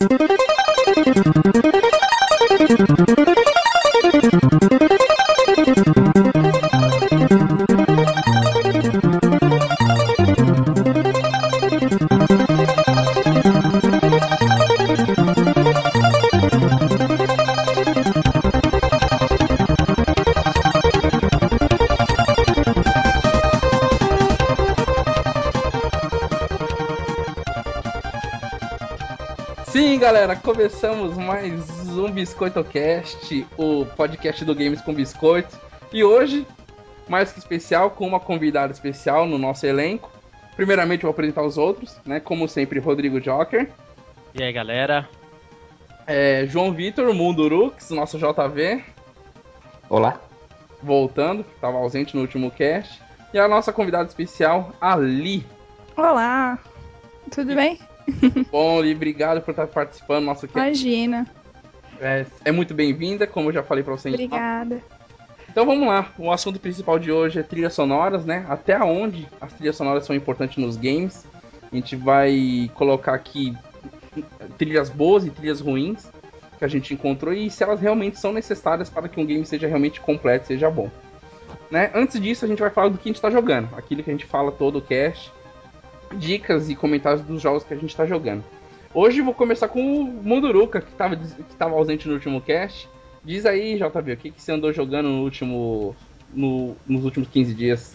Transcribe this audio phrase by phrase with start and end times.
[0.00, 1.67] なるほど。
[30.28, 35.58] Galera, começamos mais um BiscoitoCast, o podcast do Games com Biscoito.
[35.90, 36.46] E hoje,
[37.08, 40.10] mais que especial, com uma convidada especial no nosso elenco.
[40.54, 42.20] Primeiramente, eu vou apresentar os outros, né?
[42.20, 43.70] Como sempre, Rodrigo Joker,
[44.34, 45.08] E aí, galera?
[46.06, 48.84] é, João Vitor, Mundurux, nosso JV,
[49.88, 50.20] Olá.
[50.82, 53.00] voltando, que estava ausente no último cast.
[53.32, 55.46] E a nossa convidada especial, Ali.
[55.96, 56.58] Olá,
[57.30, 57.78] tudo bem?
[58.50, 60.46] Bom, Ali, obrigado por estar participando do nosso.
[60.46, 61.26] Imagina.
[62.00, 64.08] É, é muito bem-vinda, como eu já falei pra você.
[64.08, 64.80] Obrigada.
[65.48, 68.44] Então vamos lá, o assunto principal de hoje é trilhas sonoras, né?
[68.48, 71.26] Até onde as trilhas sonoras são importantes nos games.
[71.70, 73.56] A gente vai colocar aqui
[74.56, 76.08] trilhas boas e trilhas ruins
[76.58, 79.68] que a gente encontrou e se elas realmente são necessárias para que um game seja
[79.68, 80.90] realmente completo, seja bom.
[81.70, 81.90] Né?
[81.94, 84.12] Antes disso, a gente vai falar do que a gente está jogando, aquilo que a
[84.12, 85.32] gente fala todo o cast,
[86.16, 88.42] dicas e comentários dos jogos que a gente está jogando.
[88.94, 92.88] Hoje vou começar com o Munduruka, que estava que tava ausente no último cast.
[93.24, 95.94] Diz aí, JB, o que, que você andou jogando no último,
[96.32, 97.94] no- nos últimos 15 dias?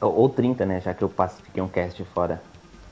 [0.00, 0.80] Ou, ou 30, né?
[0.80, 2.42] Já que eu passo, fiquei um cast fora.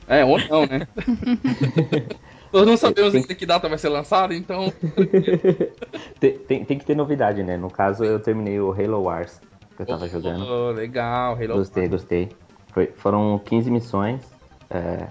[0.07, 0.87] É, ou não, né?
[2.53, 4.71] Nós não sabemos ainda que data vai ser lançado, então.
[6.19, 7.57] Tem, tem, tem que ter novidade, né?
[7.57, 9.41] No caso, eu terminei o Halo Wars
[9.75, 10.45] que eu tava jogando.
[10.45, 12.29] Oh, legal, Halo Gostei, gostei.
[12.75, 14.21] Foi- foram 15 missões.
[14.69, 15.07] é,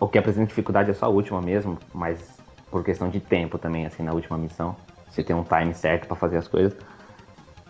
[0.00, 2.38] o que apresenta dificuldade é só a última mesmo, mas
[2.70, 4.74] por questão de tempo também, assim, na última missão.
[5.10, 6.74] Você tem um time certo pra fazer as coisas.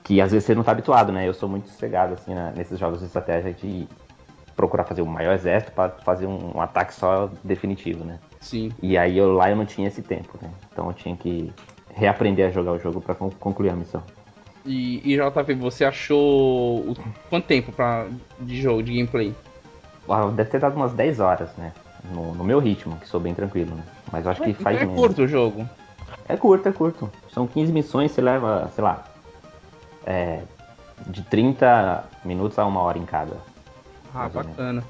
[0.05, 1.27] Que às vezes você não tá habituado, né?
[1.27, 3.89] Eu sou muito sossegado, assim, na- nesses jogos de estratégia de
[4.55, 8.18] procurar fazer o maior exército pra fazer um, um ataque só definitivo, né?
[8.40, 8.73] Sim.
[8.83, 10.51] E aí eu, lá eu não tinha esse tempo, né?
[10.70, 11.52] Então eu tinha que
[11.95, 14.02] reaprender a jogar o jogo con- concluir a missão.
[14.68, 16.96] E, e JV, você achou o-
[17.30, 18.06] quanto tempo pra,
[18.40, 19.34] de jogo, de gameplay?
[20.08, 21.73] Ah, Deve ter dado umas 10 horas, né?
[22.14, 23.83] No, no meu ritmo, que sou bem tranquilo, né?
[24.12, 24.95] Mas eu acho que Então faz é menos.
[25.01, 25.68] curto o jogo.
[26.28, 27.11] É curto, é curto.
[27.33, 29.05] São 15 missões, você leva, sei lá,
[30.07, 30.42] é,
[31.07, 33.36] de 30 minutos a uma hora em cada.
[34.14, 34.83] Ah, bacana.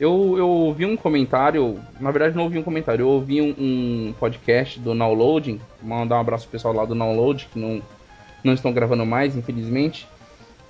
[0.00, 4.14] Eu, eu ouvi um comentário, na verdade não ouvi um comentário, eu ouvi um, um
[4.18, 7.80] podcast do Downloading, mandar um abraço pro pessoal lá do Download, que não,
[8.42, 10.06] não estão gravando mais, infelizmente,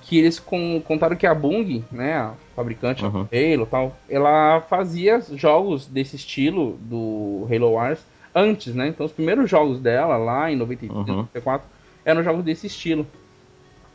[0.02, 3.10] que eles con- contaram que a Bung, né, a fabricante Uhum.
[3.24, 8.00] do Halo e tal, ela fazia jogos desse estilo do Halo Wars
[8.34, 11.16] antes, né, então os primeiros jogos dela lá em 93, Uhum.
[11.16, 11.66] 94,
[12.04, 13.06] eram jogos desse estilo.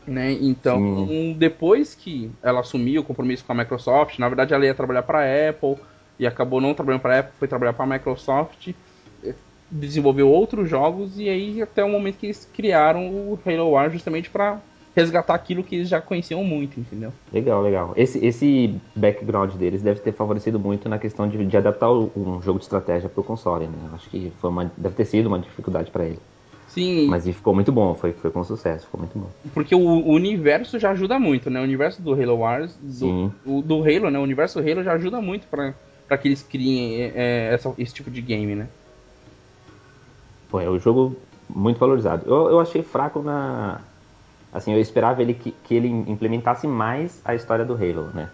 [0.08, 0.32] Né?
[0.40, 0.80] Então,
[1.38, 5.20] depois que ela assumiu o compromisso com a Microsoft, na verdade ela ia trabalhar para
[5.20, 5.76] a Apple
[6.18, 8.70] e acabou não trabalhando para a Apple, foi trabalhar para a Microsoft,
[9.72, 14.30] desenvolveu outros jogos e aí até o momento que eles criaram o Halo Wars justamente
[14.30, 14.60] para
[14.96, 17.12] resgatar aquilo que eles já conheciam muito, entendeu?
[17.32, 17.94] Legal, legal.
[17.96, 22.42] Esse, esse background deles deve ter favorecido muito na questão de, de adaptar o- um
[22.42, 23.74] jogo de estratégia pro console, né?
[23.94, 26.18] Acho que foi uma, deve ter sido uma dificuldade pra ele.
[26.70, 29.28] Sim, Mas ficou muito bom, foi, foi com sucesso, ficou muito bom.
[29.54, 31.60] porque o, o universo já ajuda muito, né?
[31.60, 34.20] O universo do Halo Wars, do, o- do Halo, né?
[34.20, 38.10] O universo Halo já ajuda muito para que eles criem eh, eh, essa- esse tipo
[38.10, 38.68] de game, né?
[40.50, 41.16] Pô, é um jogo
[41.50, 42.24] muito valorizado.
[42.26, 43.80] Eu, eu achei fraco na.
[44.54, 48.30] Assim, eu esperava ele que, que ele implementasse mais a história do Halo, né?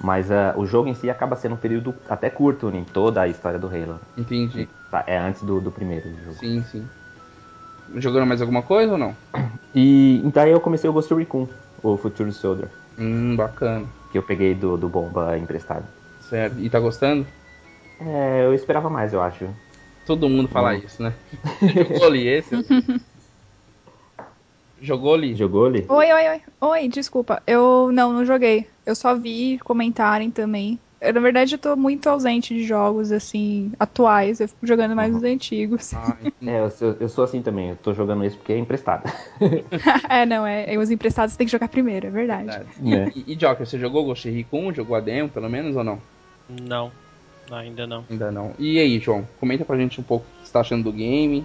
[0.00, 3.28] Mas ah, o jogo em si acaba sendo um período até curto em toda a
[3.28, 4.00] história do Halo.
[4.16, 4.68] Entendi.
[4.90, 6.38] Tá, É antes do, do primeiro jogo.
[6.38, 6.88] Sim, sim.
[7.96, 9.14] Jogando mais alguma coisa ou não?
[9.74, 11.48] E então aí eu comecei o Ghost Recon,
[11.82, 12.68] o Future Soldier,
[12.98, 13.86] Hum, bacana.
[14.10, 15.86] que eu peguei do, do Bomba emprestado.
[16.28, 16.58] Certo.
[16.58, 17.26] E tá gostando?
[17.98, 19.48] É, eu esperava mais, eu acho.
[20.04, 21.14] Todo mundo fala isso, né?
[21.62, 22.56] Jogou ali esse?
[24.82, 25.34] Jogou ali?
[25.36, 25.86] Jogou ali?
[25.88, 26.40] Oi, oi, oi.
[26.60, 27.40] Oi, desculpa.
[27.46, 28.66] Eu não, não joguei.
[28.84, 30.76] Eu só vi comentarem também.
[31.00, 34.40] Eu, na verdade, eu tô muito ausente de jogos, assim, atuais.
[34.40, 35.92] Eu fico jogando mais os antigos.
[35.94, 36.16] Ah.
[36.44, 39.08] É, eu sou, eu sou assim também, eu tô jogando isso porque é emprestado.
[40.10, 40.76] é, não, é.
[40.76, 42.46] Os emprestados tem que jogar primeiro, é verdade.
[42.46, 42.94] Verdade.
[42.94, 43.12] É.
[43.14, 44.72] E, e Joker, você jogou Ghost Recon?
[44.72, 46.00] Jogou a demo, pelo menos, ou não?
[46.48, 46.90] Não,
[47.58, 48.04] ainda não.
[48.10, 48.52] Ainda não.
[48.58, 49.26] E aí, João?
[49.38, 51.44] Comenta pra gente um pouco o que você tá achando do game.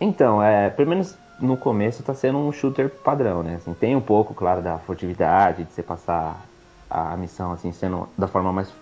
[0.00, 3.56] Então, é, pelo menos no começo tá sendo um shooter padrão, né?
[3.56, 6.44] Assim, tem um pouco, claro, da furtividade, de você passar
[6.90, 8.72] a missão assim, sendo da forma mais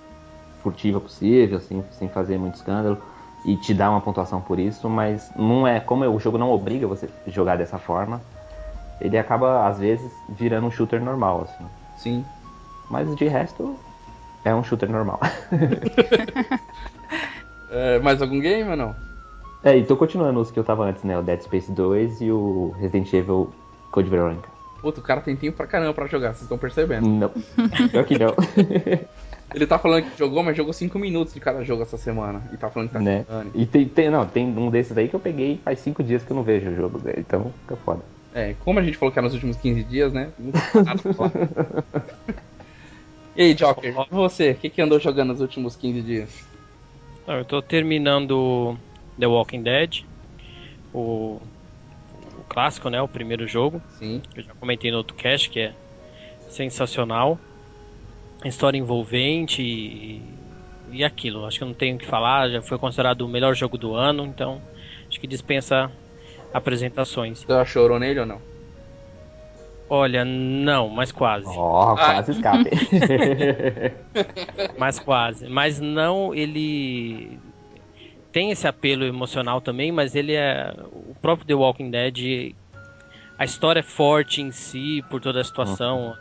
[0.62, 2.98] furtiva possível, assim, sem fazer muito escândalo.
[3.44, 6.86] e te dá uma pontuação por isso, mas não é como o jogo não obriga
[6.86, 8.20] você a jogar dessa forma,
[9.00, 11.66] ele acaba às vezes virando um shooter normal assim.
[11.96, 12.24] Sim.
[12.90, 13.76] Mas de resto
[14.46, 15.20] é um shooter normal.
[17.68, 18.94] É, mais algum game ou não?
[19.62, 21.18] é, e tô continuando os que eu tava antes, né?
[21.18, 23.52] O Dead Space 2 e o Resident Evil
[23.90, 24.48] Code Veronica.
[24.80, 27.06] Puta, o cara tem tempo pra caramba pra jogar, vocês estão percebendo.
[27.06, 27.28] Não.
[27.90, 28.34] Pior que não.
[29.52, 32.40] Ele tá falando que jogou, mas jogou 5 minutos de cada jogo essa semana.
[32.52, 33.26] E tá falando que tá né?
[33.28, 33.50] jogando.
[33.54, 36.30] E tem, tem, não, tem um desses aí que eu peguei faz 5 dias que
[36.30, 38.00] eu não vejo o jogo dele, então fica foda.
[38.32, 40.28] É, como a gente falou que era nos últimos 15 dias, né?
[40.38, 41.14] Não
[43.36, 44.52] E aí, Joker, você?
[44.52, 46.30] O que, que andou jogando nos últimos 15 dias?
[47.28, 48.78] Eu tô terminando
[49.18, 50.04] The Walking Dead,
[50.94, 51.38] o,
[52.38, 53.02] o clássico, né?
[53.02, 53.82] O primeiro jogo.
[53.98, 54.22] Sim.
[54.34, 55.74] Eu já comentei no outro cast, que é
[56.48, 57.38] sensacional.
[58.42, 60.22] História envolvente e,
[60.90, 61.44] e aquilo.
[61.44, 63.94] Acho que eu não tenho o que falar, já foi considerado o melhor jogo do
[63.94, 64.62] ano, então
[65.10, 65.92] acho que dispensa
[66.54, 67.44] apresentações.
[67.44, 68.55] Você chorou nele ou não?
[69.88, 71.46] Olha, não, mas quase.
[71.46, 72.70] Ó, quase escape.
[74.76, 75.48] Mas quase.
[75.48, 77.38] Mas não, ele
[78.32, 80.74] tem esse apelo emocional também, mas ele é.
[80.92, 82.54] O próprio The Walking Dead.
[83.38, 86.16] A história é forte em si, por toda a situação.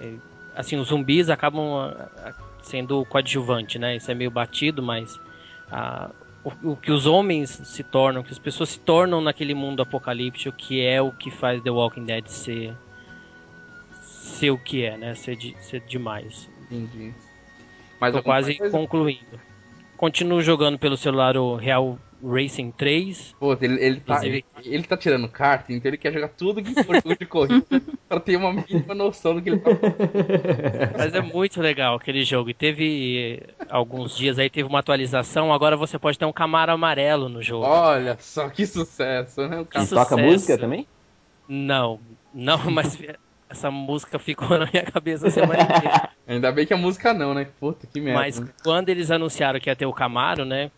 [0.00, 0.12] É,
[0.54, 2.32] assim, os zumbis acabam ah,
[2.62, 3.96] sendo coadjuvante, né?
[3.96, 5.18] Isso é meio batido, mas.
[5.70, 6.10] ah,
[6.44, 10.56] o, o que os homens se tornam, que as pessoas se tornam naquele mundo apocalíptico,
[10.56, 12.74] que é o que faz The Walking Dead ser.
[14.02, 15.14] ser o que é, né?
[15.14, 16.48] Ser, de- ser demais.
[16.70, 17.12] Entendi.
[18.00, 18.76] Mas quase coisa?
[18.76, 19.40] concluindo.
[19.96, 23.36] Continuo jogando pelo celular o Real Racing 3.
[23.38, 26.82] Pô, ele, ele, tá, ele, ele tá tirando carta, então ele quer jogar tudo que
[26.82, 27.64] for jogo de corrida
[28.08, 30.98] pra ter uma mínima noção do que ele tá fazendo.
[30.98, 32.50] Mas é muito legal aquele jogo.
[32.50, 35.52] E teve eh, alguns dias aí, teve uma atualização.
[35.52, 37.66] Agora você pode ter um Camaro amarelo no jogo.
[37.66, 39.60] Olha só que sucesso, né?
[39.60, 39.84] O cara...
[39.84, 40.22] E toca sucesso.
[40.22, 40.86] música também?
[41.48, 42.00] Não,
[42.32, 42.98] não, mas
[43.48, 46.08] essa música ficou na minha cabeça a semana inteira.
[46.26, 47.46] Ainda bem que a música não, né?
[47.60, 48.20] Puta que merda.
[48.20, 50.70] Mas quando eles anunciaram que ia ter o Camaro, né?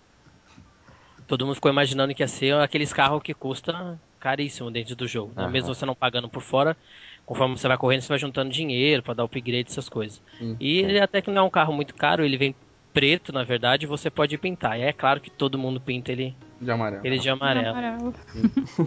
[1.26, 5.32] Todo mundo ficou imaginando que ia ser aqueles carros que custa caríssimo dentro do jogo.
[5.34, 5.42] né?
[5.42, 5.50] Aham.
[5.52, 6.76] Mesmo você não pagando por fora,
[7.24, 10.22] conforme você vai correndo, você vai juntando dinheiro pra dar upgrade, essas coisas.
[10.38, 10.56] Sim.
[10.60, 12.54] E ele até que não é um carro muito caro, ele vem
[12.92, 14.78] preto, na verdade, e você pode pintar.
[14.78, 17.04] E é claro que todo mundo pinta ele, De amarelo.
[17.06, 17.68] ele de amarelo.
[17.76, 18.14] Amarelo.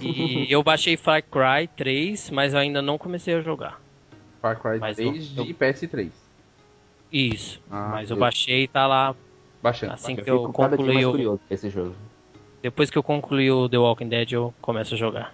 [0.02, 3.80] E eu baixei Far Cry 3, mas eu ainda não comecei a jogar.
[4.42, 6.10] Far Cry Mas 3 eu- de PS3.
[7.12, 7.62] Isso.
[7.70, 9.16] Ah, mas eu baixei e tá lá.
[9.62, 9.94] Baixando.
[9.94, 11.96] Assim Eu que eu dia concluí mais o- curioso com esse jogo.
[12.62, 15.34] Depois que eu concluir o The Walking Dead, eu começo a jogar.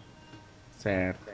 [0.77, 1.25] Certo.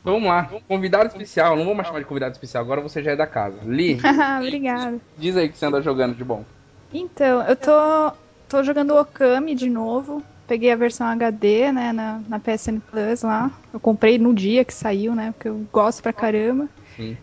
[0.00, 0.50] Então vamos lá.
[0.68, 1.56] Convidado especial.
[1.56, 2.62] Não vou mais chamar de convidado especial.
[2.62, 3.58] Agora você já é da casa.
[3.64, 3.98] Li,
[4.38, 4.98] Obrigada.
[5.16, 6.44] diz aí que você anda jogando de bom.
[6.92, 8.12] Então, eu tô,
[8.48, 10.22] tô jogando Okami de novo.
[10.46, 13.50] Peguei a versão HD, né, na, na PSN Plus lá.
[13.72, 16.68] Eu comprei no dia que saiu, né, porque eu gosto pra caramba.
[16.96, 17.16] Sim.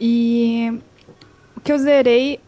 [0.00, 0.80] E
[1.56, 2.40] o que eu zerei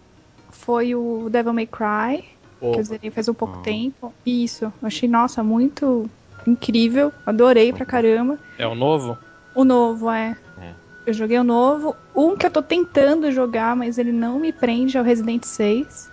[0.50, 2.24] foi o Devil May Cry,
[2.60, 3.62] Pô, que eu zerei faz um pouco Ah.
[3.62, 4.12] tempo.
[4.24, 6.08] Isso, eu achei, nossa, muito
[6.46, 7.12] incrível.
[7.26, 8.38] Adorei pra caramba.
[8.58, 9.18] É o novo?
[9.54, 10.36] O novo, é.
[10.60, 10.72] É.
[11.06, 11.96] Eu joguei o novo.
[12.14, 16.10] Um que eu tô tentando jogar, mas ele não me prende, é o Resident 6.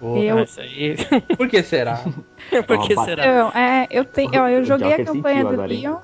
[0.00, 0.96] pô, Eu- Ah, aí.
[1.36, 1.98] Por que será?
[2.66, 3.22] Por que será?
[3.24, 5.62] Então, é, eu, tenho, ó, eu O joguei a campanha do?
[5.62, 5.96] Leon,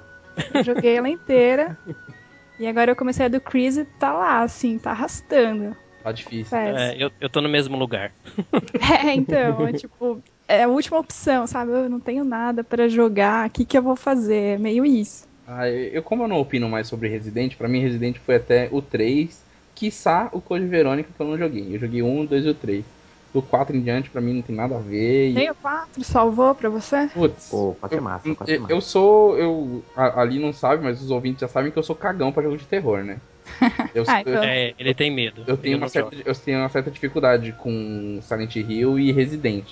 [0.55, 1.77] eu joguei ela inteira.
[2.59, 5.77] e agora eu comecei a do Chris e tá lá, assim, tá arrastando.
[6.03, 6.57] Tá difícil.
[6.59, 8.13] É, eu, eu tô no mesmo lugar.
[8.81, 11.73] É, então, é tipo, é a última opção, sabe?
[11.73, 14.55] Eu não tenho nada pra jogar, o que, que eu vou fazer?
[14.55, 15.27] É meio isso.
[15.47, 18.81] Ah, eu, como eu não opino mais sobre Resident, pra mim Resident foi até o
[18.81, 21.75] 3, quiçá o Code Verônica que eu não joguei.
[21.75, 22.85] Eu joguei o 1, o 2 e o 3.
[23.33, 25.31] Do 4 em diante pra mim não tem nada a ver.
[25.31, 25.35] E...
[25.35, 27.09] Nem o 4 salvou pra você?
[27.15, 28.75] Putz, Pô, pode ser massa, pode ser eu, massa.
[28.75, 29.39] eu sou.
[29.39, 32.43] Eu, a- ali não sabe, mas os ouvintes já sabem que eu sou cagão pra
[32.43, 33.21] jogo de terror, né?
[33.95, 35.43] Eu, Ah, eu- então- É, ele tem medo.
[35.47, 39.67] eu tenho, uma certa, eu tenho uma certa dificuldade com Silent Hill e Resident.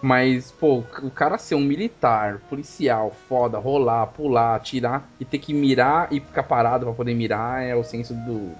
[0.00, 5.54] Mas, pô, o cara ser um militar, policial, foda, rolar, pular, atirar e ter que
[5.54, 8.50] mirar e ficar parado pra poder mirar é o senso do.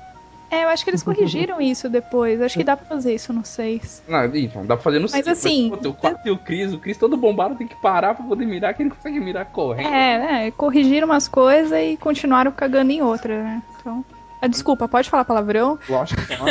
[0.49, 2.41] É, eu acho que eles corrigiram isso depois.
[2.41, 4.05] Acho que dá pra fazer isso no 6.
[4.07, 6.73] Não, então, dá pra fazer no Mas cinco, assim, pô, o 4 e o Chris,
[6.73, 9.47] o Chris todo bombado tem que parar pra poder mirar, que ele não consegue mirar
[9.47, 9.89] correndo.
[9.89, 10.51] É, né?
[10.53, 13.63] Corrigiram umas coisas e continuaram cagando em outra, né?
[13.81, 14.05] Então.
[14.43, 15.79] Ah, desculpa, pode falar palavrão?
[15.89, 16.47] Lógico que não.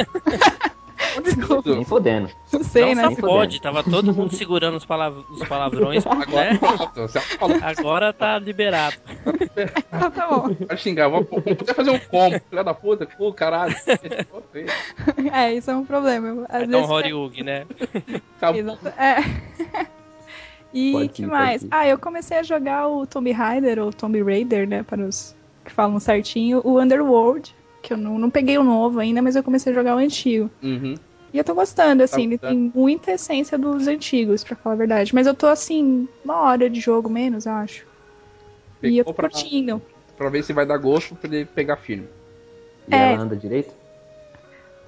[1.23, 2.29] Desculpa, Nem fodendo.
[2.53, 3.15] não sei, não né?
[3.15, 6.11] só pode, tava todo mundo segurando os, palav- os palavrões, né?
[6.11, 6.57] Agora,
[6.95, 8.95] você falou Agora tá liberado.
[9.89, 10.53] Então tá bom.
[10.55, 13.75] Pode xingar, vou, vou poder fazer um combo, filha da puta, pô, caralho.
[15.33, 16.45] É, isso é um problema.
[16.47, 16.89] Às Vai um vezes.
[16.89, 17.65] Horiug, né?
[18.37, 18.77] Acabou.
[18.97, 19.87] É.
[20.73, 21.67] E Pode que ir, mais?
[21.69, 25.71] Ah, eu comecei a jogar o Tomb Raider, ou Tomb Raider, né, para os que
[25.71, 29.71] falam certinho, o Underworld, que eu não, não peguei o novo ainda, mas eu comecei
[29.71, 30.49] a jogar o antigo.
[30.61, 30.95] Uhum.
[31.33, 32.53] E eu tô gostando, assim, ele gostando?
[32.53, 35.15] tem muita essência dos antigos, pra falar a verdade.
[35.15, 37.85] Mas eu tô, assim, uma hora de jogo menos, eu acho.
[38.83, 39.81] e eu tô Pegou pra- curtindo.
[40.17, 42.07] Pra ver se vai dar gosto pra ele pegar firme.
[42.87, 43.13] E É.
[43.13, 43.73] ela anda direito?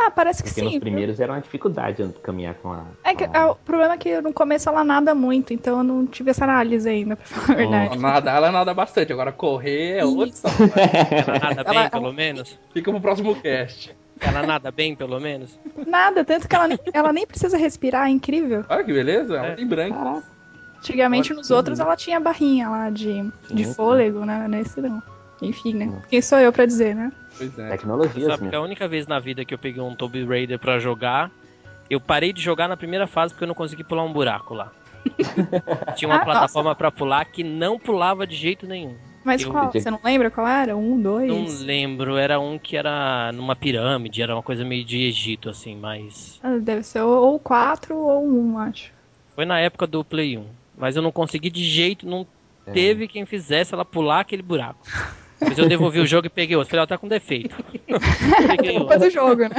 [0.05, 0.65] Ah, parece que Porque sim.
[0.65, 2.83] nos primeiros era uma dificuldade caminhar com a.
[3.03, 5.83] É que a- ah, o problema é que no começo ela nada muito, então eu
[5.83, 7.98] não tive essa análise ainda, pra falar a verdade.
[8.00, 9.13] Nada, ela nada bastante.
[9.13, 10.74] Agora correr é outra história.
[11.27, 12.60] Ela nada bem, Ela- pelo menos?
[12.74, 13.95] Fica pro próximo cast.
[14.19, 15.57] Ela nada bem, pelo menos?
[15.88, 18.63] Nada, tanto que ela nem, ela nem precisa respirar, é incrível.
[18.69, 19.36] Olha que beleza.
[19.38, 19.55] Ela É.
[19.55, 19.98] tem branco.
[19.98, 20.24] Caraca.
[20.77, 24.48] Antigamente Olha nos que outros ela tinha barrinha lá de, de Sim, fôlego, né?
[24.50, 25.01] Nesse não.
[25.41, 25.85] Enfim, né?
[25.85, 26.01] Hum.
[26.09, 27.11] Quem sou eu pra dizer, né?
[27.37, 27.69] Pois é.
[27.69, 30.79] Tecnologias, Sabe que a única vez na vida que eu peguei um Tomb Raider pra
[30.79, 31.31] jogar,
[31.89, 34.71] eu parei de jogar na primeira fase porque eu não consegui pular um buraco lá.
[35.95, 38.95] Tinha uma Ah, plataforma pra pular que não pulava de jeito nenhum.
[39.25, 39.71] Mas Eu- qual?
[39.71, 40.75] Você não lembra qual era?
[40.77, 41.27] Um, dois?
[41.29, 45.75] Não lembro, era um que era numa pirâmide, era uma coisa meio de Egito, assim,
[45.77, 46.39] mas.
[46.43, 48.91] Ah, Deve ser ou ou quatro ou um, acho.
[49.35, 50.45] Foi na época do Play 1.
[50.77, 52.27] Mas eu não consegui de jeito, não
[52.65, 52.71] É.
[52.71, 54.79] teve quem fizesse ela pular aquele buraco.
[55.47, 56.69] Mas eu devolvi o jogo e peguei outro.
[56.71, 57.55] Falei, ó, tá com defeito.
[58.47, 59.00] peguei Culpa outro.
[59.00, 59.50] do jogo, né?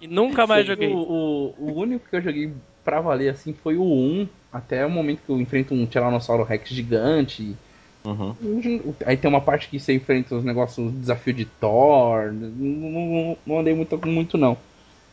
[0.00, 0.92] E nunca mais O, joguei.
[0.92, 2.52] o, o único que eu joguei
[2.84, 4.28] pra valer assim foi o 1.
[4.52, 7.56] Até o momento que eu enfrento um Tiranossauro Rex gigante.
[8.04, 8.34] Uhum.
[9.06, 12.30] Aí tem uma parte que você enfrenta os negócios, desafio de Thor.
[12.32, 12.48] Não,
[12.90, 14.56] não, não andei muito, muito não.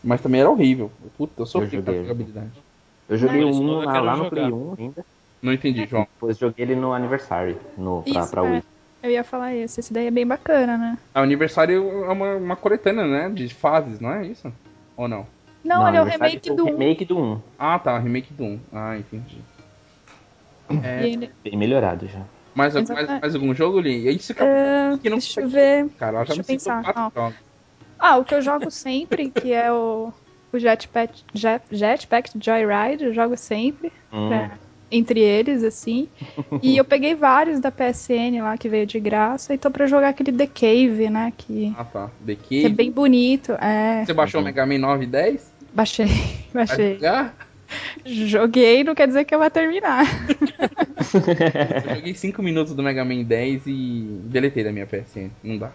[0.04, 0.92] Mas também era horrível.
[1.18, 2.08] Puta, eu sofri Eu com a joguei.
[2.08, 2.52] jogabilidade.
[3.10, 4.30] Eu joguei um quero lá no.
[4.30, 5.06] Play 1 ainda.
[5.42, 6.08] Não entendi, João.
[6.14, 8.52] Depois joguei ele no Anniversary, no, pra, Isso, pra é.
[8.52, 8.64] Wii.
[9.04, 9.80] Eu ia falar esse.
[9.80, 10.98] Esse daí é bem bacana, né?
[11.14, 13.30] A aniversário é uma, uma coletânea, né?
[13.30, 14.52] De fases, não é isso?
[14.96, 15.26] Ou não?
[15.64, 16.72] Não, ele é o remake foi do o 1.
[16.72, 17.42] remake do 1.
[17.58, 17.98] Ah, tá.
[17.98, 18.60] Remake do 1.
[18.74, 19.38] Ah, entendi.
[20.84, 22.22] É, ele- Bem melhorado já.
[22.56, 22.90] mais, mais,
[23.22, 24.08] mais algum jogo, Li?
[24.08, 25.88] É isso que, Ah, que não deixa eu ver.
[25.98, 27.36] Cara, já deixa me eu pensar, quatro.
[28.00, 30.12] Ah, o que eu jogo sempre, que é o,
[30.52, 33.92] o Jetpack, Jet, Jetpack Joyride, eu jogo sempre.
[34.12, 34.52] Hum, pra-
[34.92, 36.08] entre eles, assim.
[36.62, 39.54] E eu peguei vários da PSN lá que veio de graça.
[39.54, 41.32] E tô pra jogar aquele The Cave, né?
[41.38, 42.10] Que, Ah, tá.
[42.26, 42.76] The que é Cave.
[42.76, 43.54] bem bonito.
[43.54, 45.52] É, Você baixou o Mega Man 9 e 10?
[45.74, 46.08] baixei,
[46.54, 47.00] baixei.
[48.06, 50.06] Joguei, não quer dizer que eu vou terminar.
[51.88, 55.30] Eu joguei 5 minutos do Mega Man 10 e deletei da minha PSN.
[55.44, 55.72] Não dá.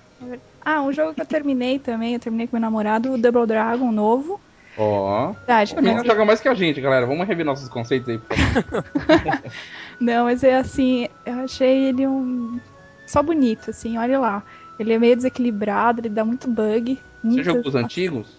[0.65, 3.91] Ah, um jogo que eu terminei também, eu terminei com meu namorado, o Double Dragon
[3.93, 4.41] novo.
[4.79, 5.33] Ó.
[5.33, 7.07] Verdade, Também mas- não joga mais que a gente, galera.
[7.07, 8.21] Vamos rever nossos conceitos aí.
[9.99, 12.61] Não, mas é assim, eu achei ele um.
[13.07, 14.43] Só bonito, assim, olha lá.
[14.79, 16.95] Ele é meio desequilibrado, ele dá muito bug.
[17.23, 18.37] Você muito- jogou os antigos?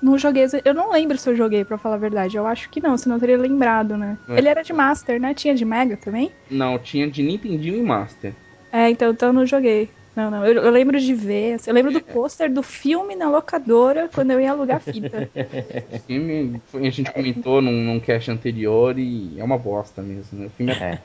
[0.00, 2.36] Não joguei, eu não lembro se eu joguei, pra falar a verdade.
[2.36, 4.18] Eu acho que não, senão eu teria lembrado, né?
[4.28, 4.36] É.
[4.38, 5.32] Ele era de Master, né?
[5.32, 6.30] Tinha de Mega também?
[6.50, 8.34] Não, tinha de Nintendinho e Master.
[8.70, 9.88] É, então, então eu não joguei.
[10.16, 10.46] Não, não.
[10.46, 11.54] Eu, eu lembro de ver.
[11.54, 15.28] assim, Eu lembro do pôster do filme na locadora quando eu ia alugar fita.
[15.92, 20.38] O filme a gente comentou num, num cast anterior e é uma bosta mesmo.
[20.38, 20.46] Né?
[20.46, 21.00] O filme é É.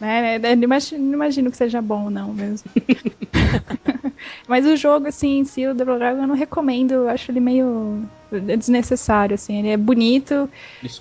[0.00, 0.36] né?
[0.36, 2.68] Eu Não imagino, não imagino que seja bom, não, mesmo.
[4.48, 6.92] Mas o jogo, assim, em si, o Double Dragon, eu não recomendo.
[6.92, 8.02] Eu acho ele meio
[8.40, 9.58] desnecessário, assim.
[9.58, 10.48] Ele é bonito,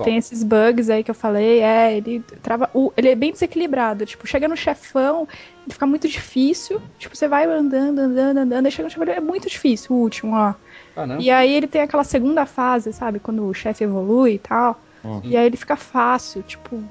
[0.03, 1.59] tem esses bugs aí que eu falei.
[1.61, 2.69] É, ele trava.
[2.73, 4.05] o- ele é bem desequilibrado.
[4.05, 5.27] Tipo, chega no chefão,
[5.65, 6.81] ele fica muito difícil.
[6.97, 10.35] Tipo, você vai andando, andando, andando, aí chega no chefão, é muito difícil, o último,
[10.35, 10.53] ó.
[10.95, 11.21] Caramba.
[11.21, 13.19] E aí ele tem aquela segunda fase, sabe?
[13.19, 14.79] Quando o chefe evolui e tal.
[15.03, 15.21] Hum.
[15.23, 16.81] E aí ele fica fácil, tipo,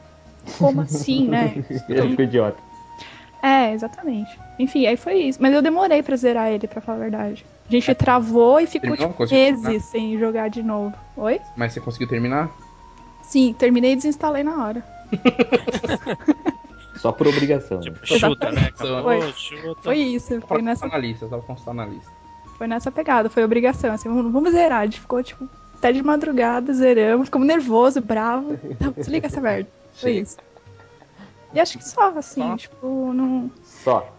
[0.58, 1.52] como assim, né?
[1.88, 2.58] Ele ficou idiota.
[3.42, 4.38] É, exatamente.
[4.58, 5.38] Enfim, aí foi isso.
[5.40, 7.44] Mas eu demorei pra zerar ele, pra falar a verdade.
[7.76, 10.94] A gente travou e ficou, tipo, meses sem jogar de novo.
[11.16, 11.40] Oi?
[11.56, 12.50] Mas você conseguiu terminar?
[13.22, 14.84] Sim, terminei e desinstalei na hora.
[16.96, 17.80] Só por obrigação.
[17.80, 18.70] Tipo, chuta, né?
[18.76, 19.32] Foi.
[19.32, 19.80] chuta.
[19.82, 22.10] Foi isso, foi nessa, na lista, só pra constar na lista.
[22.58, 23.94] foi nessa pegada, foi obrigação.
[23.94, 24.80] Assim, vamos, zerar.
[24.80, 28.58] A gente ficou, tipo, até de madrugada, zeramos, ficamos nervoso, bravo.
[28.78, 29.68] Não, desliga essa merda.
[29.94, 30.36] Foi isso.
[31.54, 32.56] E acho que só, assim, Só?
[32.56, 33.50] tipo, não.
[33.62, 34.10] Só.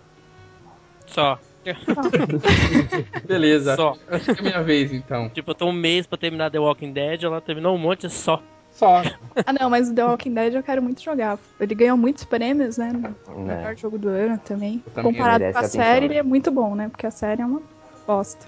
[1.07, 1.39] Só.
[3.25, 3.75] Beleza.
[3.75, 3.96] Só.
[4.10, 5.29] Acho que é a minha vez, então.
[5.29, 8.41] Tipo, eu tô um mês pra terminar The Walking Dead, ela terminou um monte só.
[8.72, 9.03] Só.
[9.46, 11.38] Ah, não, mas o The Walking Dead eu quero muito jogar.
[11.60, 12.91] Ele ganhou muitos prêmios, né?
[12.91, 13.55] No Né?
[13.58, 14.84] melhor jogo do ano também.
[14.96, 16.13] Também Comparado com a atenção, série, né?
[16.13, 16.89] ele é muito bom, né?
[16.89, 17.62] Porque a série é uma
[18.08, 18.48] bosta.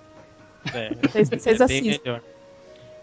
[0.73, 2.01] É, Vocês, vocês ele é bem assistem.
[2.03, 2.21] melhor.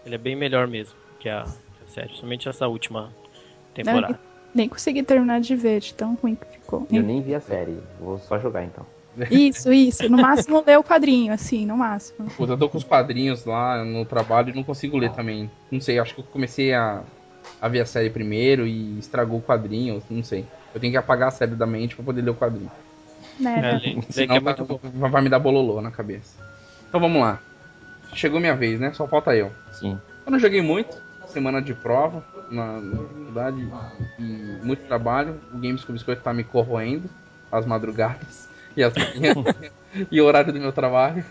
[0.05, 3.09] Ele é bem melhor mesmo que a, que a série, somente essa última
[3.73, 4.19] temporada.
[4.53, 6.85] Nem consegui terminar de ver, de tão ruim que ficou.
[6.91, 7.77] Eu nem vi a série.
[8.01, 8.85] Vou só jogar então.
[9.29, 10.09] Isso, isso.
[10.09, 12.29] No máximo ler o quadrinho, assim, no máximo.
[12.31, 15.49] Puta, eu tô com os quadrinhos lá no trabalho e não consigo ler também.
[15.71, 17.01] Não sei, acho que eu comecei a
[17.61, 20.45] a ver a série primeiro e estragou o quadrinho, não sei.
[20.73, 22.71] Eu tenho que apagar a série da mente pra poder ler o quadrinho.
[23.39, 23.87] Né, É?
[23.87, 26.37] Link é Senão vai, vai me dar bololô na cabeça.
[26.87, 27.39] Então vamos lá.
[28.13, 28.91] Chegou minha vez, né?
[28.93, 29.51] Só falta eu.
[29.71, 29.97] Sim.
[30.25, 33.67] Eu não joguei muito, semana de prova na, na faculdade
[34.19, 34.23] e
[34.63, 35.39] muito trabalho.
[35.53, 37.09] O Games com Biscoito tá me corroendo
[37.51, 39.37] as madrugadas e, as manhãs,
[40.11, 41.23] e o horário do meu trabalho.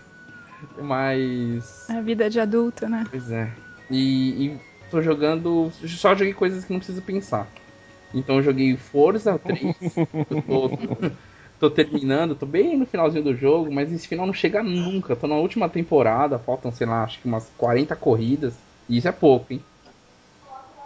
[0.77, 1.89] Mas.
[1.89, 3.05] A vida de adulto, né?
[3.09, 3.51] Pois é.
[3.89, 4.59] E, e
[4.89, 5.71] tô jogando.
[5.87, 7.47] Só joguei coisas que não preciso pensar.
[8.13, 9.75] Então eu joguei Forza 3.
[10.29, 11.09] eu tô,
[11.59, 15.15] tô terminando, tô bem no finalzinho do jogo, mas esse final não chega nunca.
[15.15, 18.53] Tô na última temporada, faltam, sei lá, acho que umas 40 corridas.
[18.87, 19.61] E isso é pouco, hein?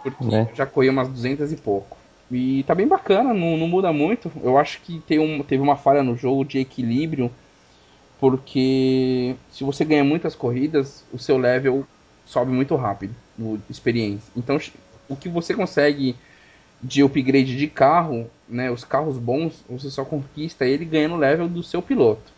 [0.02, 1.97] Porque eu já corri umas 200 e pouco.
[2.30, 4.30] E tá bem bacana, não, não muda muito.
[4.42, 7.30] Eu acho que tem um, teve uma falha no jogo de equilíbrio,
[8.20, 11.86] porque se você ganha muitas corridas, o seu level
[12.26, 14.30] sobe muito rápido no experiência.
[14.36, 14.58] Então,
[15.08, 16.14] o que você consegue
[16.82, 21.48] de upgrade de carro, né, os carros bons, você só conquista ele ganhando o level
[21.48, 22.32] do seu piloto.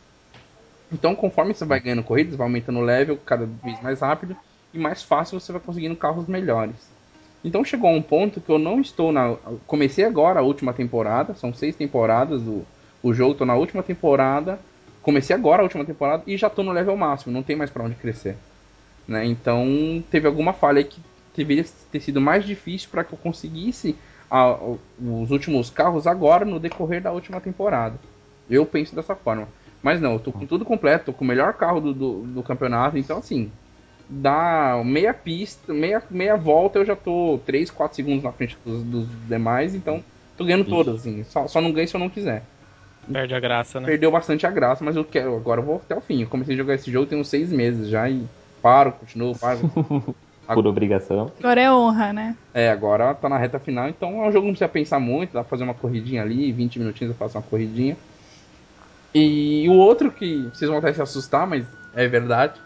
[0.92, 4.36] Então, conforme você vai ganhando corridas, vai aumentando o level cada vez mais rápido
[4.72, 6.74] e mais fácil você vai conseguindo carros melhores.
[7.44, 9.34] Então chegou a um ponto que eu não estou na.
[9.66, 12.64] Comecei agora a última temporada, são seis temporadas o,
[13.02, 14.58] o jogo, tô na última temporada.
[15.02, 17.82] Comecei agora a última temporada e já tô no level máximo, não tem mais pra
[17.84, 18.36] onde crescer.
[19.08, 19.24] Né?
[19.26, 19.66] Então
[20.10, 21.00] teve alguma falha aí que
[21.34, 23.96] deveria ter sido mais difícil para que eu conseguisse
[24.30, 24.58] a-
[24.98, 27.98] os últimos carros agora no decorrer da última temporada.
[28.48, 29.48] Eu penso dessa forma.
[29.82, 32.42] Mas não, eu tô com tudo completo, tô com o melhor carro do, do, do
[32.42, 33.50] campeonato, então assim,
[34.10, 38.82] dá meia pista, meia, meia volta eu já tô 3, 4 segundos na frente dos,
[38.82, 40.02] dos demais, então
[40.36, 40.70] tô ganhando Ixi.
[40.70, 41.22] todas, assim.
[41.24, 42.42] Só, só não ganho se eu não quiser.
[43.10, 43.86] Perde a graça, né?
[43.86, 46.22] Perdeu bastante a graça, mas eu quero, agora eu vou até o fim.
[46.22, 48.26] Eu comecei a jogar esse jogo tem uns 6 meses já e
[48.60, 49.60] paro, continuo, paro.
[50.52, 51.30] Por obrigação.
[51.38, 52.36] Agora é honra, né?
[52.52, 55.32] É, agora tá na reta final, então é um jogo que não precisa pensar muito,
[55.32, 57.96] dá pra fazer uma corridinha ali, 20 minutinhos eu faço uma corridinha.
[59.14, 62.60] E o outro que vocês vão até se assustar, mas é verdade.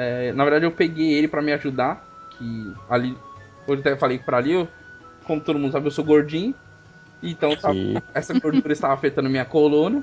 [0.00, 3.16] É, na verdade eu peguei ele pra me ajudar, que ali,
[3.66, 4.66] hoje até falei pra ali, eu,
[5.24, 6.54] como todo mundo sabe, eu sou gordinho,
[7.22, 7.70] então tá-
[8.14, 10.02] essa gordura estava afetando minha coluna.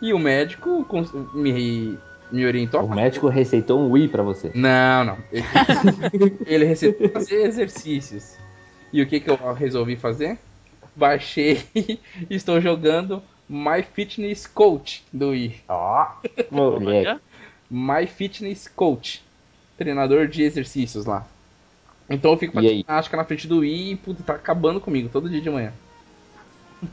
[0.00, 0.86] E o médico
[1.34, 1.98] me,
[2.32, 2.82] me orientou.
[2.82, 4.50] O médico receitou um Wii pra você.
[4.54, 5.18] Não, não.
[5.30, 5.44] Ele,
[6.46, 8.38] ele receitou fazer exercícios.
[8.90, 10.38] E o que, que eu resolvi fazer?
[10.96, 11.98] Baixei e
[12.30, 15.56] estou jogando My Fitness Coach do Wii.
[15.68, 16.06] Ó,
[16.50, 17.20] moleque.
[17.70, 19.22] My Fitness Coach.
[19.78, 21.26] Treinador de exercícios lá.
[22.08, 22.78] Então eu fico E fazendo aí?
[22.86, 25.72] ginástica na frente do Wii e puta, tá acabando comigo todo dia de manhã.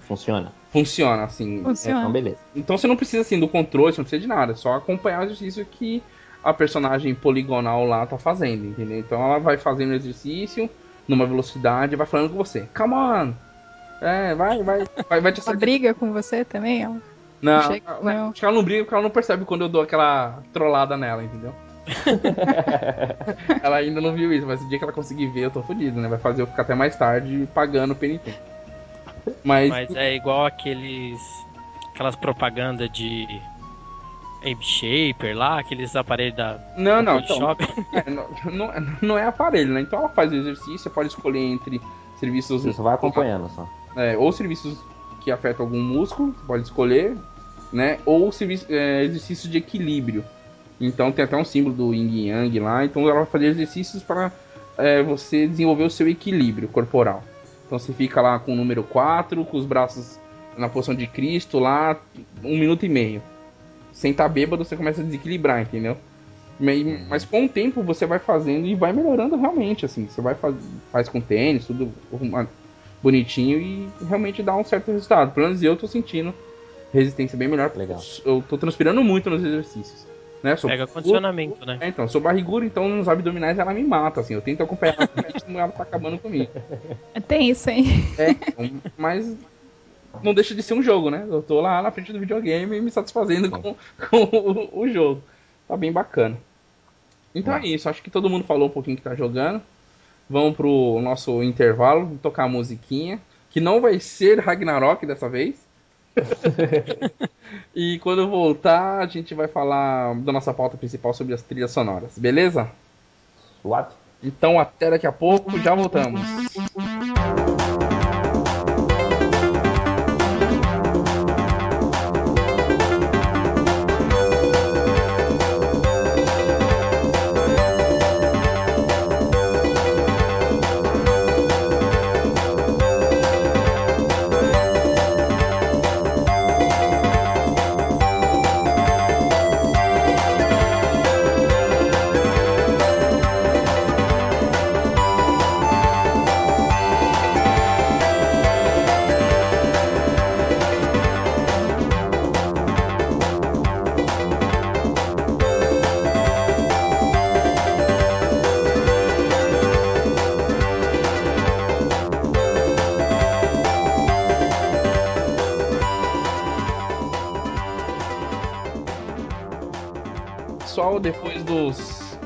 [0.07, 0.51] Funciona.
[0.71, 1.63] Funciona, assim.
[1.63, 1.99] Funciona.
[2.01, 2.37] Então, beleza.
[2.55, 5.21] Então você não precisa assim do controle, você não precisa de nada, é só acompanhar
[5.21, 6.03] o exercício que
[6.43, 8.99] a personagem poligonal lá tá fazendo, entendeu?
[8.99, 10.69] Então ela vai fazendo o exercício
[11.07, 12.67] numa velocidade e vai falando com você.
[12.75, 13.33] Come on!
[14.01, 15.57] É, vai, vai, vai, vai te Ela acertar.
[15.57, 16.83] briga com você também?
[16.83, 17.01] Ela...
[17.41, 18.29] Não, chega- não, não.
[18.29, 21.23] acho que ela não briga porque ela não percebe quando eu dou aquela trollada nela,
[21.23, 21.53] entendeu?
[23.63, 25.99] ela ainda não viu isso, mas o dia que ela conseguir ver, eu tô fodido,
[25.99, 26.07] né?
[26.07, 28.39] Vai fazer eu ficar até mais tarde pagando o penitente.
[29.43, 31.19] Mas, mas é igual aqueles.
[31.93, 33.27] aquelas propagandas de
[34.39, 37.55] Ape Shaper lá, aqueles aparelhos da não, não, então.
[37.93, 39.81] É, não, não, não é aparelho, né?
[39.81, 41.81] Então ela faz o exercício, você pode escolher entre
[42.19, 42.63] serviços.
[42.63, 43.67] Você só vai acompanhando só.
[43.95, 44.79] é, ou serviços
[45.27, 47.17] que afetam algum músculo, você pode escolher,
[47.73, 47.99] né?
[48.05, 50.23] Ou serviço, é, exercícios de equilíbrio.
[50.79, 52.85] Então tem até um símbolo do Yin Yang lá.
[52.85, 54.31] Então ela vai fazer exercícios para
[54.77, 57.21] é, você desenvolver o seu equilíbrio corporal.
[57.65, 60.17] Então você fica lá com o número 4, com os braços
[60.57, 61.99] na posição de Cristo lá,
[62.41, 63.21] um minuto e meio.
[63.91, 65.97] Sem estar bêbado, você começa a desequilibrar, entendeu?
[66.57, 70.07] Mas, mas com o tempo você vai fazendo e vai melhorando realmente, assim.
[70.07, 70.55] Você vai faz,
[70.89, 71.91] faz com tênis, tudo
[73.01, 75.33] bonitinho e realmente dá um certo resultado.
[75.33, 76.33] Pelo menos eu tô sentindo
[76.93, 77.71] resistência bem melhor.
[77.75, 78.01] Legal.
[78.25, 80.05] Eu tô transpirando muito nos exercícios.
[80.41, 80.55] Né?
[80.55, 81.77] Sou Pega barrigudo, condicionamento, né?
[81.81, 84.35] é, então, sou barrigudo, então nos abdominais ela me mata, assim.
[84.35, 86.51] Eu tento acompanhar ela, mas ela tá acabando comigo.
[87.27, 87.85] Tem isso, hein?
[88.19, 89.35] É, então, mas
[90.21, 91.25] não deixa de ser um jogo, né?
[91.27, 93.75] Eu tô lá na frente do videogame me satisfazendo com,
[94.09, 95.23] com o, o jogo.
[95.67, 96.37] Tá bem bacana.
[97.33, 97.67] Então é Massa.
[97.67, 99.61] isso, acho que todo mundo falou um pouquinho que tá jogando.
[100.29, 105.55] Vamos pro nosso intervalo, tocar a musiquinha, que não vai ser Ragnarok dessa vez.
[107.75, 111.71] e quando eu voltar, a gente vai falar da nossa pauta principal sobre as trilhas
[111.71, 112.69] sonoras, beleza?
[113.61, 113.93] Suave.
[114.21, 116.19] Então até daqui a pouco, já voltamos.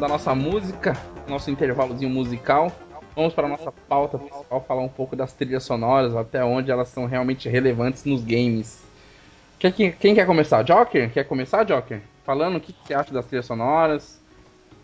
[0.01, 0.93] Da nossa música,
[1.27, 2.71] nosso intervalozinho musical,
[3.15, 6.87] vamos para a nossa pauta principal, falar um pouco das trilhas sonoras, até onde elas
[6.87, 8.83] são realmente relevantes nos games.
[9.59, 10.63] Quem, quem, quem quer começar?
[10.63, 11.11] Joker?
[11.11, 12.01] Quer começar, Joker?
[12.25, 14.19] Falando o que, que você acha das trilhas sonoras?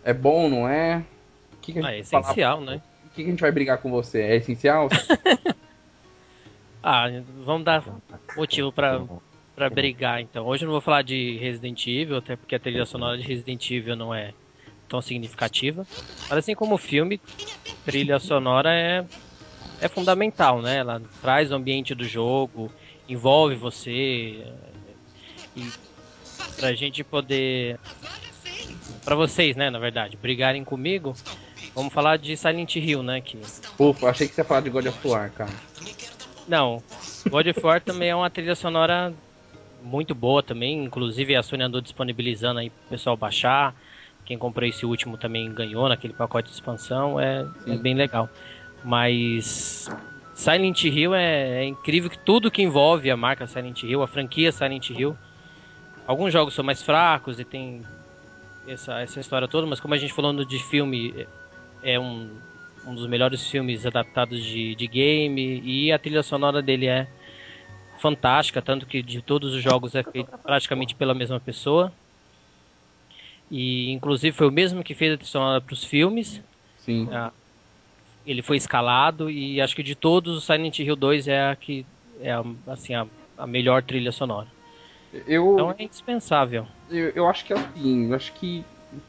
[0.03, 1.03] É bom, não é?
[1.63, 2.21] Que, que a Ah, é falar?
[2.21, 2.79] essencial, né?
[3.07, 4.21] O que, que a gente vai brigar com você?
[4.21, 4.87] É essencial?
[6.83, 7.07] Ah,
[7.43, 7.83] vamos dar
[8.37, 9.01] motivo pra,
[9.53, 10.45] pra brigar, então.
[10.45, 13.69] Hoje eu não vou falar de Resident Evil, até porque a trilha sonora de Resident
[13.71, 14.31] Evil não é
[14.87, 15.85] tão significativa.
[16.29, 17.19] Mas assim como o filme,
[17.85, 19.05] trilha sonora é,
[19.81, 20.77] é fundamental, né?
[20.77, 22.71] Ela traz o ambiente do jogo,
[23.07, 24.43] envolve você.
[24.45, 24.49] é,
[25.55, 25.71] E
[26.57, 27.79] pra gente poder.
[29.03, 31.15] Pra vocês, né, na verdade, brigarem comigo,
[31.73, 33.21] vamos falar de Silent Hill, né?
[33.21, 33.37] Que
[33.79, 35.51] Ufa, achei que você ia falar de God of War, cara.
[36.47, 36.83] Não,
[37.29, 39.13] God of War também é uma trilha sonora
[39.81, 40.83] muito boa também.
[40.83, 43.73] Inclusive a Sony andou disponibilizando aí pro pessoal baixar.
[44.27, 47.19] Quem comprou esse último também ganhou naquele pacote de expansão.
[47.19, 48.29] É, é bem legal.
[48.83, 49.89] Mas
[50.35, 54.51] Silent Hill é, é incrível que tudo que envolve a marca Silent Hill, a franquia
[54.51, 55.17] Silent Hill.
[56.05, 57.81] Alguns jogos são mais fracos e tem
[58.67, 61.27] essa, essa história toda, mas como a gente falando de filme, é
[61.81, 62.29] é um,
[62.85, 67.07] um dos melhores filmes adaptados de, de game e a trilha sonora dele é
[67.99, 71.91] fantástica, tanto que de todos os jogos é feito praticamente pela mesma pessoa.
[73.49, 76.41] E inclusive foi o mesmo que fez a trilha sonora para os filmes.
[76.79, 77.07] Sim.
[77.11, 77.31] Ah,
[78.25, 81.85] ele foi escalado e acho que de todos o Silent Hill 2 é a que
[82.21, 83.07] é a, assim a,
[83.37, 84.47] a melhor trilha sonora.
[85.25, 86.67] Eu, Então é indispensável.
[86.91, 88.63] eu, eu acho que assim, eu acho que.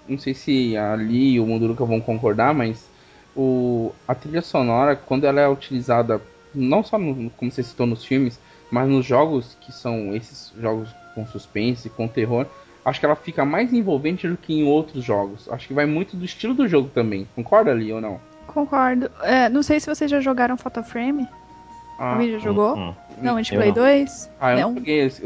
[0.09, 2.89] Não sei se ali e o Munduruka vão concordar, mas
[3.35, 6.21] o, a trilha sonora, quando ela é utilizada,
[6.55, 10.89] não só no, como você citou nos filmes, mas nos jogos que são esses jogos
[11.15, 12.47] com suspense, com terror,
[12.85, 15.49] acho que ela fica mais envolvente do que em outros jogos.
[15.51, 17.27] Acho que vai muito do estilo do jogo também.
[17.35, 18.21] Concorda ali ou não?
[18.47, 19.11] Concordo.
[19.23, 21.29] É, não sei se vocês já jogaram Photoframe.
[21.99, 22.77] Ah, já jogou?
[22.77, 22.95] Hum, hum.
[23.21, 23.75] Não, a gente eu Play não.
[23.75, 24.31] 2?
[24.41, 24.75] ah eu não.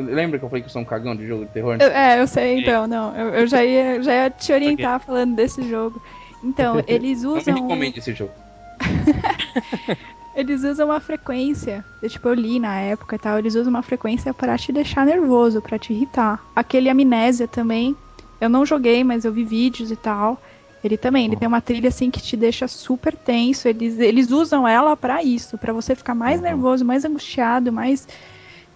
[0.06, 1.76] Lembra que eu falei que eu sou um cagão de jogo de terror?
[1.78, 3.14] Eu- é, eu sei, então, não.
[3.14, 6.00] Eu, eu já, ia, já ia te orientar falando desse jogo.
[6.42, 7.54] Então, eles Não me usam.
[7.54, 8.32] recomende esse jogo.
[10.35, 11.85] Eles usam uma frequência.
[12.01, 13.38] Eu, tipo, eu li na época e tal.
[13.38, 16.45] Eles usam uma frequência pra te deixar nervoso, pra te irritar.
[16.57, 17.97] Aquele Amnésia também.
[18.40, 20.40] Eu não joguei, mas eu vi vídeos e tal.
[20.83, 23.68] Ele também, ele tem uma trilha assim que te deixa super tenso.
[23.68, 26.47] Eles, eles usam ela pra isso, pra você ficar mais Uhum.
[26.47, 28.09] nervoso, mais angustiado, mais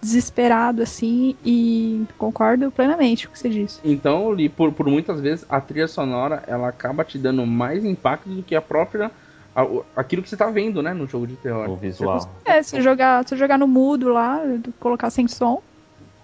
[0.01, 1.35] desesperado assim.
[1.43, 3.79] E concordo plenamente com o que você disse.
[3.83, 8.29] Então, Li, por, por muitas vezes, a trilha sonora ela acaba te dando mais impacto
[8.29, 9.11] do que a própria.
[9.95, 11.67] Aquilo que você tá vendo, né, no jogo de terror.
[11.69, 12.35] O visual.
[12.45, 14.41] É, se jogar, se jogar no mudo lá,
[14.79, 15.61] colocar sem som,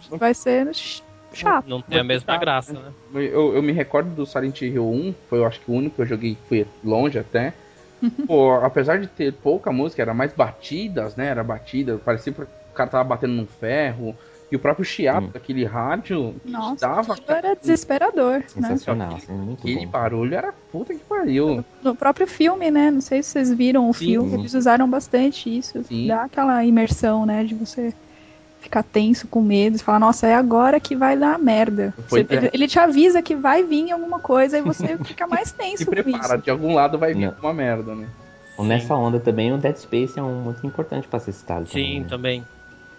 [0.10, 1.02] vai ser ch-
[1.34, 1.67] chato.
[1.67, 2.91] Não tem a mesma graça, né?
[3.15, 6.02] Eu, eu me recordo do Silent Hill 1, foi eu acho que o único que
[6.04, 7.54] eu joguei, fui longe até.
[8.28, 11.28] Pô, apesar de ter pouca música, era mais batidas, né?
[11.28, 14.15] Era batida, parecia que o cara tava batendo num ferro.
[14.51, 15.32] E o próprio chiato Hum.
[15.34, 18.43] daquele rádio que Nossa, dava era desesperador, né?
[18.47, 19.91] Sensacional, assim, muito aquele bom.
[19.91, 21.65] barulho, era puta que pariu.
[21.82, 22.91] No próprio filme, né?
[22.91, 24.06] Não sei se vocês viram o Sim.
[24.06, 25.84] filme, eles usaram bastante isso.
[25.84, 26.08] Sim.
[26.08, 27.43] Dá aquela imersão, né?
[27.43, 27.93] De você
[28.62, 31.93] ficar tenso, com medo, e falar, nossa, é agora que vai dar merda.
[32.08, 35.56] Você- ele, ele te avisa que vai vir alguma coisa e você fica mais Se
[35.56, 36.43] tenso com prepara, isso.
[36.43, 37.36] de algum lado vai vir Não.
[37.41, 38.08] uma merda, né?
[38.60, 41.67] Nessa onda também, o Dead Space é um muito importante pra ser citado.
[41.67, 42.08] Sim, também, né?
[42.08, 42.43] também.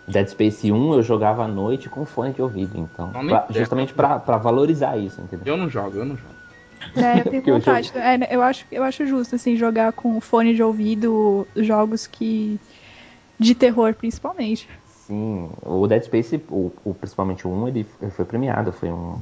[0.06, 3.10] Dead Space 1 eu jogava à noite com fone de ouvido, então.
[3.12, 5.46] Pra- justamente pra, pra valorizar isso, entendeu?
[5.46, 6.34] Eu não jogo, eu não jogo.
[6.96, 7.92] É, eu tenho Porque eu vontade.
[7.96, 12.60] É, eu, acho, eu acho justo, assim, jogar com fone de ouvido jogos que.
[13.38, 14.68] de terror, principalmente.
[14.86, 19.20] Sim, o Dead Space, o, o- principalmente o 1, ele, ele foi premiado, foi um.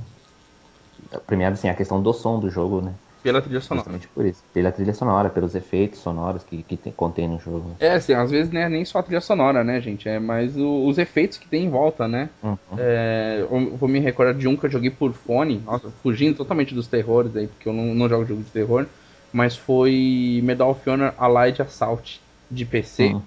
[1.26, 2.94] Premiado, assim, a questão do som do jogo, né?
[3.22, 3.87] Pela trilha sonora.
[3.87, 4.44] Justamente por isso.
[4.52, 7.70] Pela trilha sonora, pelos efeitos sonoros que, que tem, contém no jogo.
[7.70, 7.74] né?
[7.80, 10.08] É, assim, às vezes não é nem só a trilha sonora, né, gente?
[10.08, 12.28] É mais o- os efeitos que tem em volta, né?
[12.42, 12.56] Uhum.
[12.78, 16.74] É, eu vou me recordar de um que eu joguei por fone, nossa, fugindo totalmente
[16.74, 18.87] dos terrores aí, porque eu não, não jogo jogo de terror,
[19.32, 23.26] mas foi Medal of Honor Allied Assault de PC, Uhum.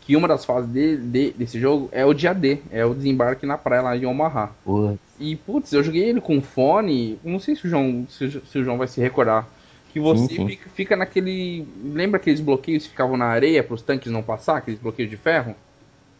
[0.00, 3.44] que uma das fases de- de- desse jogo é o dia D, é o desembarque
[3.46, 4.50] na praia lá em Omaha.
[4.64, 7.18] Putz, E, putz, eu joguei ele com fone.
[7.24, 9.46] Não sei se o João, se, o- se o João vai se recordar.
[9.92, 10.46] Que você Sim, sim.
[10.48, 11.66] Fica, fica naquele.
[11.84, 14.58] Lembra aqueles bloqueios que ficavam na areia para os tanques não passar?
[14.58, 15.54] Aqueles bloqueios de ferro?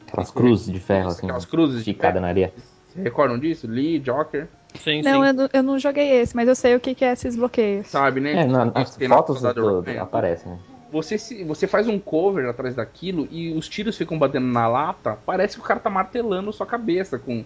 [0.08, 2.20] aquelas cruzes de ferro, assim, Aquelas cruzes de ferro.
[2.20, 2.52] na areia.
[2.88, 3.66] Vocês recordam disso?
[3.66, 4.46] Lee, Joker,
[4.78, 5.26] Sim, Não, sim.
[5.28, 7.86] eu, não- eu não joguei esse, mas eu sei o que, que é esses bloqueios.
[7.88, 8.42] sabe, né?
[8.42, 10.58] É, na, nas Tem na fotos Soldado do, aparecem, né?
[10.92, 15.18] Você, se, você faz um cover atrás daquilo e os tiros ficam batendo na lata,
[15.26, 17.44] parece que o cara tá martelando sua cabeça com,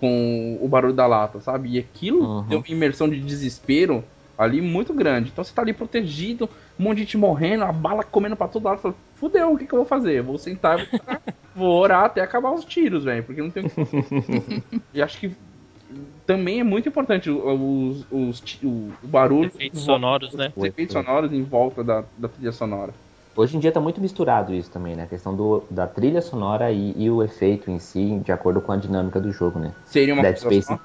[0.00, 1.70] com o barulho da lata, sabe?
[1.72, 2.42] E aquilo Uhum.
[2.48, 4.02] deu uma imersão de desespero
[4.36, 5.28] ali muito grande.
[5.30, 8.64] Então você tá ali protegido, um monte de gente morrendo, a bala comendo pra todo
[8.64, 8.80] lado.
[8.80, 10.14] Fala, Fudeu, o que, que eu vou fazer?
[10.14, 11.00] Eu vou sentar e vou,
[11.54, 14.62] vou orar até acabar os tiros, velho, porque não tem o que
[14.94, 15.36] E acho que
[16.26, 19.50] também é muito importante os, os, os o barulho.
[19.54, 20.52] Efeitos sonoros, né?
[20.56, 22.94] Os efeitos sonoros em volta da, da trilha sonora.
[23.36, 25.04] Hoje em dia tá muito misturado isso também, né?
[25.04, 28.72] A questão do, da trilha sonora e, e, o efeito em si, de acordo com
[28.72, 29.72] a dinâmica do jogo, né?
[29.86, 30.66] Seria uma Dead Space.
[30.66, 30.78] Só?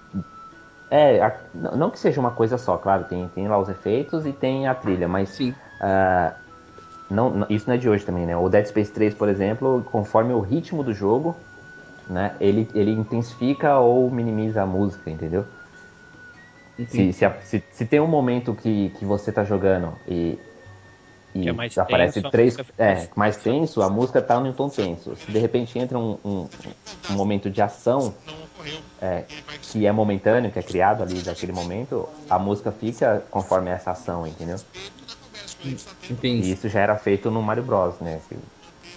[0.91, 4.31] É, a, não que seja uma coisa só, claro, tem, tem lá os efeitos e
[4.31, 5.55] tem a trilha, mas Sim.
[5.81, 6.33] Uh,
[7.09, 8.35] não, isso não é de hoje também, né?
[8.35, 11.35] O Dead Space 3, por exemplo, conforme o ritmo do jogo,
[12.09, 12.35] né?
[12.39, 15.45] Ele, ele intensifica ou minimiza a música, entendeu?
[16.89, 20.37] Se, se, se, se, tem um momento que, que você tá jogando e,
[21.35, 22.57] e é aparece tenso, três.
[22.77, 25.17] É, mais tenso, a música tá num tom tenso.
[25.17, 26.47] Se de repente entra um, um,
[27.09, 28.15] um momento de ação
[29.01, 29.25] é,
[29.61, 34.25] que é momentâneo, que é criado ali daquele momento, a música fica conforme essa ação,
[34.25, 34.57] entendeu?
[36.09, 36.47] Entendi.
[36.47, 38.17] E isso já era feito no Mario Bros, né?
[38.23, 38.39] Esse,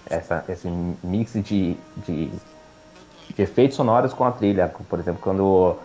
[0.09, 0.69] essa, esse
[1.03, 2.31] mix de, de,
[3.35, 4.69] de, efeitos sonoros com a trilha.
[4.89, 5.77] Por exemplo, quando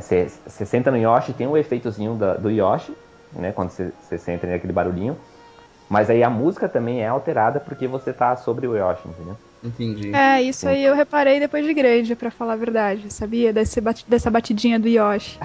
[0.00, 2.92] você é, senta no Yoshi, tem o um efeitozinho da, do Yoshi,
[3.32, 3.52] né?
[3.52, 5.16] Quando você senta naquele barulhinho.
[5.92, 9.36] Mas aí a música também é alterada porque você tá sobre o Yoshi, entendeu?
[9.62, 10.10] Entendi.
[10.16, 13.52] É, isso aí eu reparei depois de grande, para falar a verdade, sabia?
[13.52, 15.38] Desse bat dessa batidinha do Yoshi.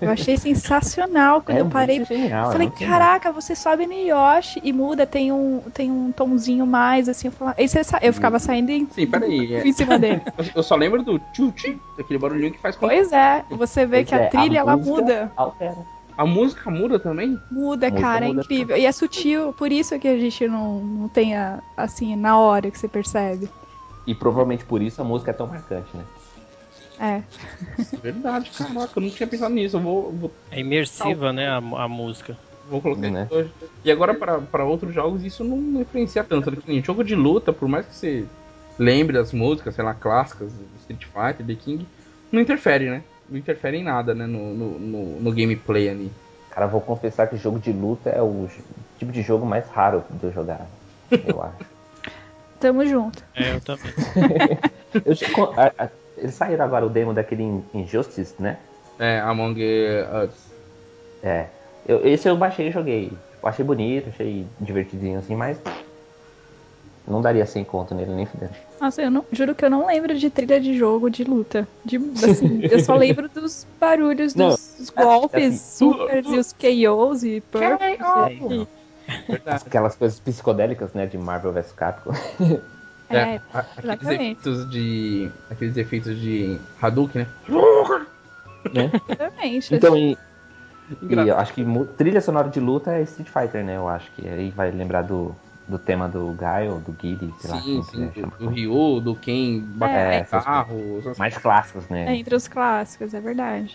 [0.00, 2.04] Eu achei sensacional quando é eu parei.
[2.04, 3.40] Genial, falei, é caraca, genial.
[3.40, 7.28] você sobe no Yoshi e muda, tem um, tem um tomzinho mais, assim.
[7.28, 9.54] Eu, falava, você, eu ficava saindo em, Sim, peraí.
[9.64, 10.20] em cima dele.
[10.52, 14.08] Eu só lembro do tchuti, daquele barulhinho que faz com Pois é, você vê pois
[14.08, 15.32] que a é, trilha a ela muda.
[15.36, 15.78] Altera.
[16.16, 17.40] A música muda também?
[17.50, 18.76] Muda, cara, muda é incrível.
[18.76, 22.70] E é sutil, por isso que a gente não, não tem, a, assim, na hora
[22.70, 23.48] que você percebe.
[24.06, 26.04] E provavelmente por isso a música é tão marcante, né?
[27.00, 27.22] É.
[28.02, 29.76] Verdade, caraca, eu não tinha pensado nisso.
[29.76, 30.32] Eu vou, vou...
[30.50, 32.36] É imersiva, né, a, a música.
[32.70, 33.26] Vou colocar né?
[33.30, 33.50] hoje.
[33.84, 36.50] E agora, para outros jogos, isso não influencia tanto.
[36.50, 36.58] Né?
[36.68, 38.24] Em jogo de luta, por mais que você
[38.78, 41.86] lembre das músicas, sei lá, clássicas, Street Fighter, The King,
[42.30, 43.02] não interfere, né?
[43.28, 46.12] Não interfere em nada, né, no, no, no, no gameplay ali.
[46.50, 48.48] Cara, vou confessar que jogo de luta é o
[48.98, 50.66] tipo de jogo mais raro de eu jogar,
[51.10, 51.72] eu acho.
[52.60, 53.24] Tamo junto.
[53.34, 53.92] É, eu também.
[55.04, 57.42] eu, a, a, eles saíram agora o demo daquele
[57.74, 58.58] Injustice, né?
[58.98, 59.58] É, Among
[60.24, 60.52] Us.
[61.22, 61.46] É.
[61.86, 63.12] Eu, esse eu baixei e joguei.
[63.42, 65.58] Eu achei bonito, achei divertidinho assim, mas.
[67.06, 68.52] Não daria sem conta nele nem fudendo.
[68.80, 71.66] Nossa, eu não, juro que eu não lembro de trilha de jogo de luta.
[71.84, 77.24] De, assim, eu só lembro dos barulhos dos, dos golpes, assim, supers e os KOs
[77.24, 78.06] e perks.
[79.66, 82.12] Aquelas coisas psicodélicas, né, de Marvel vs Capcom.
[83.10, 83.40] É, é
[83.90, 85.30] aqueles efeitos de.
[85.50, 87.26] Aqueles efeitos de Hadouken,
[88.72, 88.90] né?
[89.08, 89.74] Exatamente.
[89.74, 90.16] Então, e,
[91.10, 91.64] e eu acho que
[91.98, 93.76] trilha sonora de luta é Street Fighter, né?
[93.76, 95.34] Eu acho que aí vai lembrar do,
[95.72, 97.84] do tema do Gaio, do Guile, sei sim, lá.
[97.84, 101.02] Sim, do, do Ryu, do Ken, é, carro.
[101.18, 102.12] Mais clássicos, né?
[102.12, 103.74] É, entre os clássicos, é verdade.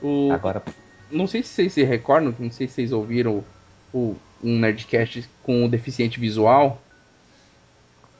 [0.00, 0.30] O...
[0.32, 0.62] Agora.
[1.10, 3.42] Não sei se vocês se recordam, não sei se vocês ouviram
[3.92, 6.82] o, um Nerdcast com um deficiente visual.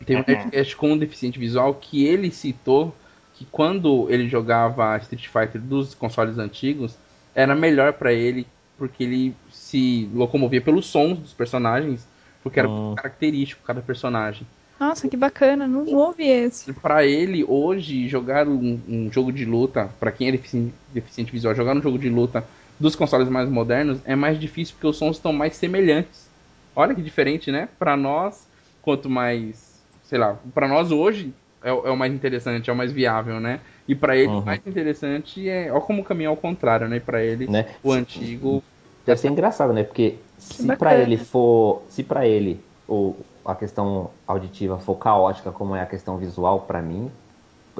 [0.04, 2.94] Tem um Nerdcast com um deficiente visual que ele citou
[3.34, 6.96] que quando ele jogava Street Fighter dos consoles antigos,
[7.34, 8.46] era melhor para ele
[8.78, 12.06] porque ele se locomovia pelos sons dos personagens,
[12.46, 12.94] porque era hum.
[12.94, 14.46] característico cada personagem.
[14.78, 16.72] Nossa, que bacana, não ouvi esse.
[16.74, 21.56] Para ele, hoje, jogar um, um jogo de luta, para quem é deficiente, deficiente visual,
[21.56, 22.46] jogar um jogo de luta
[22.78, 26.28] dos consoles mais modernos é mais difícil porque os sons estão mais semelhantes.
[26.76, 27.68] Olha que diferente, né?
[27.80, 28.46] Para nós,
[28.80, 31.32] quanto mais, sei lá, para nós hoje
[31.64, 33.58] é, é, o mais interessante, é o mais viável, né?
[33.88, 34.38] E para ele, uhum.
[34.38, 37.00] o mais interessante é, ó como o caminho ao contrário, né?
[37.00, 37.66] Para ele, né?
[37.82, 38.62] o antigo
[39.04, 39.82] deve ser engraçado, né?
[39.82, 45.74] Porque se para ele for, se para ele o, a questão auditiva for caótica como
[45.74, 47.10] é a questão visual para mim,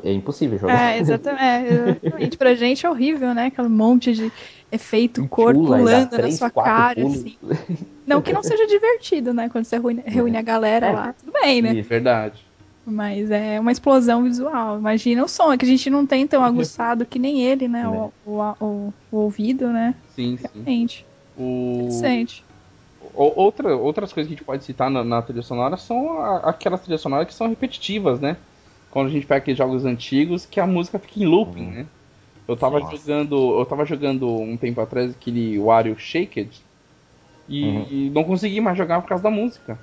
[0.03, 0.95] é impossível jogar.
[0.95, 1.43] É, exatamente.
[1.43, 2.37] É, exatamente.
[2.37, 3.47] pra gente é horrível, né?
[3.47, 4.33] Aquele monte de
[4.71, 7.19] efeito cor pulando três, na sua cara, pulos.
[7.19, 7.37] assim.
[8.07, 9.49] Não que não seja divertido, né?
[9.49, 10.93] Quando você reúne, reúne a galera é.
[10.93, 11.75] lá, tudo bem, né?
[11.75, 12.45] Isso, verdade.
[12.85, 14.79] Mas é uma explosão visual.
[14.79, 17.89] Imagina o som, é que a gente não tem tão aguçado que nem ele, né?
[17.89, 19.95] O, o, o, o ouvido, né?
[20.15, 20.47] Sim, sim.
[20.55, 21.07] Realmente.
[21.37, 21.89] O...
[21.91, 22.46] Sente.
[23.17, 26.83] Outra, outras coisas que a gente pode citar na, na trilha sonora são a, aquelas
[26.83, 28.37] trilhas sonoras que são repetitivas, né?
[28.97, 31.71] quando a gente pega aqueles jogos antigos, que a música fica em looping, uhum.
[31.71, 31.87] né?
[32.49, 32.97] Eu tava Nossa.
[32.97, 33.59] jogando.
[33.59, 36.49] Eu tava jogando um tempo atrás aquele Wario Shaked
[37.47, 37.87] e, uhum.
[37.91, 39.79] e, não consegui mais jogar por causa da música.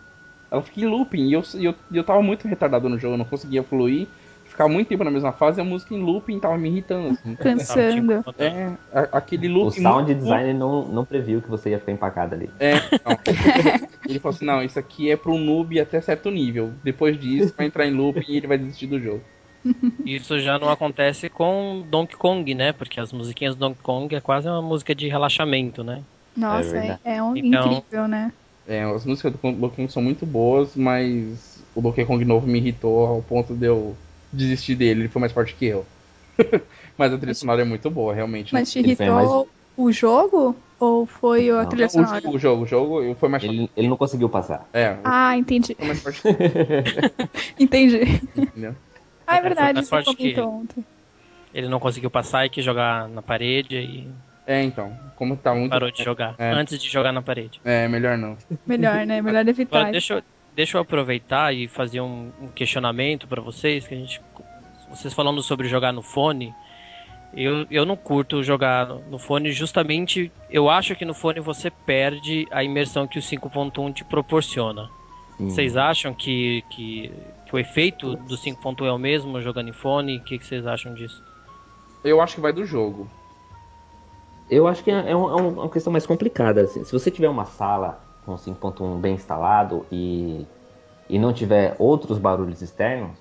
[0.49, 3.25] Ela fica em looping e eu, eu, eu tava muito retardado no jogo, eu não
[3.25, 4.07] conseguia fluir.
[4.53, 7.09] Ficar muito tempo na mesma fase, a música em looping tava me irritando.
[7.09, 7.35] Assim.
[7.41, 8.23] Cansando.
[8.39, 9.81] É, a- aquele O looping.
[9.81, 12.49] sound muito- design não, não previu que você ia ficar empacado ali.
[12.59, 13.17] É, não.
[14.07, 16.71] ele falou assim: não, isso aqui é pro noob até certo nível.
[16.83, 19.21] Depois disso, vai entrar em looping e ele vai desistir do jogo.
[20.05, 22.73] Isso já não acontece com Donkey Kong, né?
[22.73, 26.01] Porque as musiquinhas do Donkey Kong é quase uma música de relaxamento, né?
[26.35, 28.33] Nossa, É é, é um Então- incrível, né?
[28.67, 32.57] É, as músicas do Donkey Kong são muito boas, mas o Donkey Kong novo me
[32.59, 33.95] irritou ao ponto de eu
[34.33, 35.01] desistir dele.
[35.01, 35.85] Ele foi mais forte que eu.
[36.97, 38.53] mas a trilha sonora é muito boa, realmente.
[38.53, 40.55] Mas te irritou o jogo?
[40.79, 41.69] Ou foi a Não.
[41.69, 42.19] trilha o, sonora?
[42.21, 43.57] jogo, o jogo, o jogo foi mais forte.
[43.57, 44.67] Ele, ele não conseguiu passar.
[44.73, 45.75] É, Ah, entendi.
[45.75, 46.35] foi mais forte que eu,
[47.59, 48.01] Entendi.
[48.35, 48.75] entendeu?
[49.25, 50.85] Ah, é É, verdade, foi você mais forte que comentou ontem.
[51.53, 54.07] Ele não conseguiu passar e quis jogar na parede e
[54.45, 54.91] É, então.
[55.15, 55.69] Como tá muito.
[55.69, 56.35] parou de jogar.
[56.39, 56.51] É.
[56.51, 57.61] Antes de jogar na parede.
[57.63, 58.35] É, melhor não.
[58.65, 59.21] Melhor, né?
[59.21, 59.77] Melhor evitar.
[59.77, 60.23] Agora, deixa eu,
[60.55, 64.21] deixa eu aproveitar e fazer um, um questionamento pra vocês, que a gente.
[64.89, 66.53] Vocês falando sobre jogar no fone.
[67.35, 71.71] Eu, eu não curto jogar no- no fone, justamente eu acho que no fone você
[71.71, 74.87] perde a imersão que o 5.1 te proporciona.
[75.37, 75.49] Sim.
[75.49, 77.11] Vocês acham que, que,
[77.47, 80.17] que o efeito do 5.1 é o mesmo jogando em fone?
[80.17, 81.23] O que, que vocês acham disso?
[82.03, 83.09] Eu acho que vai do jogo.
[84.47, 86.61] Eu acho que é, é um- é uma questão mais complicada.
[86.61, 86.83] assim.
[86.83, 90.45] Se você tiver uma sala com 5.1 bem instalado e,
[91.09, 93.17] e não tiver outros barulhos externos,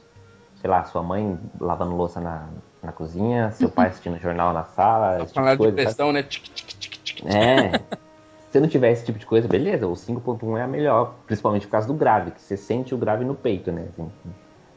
[0.61, 2.49] sei lá, sua mãe lavando louça na,
[2.83, 6.23] na cozinha, seu pai assistindo jornal na sala, esse tipo Panela de de pressão, né?
[6.23, 7.27] Tic, tic, tic, tic.
[7.27, 7.81] É.
[8.53, 11.73] Se não tiver esse tipo de coisa, beleza, o 5.1 é a melhor, principalmente por
[11.73, 13.87] causa do grave, que você sente o grave no peito, né?
[13.89, 14.13] Assim,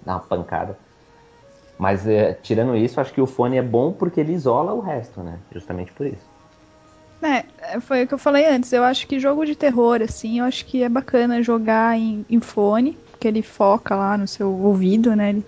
[0.05, 0.77] dá uma pancada.
[1.77, 5.19] Mas é, tirando isso, acho que o fone é bom porque ele isola o resto,
[5.21, 5.39] né?
[5.51, 6.25] Justamente por isso.
[7.25, 8.71] É, foi o que eu falei antes.
[8.73, 12.39] Eu acho que jogo de terror, assim, eu acho que é bacana jogar em, em
[12.41, 15.29] fone, porque ele foca lá no seu ouvido, né?
[15.29, 15.47] Ele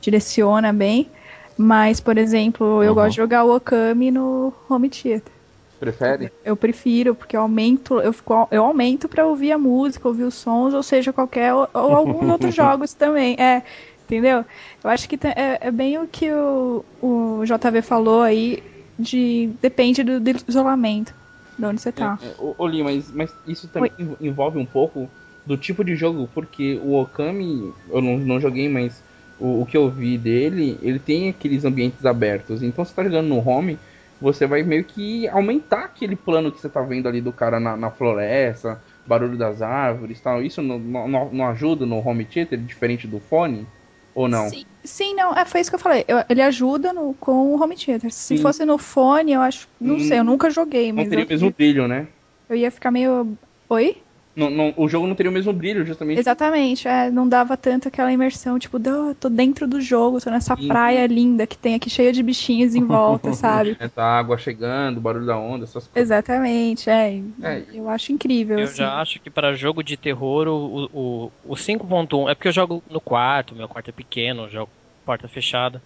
[0.00, 1.12] direciona bem.
[1.56, 2.94] Mas, por exemplo, eu Uhum.
[2.94, 5.32] gosto de jogar o Okami no home theater.
[5.78, 6.32] Prefere?
[6.44, 10.34] Eu prefiro, porque eu aumento, eu, fico, eu aumento pra ouvir a música, ouvir os
[10.34, 13.36] sons, ou seja, qualquer ou, ou alguns outros jogos também.
[13.38, 13.62] É,
[14.04, 14.44] entendeu?
[14.82, 18.58] Eu acho que é, é bem o que o, o JV falou aí,
[19.02, 21.14] de depende do, do isolamento,
[21.58, 22.18] de onde você tá.
[22.20, 25.10] É, é, ô, ô, Li, mas, mas isso também env- envolve um pouco
[25.44, 29.04] do tipo de jogo, porque o Okami, eu não, não joguei, mas
[29.38, 32.62] o, o que eu vi dele, ele tem aqueles ambientes abertos.
[32.62, 33.78] Então você tá jogando no home,
[34.20, 37.76] você vai meio que aumentar aquele plano que você tá vendo ali do cara na,
[37.76, 40.42] na floresta, barulho das árvores e tal.
[40.42, 43.70] Isso não, não, não ajuda no home theater, diferente do fone?
[44.14, 44.50] Ou não?
[44.50, 46.04] Sim, sim, não, é, foi isso que eu falei.
[46.08, 48.10] Eu- ele ajuda no, com o home theater.
[48.12, 48.36] Se Sim.
[48.36, 49.68] fosse no fone, eu acho.
[49.78, 52.08] Não Hum, sei, eu nunca joguei, Não mas teria eu, o mesmo brilho, né?
[52.48, 53.38] eu ia ficar meio.
[53.68, 54.02] Oi?
[54.34, 56.18] Não, não- o jogo não teria o mesmo brilho, justamente.
[56.18, 60.56] Exatamente, é, não dava tanto aquela imersão, tipo, "Dô, tô dentro do jogo, tô nessa
[60.56, 60.68] Sim.
[60.68, 63.76] praia linda que tem aqui cheia de bichinhos em volta, sabe?
[63.78, 66.10] Essa água chegando, barulho da onda, essas coisas.
[66.10, 67.20] Exatamente, é.
[67.42, 67.62] É.
[67.74, 68.58] Eu acho incrível.
[68.58, 68.76] Eu assim.
[68.76, 72.82] já acho que para jogo de terror o, o, o 5.1 é porque eu jogo
[72.90, 74.70] no quarto, meu quarto é pequeno, jogo
[75.04, 75.82] porta fechada.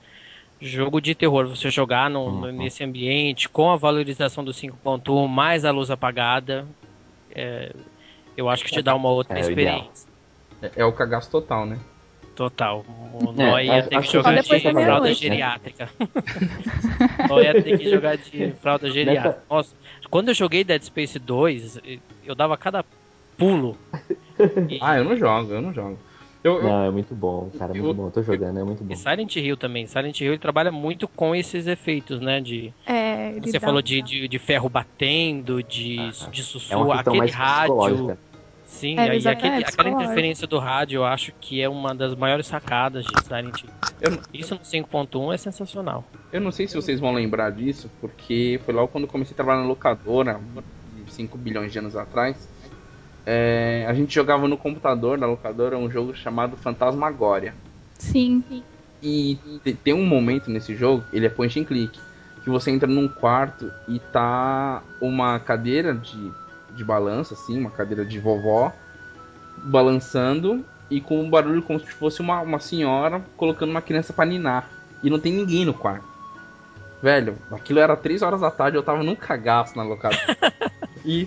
[0.61, 2.53] Jogo de terror, você jogar no- Uhum.
[2.53, 6.67] nesse ambiente com a valorização do 5.1 mais a luz apagada,
[7.35, 7.73] é,
[8.37, 10.09] eu acho que te dá uma outra É experiência.
[10.63, 11.79] É, é o cagaço total, né?
[12.35, 12.85] Total.
[13.15, 15.15] O É, Noia ia acho- ter que jogar de da fralda né?
[15.15, 15.91] geriátrica.
[17.29, 19.43] Noia ia ter que jogar de fralda geriátrica.
[19.49, 19.75] Nossa,
[20.11, 21.79] quando eu joguei Dead Space 2,
[22.25, 22.85] eu dava cada
[23.39, 23.77] pulo.
[24.69, 25.99] E- Ah, eu não jogo, eu não jogo.
[26.47, 28.07] Eu, eu- Não, é muito bom, cara, é Eu- muito bom.
[28.07, 28.95] Eu tô jogando, é muito bom.
[28.95, 29.85] E Silent Hill também.
[29.87, 32.41] Silent Hill ele trabalha muito com esses efeitos, né?
[32.41, 36.97] De, É, você falou de, de, de ferro batendo, de, Ah, de É sussurro, uma
[36.97, 38.17] questão aquele mais rádio.
[38.65, 42.15] Sim, É, e aquele, é, aquela interferência do rádio eu acho que é uma das
[42.15, 43.71] maiores sacadas de Silent Hill.
[44.01, 46.05] Eu- Isso no 5.1 é sensacional.
[46.31, 49.37] eu não sei se vocês vão lembrar disso, porque foi logo quando eu comecei a
[49.37, 50.39] trabalhar na locadora,
[51.09, 52.49] 5 bilhões de anos atrás.
[53.29, 57.55] É, a gente jogava no computador da locadora um jogo chamado Fantasmagória.
[57.99, 58.43] Sim.
[59.03, 61.99] E te- tem um momento nesse jogo, ele é point and click,
[62.45, 66.31] que você entra num quarto e tá uma cadeira de,
[66.77, 68.73] de balanço, assim, uma cadeira de vovó,
[69.65, 74.25] balançando e com um barulho como se fosse uma, uma senhora colocando uma criança pra
[74.25, 74.71] ninar.
[75.03, 76.05] E não tem ninguém no quarto.
[77.03, 80.37] Velho, aquilo era 3 horas da tarde, eu tava num cagaço na locadora.
[81.07, 81.27] e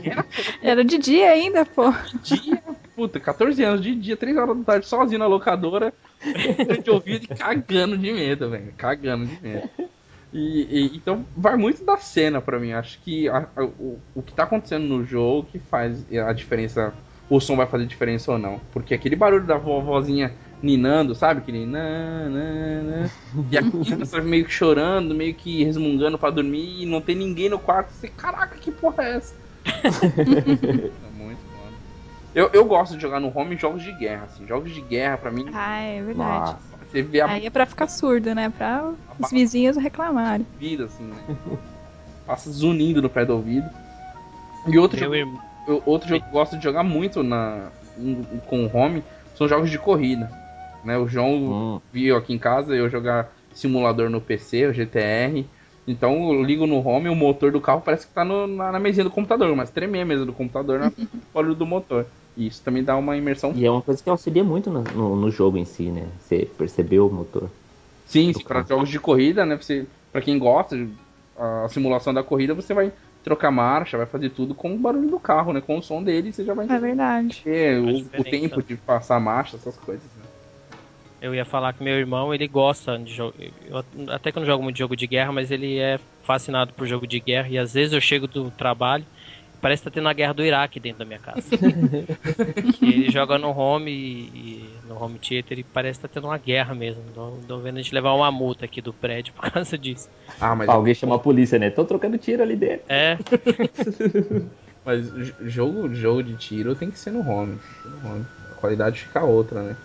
[0.62, 1.90] Era de dia ainda, pô.
[2.22, 2.62] dia,
[2.94, 5.92] puta, 14 anos de dia, 3 horas da tarde, sozinho na locadora,
[6.82, 8.72] de ouvido e cagando de medo, velho.
[8.76, 9.68] Cagando de medo.
[10.32, 12.72] E, e- então vai muito da cena pra mim.
[12.72, 16.92] Acho que a- a- o, o que tá acontecendo no jogo que faz a diferença.
[17.28, 18.60] O som vai fazer diferença ou não.
[18.72, 21.40] Porque aquele barulho da vovozinha ninando, sabe?
[21.40, 23.10] Aquele na, na, na.
[23.50, 27.48] E aqui você meio que chorando, meio que resmungando pra dormir e não tem ninguém
[27.48, 27.90] no quarto.
[27.92, 29.34] Você, caraca, que porra é essa?
[29.66, 31.72] é muito foda.
[32.34, 34.46] Eu, eu gosto de jogar no home jogos de guerra, assim.
[34.46, 36.40] Jogos de guerra, pra mim, Ah, é verdade.
[36.40, 36.58] Nossa.
[36.90, 38.50] você vê a Aí é pra ficar surdo, né?
[38.50, 40.46] Pra os vizinhos reclamarem.
[40.58, 41.36] vida, assim, né?
[42.26, 43.68] Passa zunindo no pé do ouvido.
[44.68, 45.82] E outro Meu jogo, irmão.
[45.86, 47.68] outro jogo que eu gosto de jogar muito na,
[48.46, 49.02] com o home
[49.34, 50.30] são jogos de corrida.
[50.86, 50.96] Né?
[50.98, 55.50] O João Hum, viu aqui em casa eu jogar simulador no PC, o GTR.
[55.86, 58.80] Então eu ligo no home, o motor do carro parece que tá no- na, na
[58.80, 60.90] mesinha do computador, mas tremer a mesa do computador na
[61.34, 62.10] barulho do motor.
[62.36, 63.52] E isso também dá uma imersão.
[63.54, 66.12] E é uma coisa que auxilia muito no, no, no jogo em si, né?
[66.18, 67.50] Você percebeu o motor.
[68.04, 69.56] Sim, para jogos de corrida, né?
[69.56, 70.76] Você, para quem gosta,
[71.36, 75.18] a simulação da corrida, você vai trocar marcha, vai fazer tudo com o barulho do
[75.18, 75.60] carro, né?
[75.60, 77.44] Com o som dele, você já vai É verdade.
[77.48, 80.12] A o, o tempo de passar marcha, essas coisas.
[80.14, 80.24] Né?
[81.20, 83.34] Eu ia falar que meu irmão, ele gosta de jogo.
[83.66, 86.86] Eu até que eu não jogo muito jogo de guerra, mas ele é fascinado por
[86.86, 87.48] jogo de guerra.
[87.48, 89.04] E às vezes eu chego do trabalho,
[89.60, 91.40] parece que tá tendo a guerra do Iraque dentro da minha casa.
[92.82, 96.74] ele joga no home e, no home theater e parece que tá tendo uma guerra
[96.74, 97.02] mesmo.
[97.14, 100.08] Tô, tô vendo a gente levar uma multa aqui do prédio por causa disso.
[100.40, 101.70] Ah, mas, Alguém chama a polícia, né?
[101.70, 102.84] Tô trocando tiro ali dentro.
[102.88, 103.16] É,
[104.84, 105.10] mas
[105.46, 107.56] jogo, jogo de tiro tem que ser no home.
[107.56, 108.26] tem que ser no home.
[108.52, 109.76] A qualidade fica outra, né?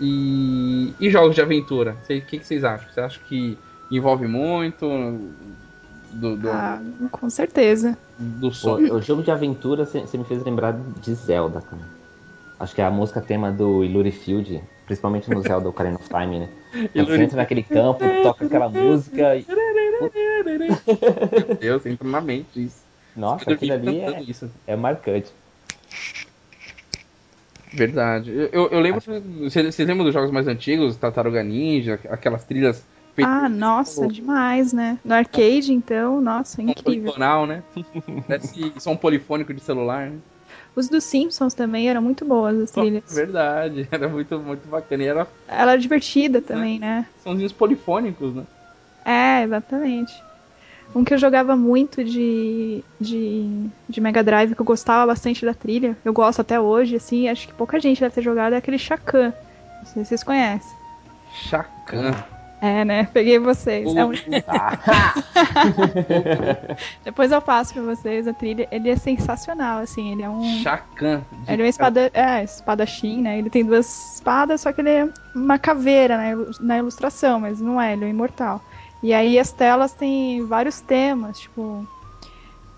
[0.00, 1.96] E, e jogos de aventura?
[2.02, 2.88] O que, que vocês acham?
[2.90, 3.58] Você acha que
[3.90, 4.86] envolve muito
[6.12, 6.80] do, do, Ah,
[7.10, 7.96] com certeza.
[8.18, 8.76] do som?
[8.76, 11.82] o jogo de aventura você me fez lembrar de Zelda, cara.
[12.58, 16.40] Acho que é a música tema do Illury Field, principalmente no Zelda Ocarina of Time,
[16.40, 16.48] né?
[16.92, 19.46] Quando você entra naquele campo, toca aquela música e...
[19.48, 20.10] Meu
[21.56, 22.80] Deus, entra na mente isso.
[23.16, 24.50] Nossa, aquilo ali é, isso.
[24.66, 25.32] é marcante.
[27.72, 28.30] Verdade.
[28.52, 29.00] Eu, eu, lembro.
[29.00, 30.96] Vocês vocês lembram dos jogos mais antigos?
[30.96, 34.98] Tartaruga Ninja, aquelas trilhas feitas Ah, nossa, demais, né?
[35.04, 37.02] No arcade, então, nossa, incrível.
[37.02, 37.62] polifonal, né?
[38.26, 40.18] Parece som polifônico de celular, né?
[40.74, 43.04] Os dos Simpsons também eram muito boas as trilhas.
[43.12, 45.02] Verdade, era muito, muito bacana.
[45.02, 47.06] E era Ela era divertida também, né?
[47.22, 48.44] sonzinhos polifônicos, né?
[49.04, 50.22] É, exatamente.
[50.94, 55.54] Um que eu jogava muito de, de, de Mega Drive, que eu gostava bastante da
[55.54, 58.78] trilha, eu gosto até hoje, assim, acho que pouca gente deve ter jogado, é aquele
[58.78, 59.32] Chacan.
[59.78, 60.72] Não sei se vocês conhecem.
[61.32, 62.14] Chacan.
[62.62, 63.08] É, né?
[63.12, 63.94] Peguei vocês.
[63.96, 64.12] É um-
[67.04, 68.68] Depois eu passo pra vocês a trilha.
[68.70, 70.60] Ele é sensacional, assim, ele é um.
[70.62, 71.22] Chacan.
[71.48, 72.10] Ele é uma espada.
[72.12, 73.38] É, espadachim, né?
[73.38, 77.80] Ele tem duas espadas, só que ele é uma caveira né, na ilustração, mas não
[77.80, 78.60] é, ele é imortal.
[79.02, 81.86] E aí as telas têm vários temas, tipo.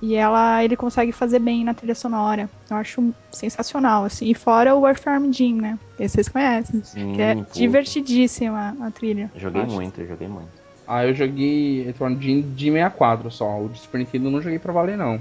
[0.00, 2.50] E ela ele consegue fazer bem na trilha sonora.
[2.68, 4.28] Eu acho sensacional, assim.
[4.28, 5.78] E fora o Warfarm Jim, né?
[5.98, 6.82] Esse vocês conhecem.
[6.82, 7.44] sim, Que é pô.
[7.52, 9.30] divertidíssima a trilha.
[9.36, 9.74] Joguei Acho.
[9.74, 10.48] muito, eu joguei muito.
[10.86, 13.60] Ah, eu joguei Return de, de 64 só.
[13.60, 15.14] O de Super Nintendo eu não joguei pra valer, não.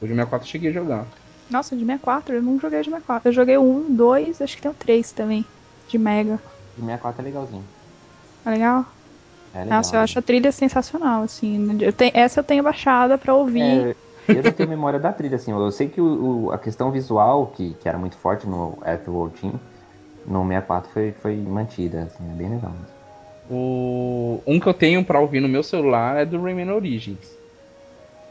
[0.00, 1.06] O de 64 eu cheguei a jogar.
[1.48, 3.28] Nossa, de 64, eu não joguei de 64.
[3.28, 5.44] Eu joguei o 1, 2, acho que tem o 3 também.
[5.88, 6.38] De Mega.
[6.76, 7.64] O 64 é legalzinho.
[8.44, 8.84] Tá legal?
[9.56, 9.78] É legal.
[9.78, 11.66] Nossa, eu acho a trilha sensacional, assim.
[11.80, 13.60] Eu tenho- essa eu tenho baixada pra ouvir.
[13.60, 13.96] É,
[14.28, 15.50] eu não tenho memória da trilha, assim.
[15.50, 19.40] Eu sei que o, o- a questão visual, que, que era muito forte no Earthworld
[19.40, 19.58] Team,
[20.26, 22.72] no 64 foi, foi mantida, assim, é bem legal.
[23.48, 24.40] O...
[24.46, 27.36] Um que eu tenho pra ouvir no meu celular é do Rayman Origins.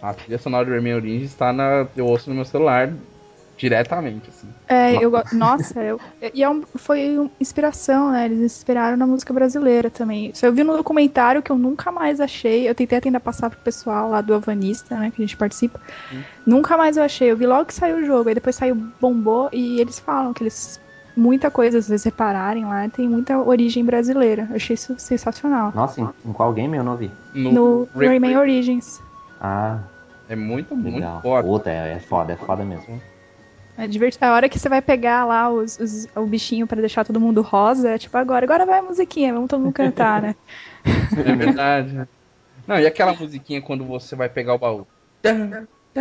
[0.02, 1.88] A trilha sonora do Rayman Origins tá na.
[1.96, 2.94] Eu ouço no meu celular
[3.58, 4.48] diretamente, assim.
[4.68, 5.36] É, eu gosto.
[5.36, 6.00] Nossa, eu,
[6.34, 8.26] e é um- foi uma inspiração, né?
[8.26, 10.32] Eles inspiraram na música brasileira também.
[10.32, 12.68] Isso eu vi no documentário que eu nunca mais achei.
[12.68, 15.12] Eu tentei tentar passar pro pessoal lá do Avanista, né?
[15.16, 15.80] Que a gente participa.
[16.46, 17.32] Nunca mais eu achei.
[17.32, 18.30] Eu vi logo que saiu o jogo.
[18.30, 20.80] Aí depois saiu Bombou e eles falam que eles.
[21.18, 24.48] Muita coisa, se vocês repararem lá, tem muita origem brasileira.
[24.50, 25.72] Eu achei isso sensacional.
[25.74, 27.10] Nossa, em, em qual game eu não vi?
[27.34, 29.02] No Ray- Rayman Origins.
[29.40, 29.80] Ah,
[30.28, 31.22] É muito, muito legal.
[31.22, 31.48] forte.
[31.48, 33.00] Outra, é, é foda, é foda mesmo.
[33.78, 34.26] É divertido.
[34.26, 37.42] A hora que você vai pegar lá os, os- o bichinho pra deixar todo mundo
[37.42, 38.46] rosa, é tipo agora.
[38.46, 40.36] Agora vai a musiquinha, vamos todo mundo cantar, né?
[41.16, 42.08] É verdade.
[42.68, 44.88] Não, e aquela musiquinha quando você vai pegar o baú?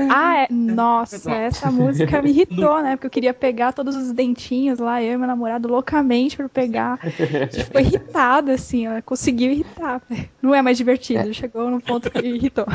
[0.07, 0.49] Ah, é.
[0.53, 2.95] Nossa, essa música me irritou, né?
[2.97, 6.95] Porque eu queria pegar todos os dentinhos lá, eu e meu namorado loucamente pra pegar.
[6.95, 7.01] A
[7.57, 10.03] gente ficou irritada, assim, ela conseguiu irritar.
[10.09, 10.31] velho.
[10.43, 12.67] Não é mais divertido, chegou num ponto que irritou.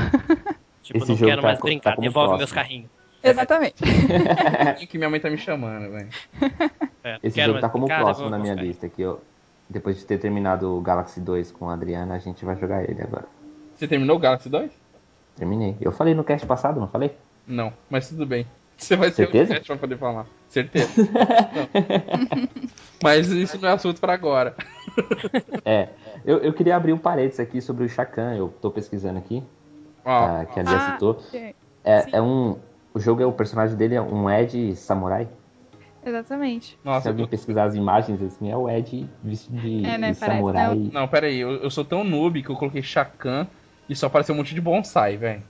[0.81, 2.37] tipo, Esse não quero tá mais brincar, tá como devolve próximo.
[2.37, 2.91] meus carrinhos.
[3.23, 3.75] Exatamente.
[4.87, 6.09] que minha mãe tá me chamando, velho.
[7.03, 8.75] É, Esse quero jogo tá como próximo na minha carrinhos.
[8.75, 9.21] lista, que eu,
[9.69, 13.01] depois de ter terminado o Galaxy 2 com a Adriana, a gente vai jogar ele
[13.01, 13.25] agora.
[13.75, 14.71] Você terminou o Galaxy 2?
[15.35, 15.75] Terminei.
[15.79, 17.15] Eu falei no cast passado, não falei?
[17.47, 18.45] Não, mas tudo bem.
[18.77, 19.51] Você vai ser Certeza?
[19.51, 20.25] o chat pra poder falar.
[20.47, 20.89] Certeza.
[21.03, 22.47] Não.
[23.03, 24.55] Mas isso não é assunto pra agora.
[25.65, 25.89] É,
[26.25, 29.43] eu, eu queria abrir um parênteses aqui sobre o Shakan, eu tô pesquisando aqui,
[30.05, 31.21] ah, que a Lia Ah, citou.
[31.33, 31.53] é,
[31.83, 32.57] É, é um.
[32.93, 35.27] O jogo é o personagem dele é um Ed samurai.
[36.05, 36.71] Exatamente.
[36.71, 40.11] Se nossa, alguém eu- pesquisar as imagens assim, é o Ed vestido de, É, né,
[40.11, 40.89] de parece, samurai.
[40.93, 43.47] Não, pera aí, eu, eu sou tão noob que eu coloquei Shakan
[43.87, 45.43] e só apareceu um monte de bonsai, velho.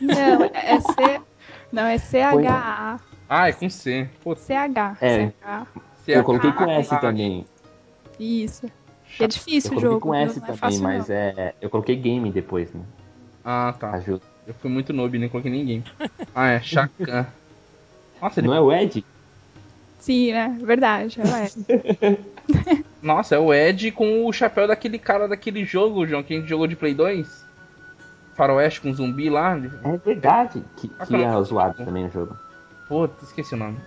[0.00, 1.20] Não, é C.
[1.72, 2.98] Não, é C-H-A.
[3.28, 4.08] Ah, é com C.
[4.36, 4.96] C-H.
[5.00, 5.26] É.
[5.28, 5.66] C-H.
[6.08, 7.46] Eu coloquei com S Ah, também.
[8.20, 8.66] Isso.
[9.18, 10.00] É difícil Eu o coloquei jogo.
[10.00, 10.20] com viu?
[10.26, 11.14] S não é também, fácil, mas não.
[11.14, 11.54] é.
[11.60, 12.82] Eu coloquei game depois, né?
[13.44, 13.92] Ah, tá.
[13.92, 14.22] Ajuda.
[14.46, 15.84] Eu fui muito noob, nem coloquei ninguém.
[16.34, 17.26] Ah, é, Shakan.
[18.20, 18.48] Nossa, ele...
[18.48, 19.04] Não é o Ed?
[20.00, 20.58] Sim, né?
[20.62, 21.18] Verdade.
[21.20, 22.16] é.
[23.02, 26.48] Nossa, é o Ed com o chapéu daquele cara daquele jogo, João, que a gente
[26.48, 27.44] jogou de Play 2.
[28.34, 29.56] Faroeste com zumbi lá.
[29.84, 30.62] É verdade.
[30.76, 32.36] Que, Ah, que é zoado também no jogo.
[32.88, 33.78] Puta, esqueci o nome.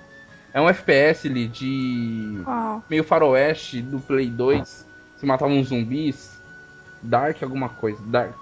[0.53, 2.41] É um FPS ali de.
[2.45, 2.83] Uau.
[2.89, 4.85] meio faroeste do Play 2.
[5.17, 6.39] Se matavam uns zumbis.
[7.01, 8.01] Dark alguma coisa.
[8.05, 8.33] Dark.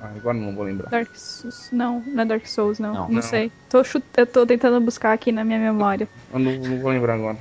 [0.00, 0.90] Ah, agora não vou lembrar.
[0.90, 1.68] Dark Souls.
[1.72, 2.94] Não, não é Dark Souls, não.
[2.94, 3.02] Não.
[3.02, 3.22] Não, Não.
[3.22, 3.50] sei.
[3.68, 4.04] Tô chut...
[4.16, 6.08] Eu tô tentando buscar aqui na minha memória.
[6.32, 7.38] Eu não, não vou lembrar agora.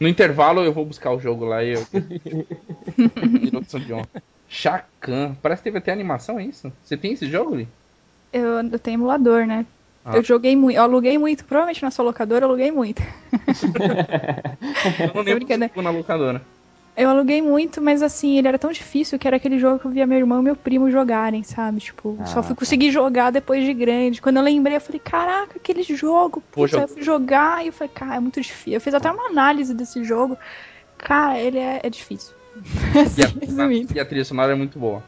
[0.00, 1.86] No intervalo eu vou buscar o jogo lá e eu.
[3.80, 4.08] De honra.
[4.48, 5.36] Shakan.
[5.42, 6.72] Parece que teve até animação, é isso?
[6.82, 7.68] Você tem esse jogo, Li?
[8.32, 9.66] Eu, eu tenho emulador, né?
[10.04, 10.16] Ah.
[10.16, 10.76] Eu joguei muito.
[10.76, 11.44] Eu aluguei muito.
[11.44, 13.02] Provavelmente na sua locadora eu aluguei muito.
[14.98, 16.40] Eu não lembro na locadora.
[16.98, 19.90] Eu aluguei muito, mas assim, ele era tão difícil que era aquele jogo que eu
[19.92, 21.78] via meu irmão e meu primo jogarem, sabe?
[21.78, 22.58] Tipo, Ah, só fui tá.
[22.58, 24.20] conseguir jogar depois de grande.
[24.20, 26.42] Quando eu lembrei, eu falei, caraca, aquele jogo.
[26.50, 28.72] Pô, Putz, eu fui jogar e eu falei, cara, é muito difícil.
[28.72, 30.36] Eu fiz até uma análise desse jogo.
[30.96, 32.34] Cara, ele é, é difícil.
[33.16, 35.04] E Assim, a, e a trilha sonora é muito boa.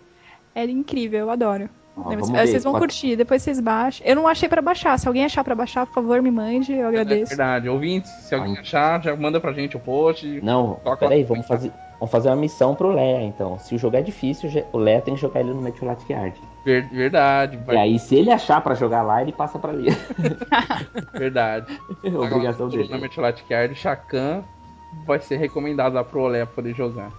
[0.54, 1.68] É incrível, eu adoro.
[2.04, 4.06] Ó, Vocês vão curtir, depois vocês baixam.
[4.06, 4.98] Eu não achei pra baixar.
[4.98, 7.28] Se alguém achar pra baixar, por favor, me mande, eu É agradeço.
[7.30, 7.68] verdade.
[7.68, 8.60] Ouvintes, se alguém Ai.
[8.60, 10.40] achar, já manda pra gente o post.
[10.42, 13.58] Não, peraí, vamos fazer, vamos fazer uma missão pro Leia, então.
[13.58, 16.34] Se o jogo é difícil, o Leia tem que jogar ele no Meteorite Yard.
[16.64, 19.88] Ver- verdade, vai- E aí, se ele achar pra jogar lá, ele passa pra ali.
[21.12, 21.78] verdade.
[22.04, 22.98] Obrigação Na dele.
[22.98, 24.42] Mertiolate Card, Shakan
[25.06, 27.10] vai ser recomendado lá pro Olé poder jogar.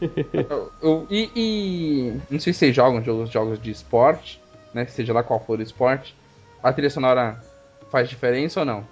[0.00, 4.40] Eu- eu- e, e- não sei se vocês jogam jogos, jogos de esporte,
[4.72, 4.86] né?
[4.86, 6.14] Seja lá qual for o esporte.
[6.62, 7.42] A trilha sonora
[7.90, 8.84] faz diferença ou não?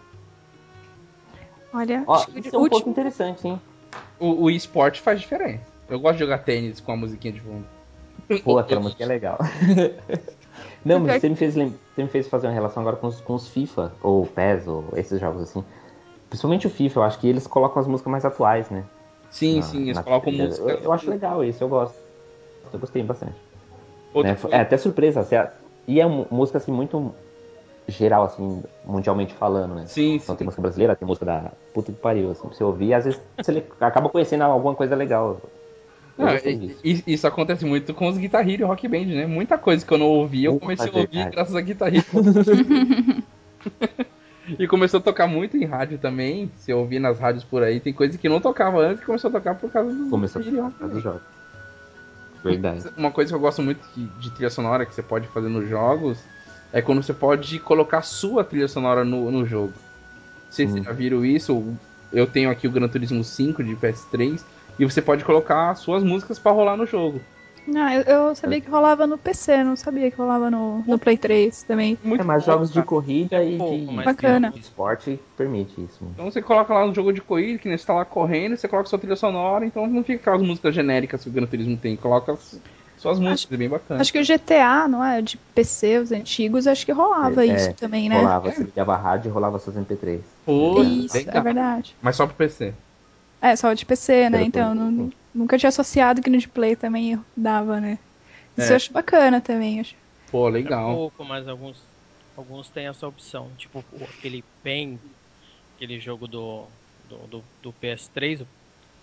[1.73, 2.81] Olha, Ó, acho que isso o é um último.
[2.81, 3.61] ponto interessante, hein?
[4.19, 5.65] O, o esporte faz diferença.
[5.89, 7.67] Eu gosto de jogar tênis com a musiquinha de fundo.
[8.43, 9.39] Pô, aquela música é legal.
[10.85, 13.35] Não, mas você me, fez, você me fez fazer uma relação agora com os, com
[13.35, 15.65] os FIFA, ou PES, ou esses jogos assim.
[16.29, 18.85] Principalmente o FIFA, eu acho que eles colocam as músicas mais atuais, né?
[19.31, 20.49] Sim, Na- sim, eles na colocam trilha.
[20.49, 20.70] música.
[20.70, 21.97] Eu, eu acho legal isso, eu gosto.
[22.72, 23.35] Eu gostei bastante.
[24.22, 24.37] Né?
[24.51, 25.20] É até surpresa.
[25.20, 25.37] assim,
[25.89, 27.14] E é música assim muito
[27.89, 29.87] geral, assim, mundialmente falando, né?
[29.87, 30.39] Sim, Então sim.
[30.39, 33.20] tem música brasileira, tem música da puta que pariu, assim, pra você ouvir, às vezes
[33.41, 35.41] você acaba conhecendo alguma coisa legal.
[36.18, 36.29] Não,
[36.83, 39.27] e- isso acontece muito com os Guitar Hero e Rock Band, né?
[39.27, 42.05] Muita coisa que eu não ouvia, eu comecei a ouvir graças a Guitar Hero.
[44.59, 46.51] e começou a tocar muito em rádio também.
[46.59, 49.28] Se eu ouvir nas rádios por aí, tem coisa que não tocava antes que começou
[49.28, 51.20] a tocar por causa do Começou e dos jogos.
[52.44, 52.84] Verdade.
[52.97, 53.80] Uma coisa que eu gosto muito
[54.20, 56.18] de, trilha sonora que você pode fazer nos jogos
[56.72, 59.72] é quando você pode colocar sua trilha sonora no, no jogo.
[60.51, 60.68] Se Hum.
[60.68, 61.74] vocês já viram isso.
[62.12, 64.40] Eu tenho aqui o Gran Turismo 5 de PS3
[64.78, 67.20] e você pode colocar suas músicas pra rolar no jogo.
[67.67, 71.17] Não, eu, eu sabia que rolava no PC, não sabia que rolava no, no Play
[71.17, 71.99] 3 também.
[72.03, 74.51] Muito É, mas bom, jogos de corrida e pouco, de, Bacana.
[74.51, 76.05] de esporte permite isso.
[76.12, 78.69] Então você coloca lá no jogo de corrida, que nem você tá lá correndo, você
[78.69, 81.97] coloca sua trilha sonora, então não fica aquelas músicas genéricas que o Gran Turismo tem,
[81.97, 82.61] coloca as-
[82.99, 84.01] suas músicas, é bem bacana.
[84.01, 85.21] Acho que o GTA, não é?
[85.21, 88.17] De PC, os antigos, acho que rolava É, isso também, né?
[88.17, 90.21] Rolava, você ligava a rádio e rolava seus MP3.
[90.45, 91.95] Pô, Isso, é verdade.
[92.03, 92.73] Mas só pro PC.
[93.43, 94.39] É, só de PC, né?
[94.39, 95.11] Pelo Então, não-.
[95.37, 97.99] Nunca tinha associado que no de Play também dava, né?
[98.57, 98.72] Isso É.
[98.72, 99.80] eu acho bacana também.
[99.80, 99.95] Acho.
[100.30, 100.95] Pô, É legal.
[100.95, 101.76] pouco, mas alguns,
[102.37, 103.51] alguns têm essa opção.
[103.59, 103.84] Tipo
[104.18, 104.99] aquele PEN,
[105.76, 106.64] aquele jogo do,
[107.09, 108.41] do, do, do PS3,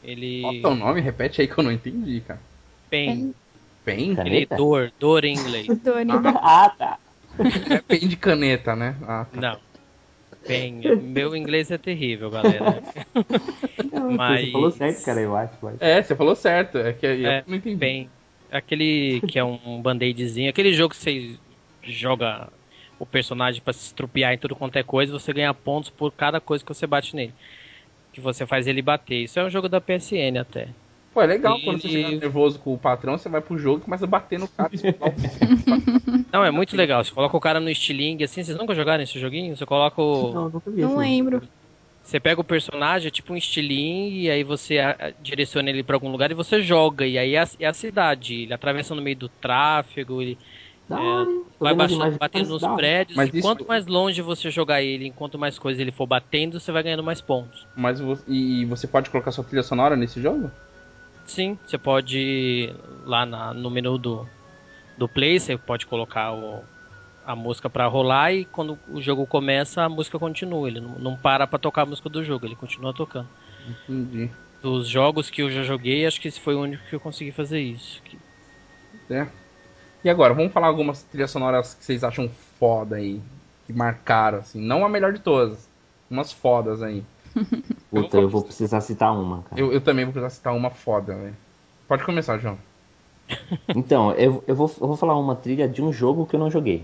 [0.03, 0.41] ele.
[0.41, 2.39] Bota o nome, repete aí que eu não entendi, cara.
[2.89, 3.33] PEN,
[3.85, 4.11] Pen?
[4.13, 4.55] aquele Caneta?
[4.55, 5.67] dor, dor em inglês.
[5.67, 6.11] Doni.
[6.41, 6.97] Ah, tá.
[7.69, 8.95] É pen de caneta, né?
[9.07, 9.41] Ah, tá.
[9.41, 9.72] Não.
[10.47, 10.81] PEN.
[11.01, 12.83] Meu inglês é terrível, galera.
[14.17, 15.53] Mas- Você falou certo, cara, eu acho.
[15.61, 16.77] mas- É, você falou certo.
[16.77, 17.77] É que eu É, não entendi.
[17.77, 18.09] PEN.
[18.51, 21.35] Aquele que é um band-aidzinho, aquele jogo que você
[21.81, 22.49] joga
[22.99, 26.39] o personagem pra se estrupiar em tudo quanto é coisa, você ganha pontos por cada
[26.39, 27.33] coisa que você bate nele.
[28.13, 29.23] Que você faz ele bater.
[29.23, 30.67] Isso é um jogo da PSN até.
[31.13, 33.79] Pô, é legal E- quando você chega nervoso com o patrão, você vai pro jogo
[33.79, 34.71] e começa a bater no cara.
[36.31, 37.03] Não, é muito legal.
[37.03, 38.43] Você coloca o cara no estilingue assim.
[38.43, 39.55] Vocês nunca jogaram esse joguinho?
[39.55, 40.33] Você coloca o.
[40.33, 41.41] Não, nunca vi Não lembro.
[42.03, 44.77] Você pega o personagem, é tipo um estilingue, e aí você
[45.21, 47.05] direciona ele pra algum lugar e você joga.
[47.05, 48.41] E aí é a, é a cidade.
[48.41, 50.37] Ele atravessa no meio do tráfego, ele
[50.91, 50.95] É,
[51.59, 53.15] vai baixando, batendo nos prédios.
[53.15, 56.59] Mas e isso- quanto mais longe você jogar ele, enquanto mais coisa ele for batendo,
[56.59, 57.65] você vai ganhando mais pontos.
[57.75, 60.51] Mas e você pode colocar sua trilha sonora nesse jogo?
[61.33, 62.75] Sim, você pode ir
[63.07, 64.23] lá na- no menu do,
[64.95, 66.63] do Play, você pode colocar o-
[67.25, 70.67] a música pra rolar e quando o jogo começa, a música continua.
[70.67, 73.27] Ele não, não para pra tocar a música do jogo, ele continua tocando.
[73.67, 74.29] Entendi.
[74.61, 77.31] Dos jogos que eu já joguei, acho que esse foi o único que eu consegui
[77.31, 77.99] fazer isso.
[79.09, 79.25] É.
[80.03, 82.29] E agora, vamos falar algumas trilhas sonoras que vocês acham
[82.59, 83.19] foda aí.
[83.65, 84.61] Que marcaram, assim.
[84.61, 85.67] Não a melhor de todas.
[86.11, 87.03] Umas fodas aí.
[87.89, 89.61] Puta, eu vou precisar citar uma, cara.
[89.61, 91.35] Eu, eu também vou precisar citar uma foda, velho.
[91.87, 92.57] Pode começar, João.
[93.75, 96.51] Então, eu, eu, vou, eu vou falar uma trilha de um jogo que eu não
[96.51, 96.83] joguei.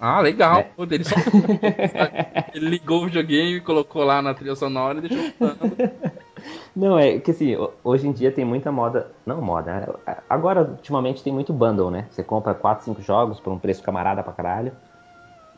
[0.00, 0.60] Ah, legal.
[0.60, 0.62] É.
[0.62, 1.14] Pô, Ele, só...
[2.54, 5.24] ele ligou o videogame, colocou lá na trilha sonora e deixou.
[6.74, 9.08] Não, é que assim, ho- hoje em dia tem muita moda.
[9.26, 12.06] Não moda, é- agora ultimamente tem muito bundle, né?
[12.10, 14.72] Você compra 4, 5 jogos por um preço camarada pra caralho.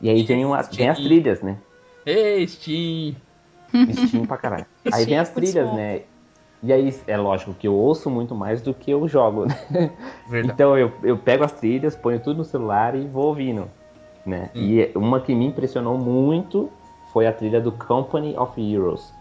[0.01, 1.57] E aí vem, uma, vem as trilhas, né?
[2.05, 3.15] Ei, Steam.
[3.91, 4.65] Steam pra caralho.
[4.91, 6.01] Aí vem as trilhas, né?
[6.61, 9.91] E aí é lógico que eu ouço muito mais do que eu jogo, né?
[10.25, 10.53] Verdade.
[10.53, 13.69] Então eu, eu pego as trilhas, ponho tudo no celular e vou ouvindo,
[14.25, 14.49] né?
[14.55, 14.61] Hum.
[14.61, 16.71] E uma que me impressionou muito
[17.11, 19.11] foi a trilha do Company of Heroes.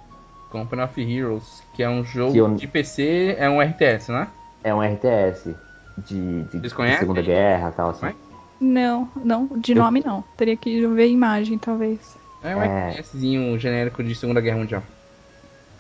[0.51, 4.29] Company of Heroes, que é um jogo eu- de PC, é um RTS, né?
[4.63, 5.57] É um RTS
[5.99, 6.71] de, de, de?
[6.71, 8.07] Segunda Guerra e tal, assim.
[8.61, 10.23] Não, não, de nome não.
[10.37, 12.22] Teria que ver a imagem, talvez.
[12.43, 13.59] É um É.
[13.59, 14.83] Genérico de Segunda Guerra Mundial.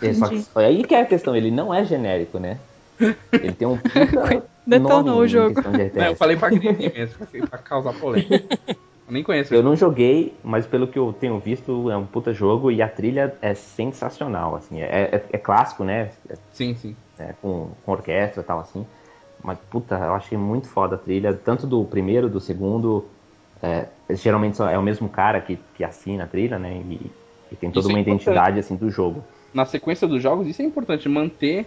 [0.00, 2.58] É, só que, aí que é a questão, ele não é genérico, né?
[3.40, 5.54] Ele tem um puta Detonou o jogo.
[5.54, 8.42] de Não, eu falei pra gringo mesmo, pra- pra causar polêmica.
[9.06, 9.52] Eu nem conheço.
[9.52, 12.88] Eu não joguei, mas pelo que eu tenho visto, é um puta jogo e a
[12.88, 14.80] trilha é sensacional, assim.
[14.80, 16.10] É, é- é clássico, né?
[16.52, 16.96] Sim, sim.
[17.18, 18.86] É, com, com orquestra e tal, assim.
[19.42, 23.04] Mas, puta, eu achei muito foda a trilha, tanto do primeiro, do segundo.
[23.62, 26.82] é, geralmente é o mesmo cara que, que assina a trilha, né?
[26.88, 27.10] E,
[27.52, 28.22] e tem toda Isso é uma importante.
[28.22, 29.22] identidade, assim, do jogo.
[29.52, 31.66] Na sequência dos jogos, isso é importante, manter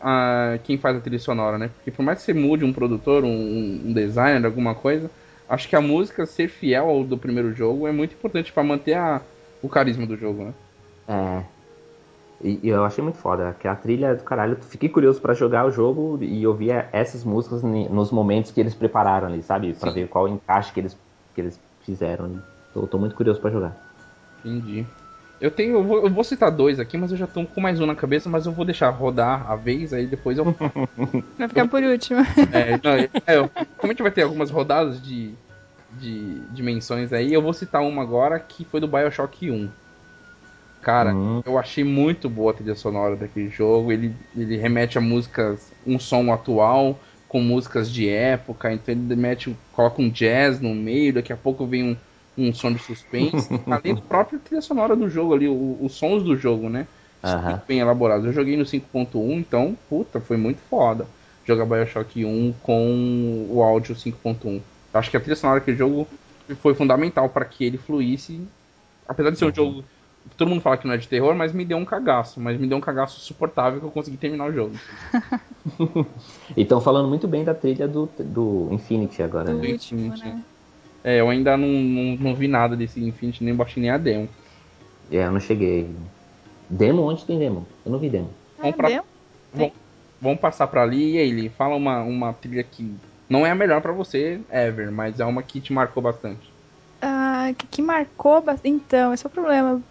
[0.00, 1.68] ah, quem faz a trilha sonora, né?
[1.68, 3.28] Porque por mais que você mude um produtor, um,
[3.86, 5.10] um designer, alguma coisa,
[5.48, 8.94] acho que a música ser fiel ao do primeiro jogo é muito importante pra manter
[8.94, 9.20] a,
[9.62, 10.52] o carisma do jogo, né?
[11.08, 11.56] É.
[12.44, 14.56] E, e eu achei muito foda, que a trilha do caralho.
[14.56, 19.28] Fiquei curioso pra jogar o jogo e ouvir essas músicas nos momentos que eles prepararam
[19.28, 19.72] ali, sabe?
[19.74, 20.00] Pra Sim.
[20.00, 20.96] ver qual encaixe que eles,
[21.34, 22.26] que eles fizeram.
[22.26, 22.42] ali.
[22.74, 23.74] Tô, tô muito curioso pra jogar.
[24.44, 24.86] Entendi.
[25.40, 27.80] Eu tenho, eu vou, eu vou citar dois aqui, mas eu já tô com mais
[27.80, 30.44] um na cabeça, mas eu vou deixar rodar a vez, aí depois eu
[31.38, 32.20] Vai ficar por último.
[32.52, 35.34] É, não, é, é, eu- como a gente vai ter algumas rodadas de,
[35.90, 39.70] de dimensões aí, eu vou citar uma agora que foi do Bioshock 1.
[40.80, 41.40] Cara, Hum.
[41.44, 43.90] eu achei muito boa a trilha sonora daquele jogo.
[43.92, 47.00] Ele, ele remete a músicas, um som atual,
[47.36, 48.72] com músicas de época.
[48.72, 51.96] Então ele mete, coloca um jazz no meio, daqui a pouco vem um,
[52.48, 53.52] um som de suspense.
[53.70, 56.86] além do próprio trilha sonora do jogo ali, o- os sons do jogo, né?
[57.48, 58.24] Muito bem elaborados.
[58.26, 61.06] Eu joguei no 5.1, então, puta, foi muito foda
[61.46, 64.62] jogar Bioshock 1 com o áudio 5.1.
[64.92, 66.08] Eu Acho que a trilha sonora daquele jogo
[66.62, 68.50] foi fundamental para que ele fluísse.
[69.06, 69.88] Apesar de ser um jogo que
[70.36, 72.40] todo mundo fala que não é de terror, mas me deu um cagaço.
[72.40, 74.76] Mas me deu um cagaço suportável que eu consegui terminar o jogo.
[76.56, 79.72] E estão falando muito bem da trilha do, do Infinity agora, Do né?
[79.72, 80.44] último, né?
[81.04, 84.28] É, eu ainda não, não, não vi nada desse Infinity, nem baixei nem a demo.
[85.10, 85.94] É, eu não cheguei.
[86.68, 87.02] Demo?
[87.02, 87.66] Onde tem demo?
[87.84, 88.30] Eu não vi demo.
[88.58, 89.72] Vamos Ah, pra- deu?
[90.20, 91.14] Vamos passar pra ali.
[91.14, 92.96] E aí, Lee, fala uma, uma trilha que
[93.28, 96.50] não é a melhor pra você, ever, mas é uma que te marcou bastante.
[97.00, 98.68] Ah, que, que marcou bastante.
[98.68, 99.82] Então, esse é o problema.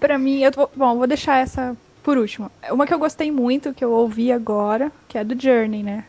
[0.00, 2.50] Pra mim, eu vou, bom, vou deixar essa por último.
[2.70, 6.06] Uma que eu gostei muito, que eu ouvi agora, que é do Journey, né?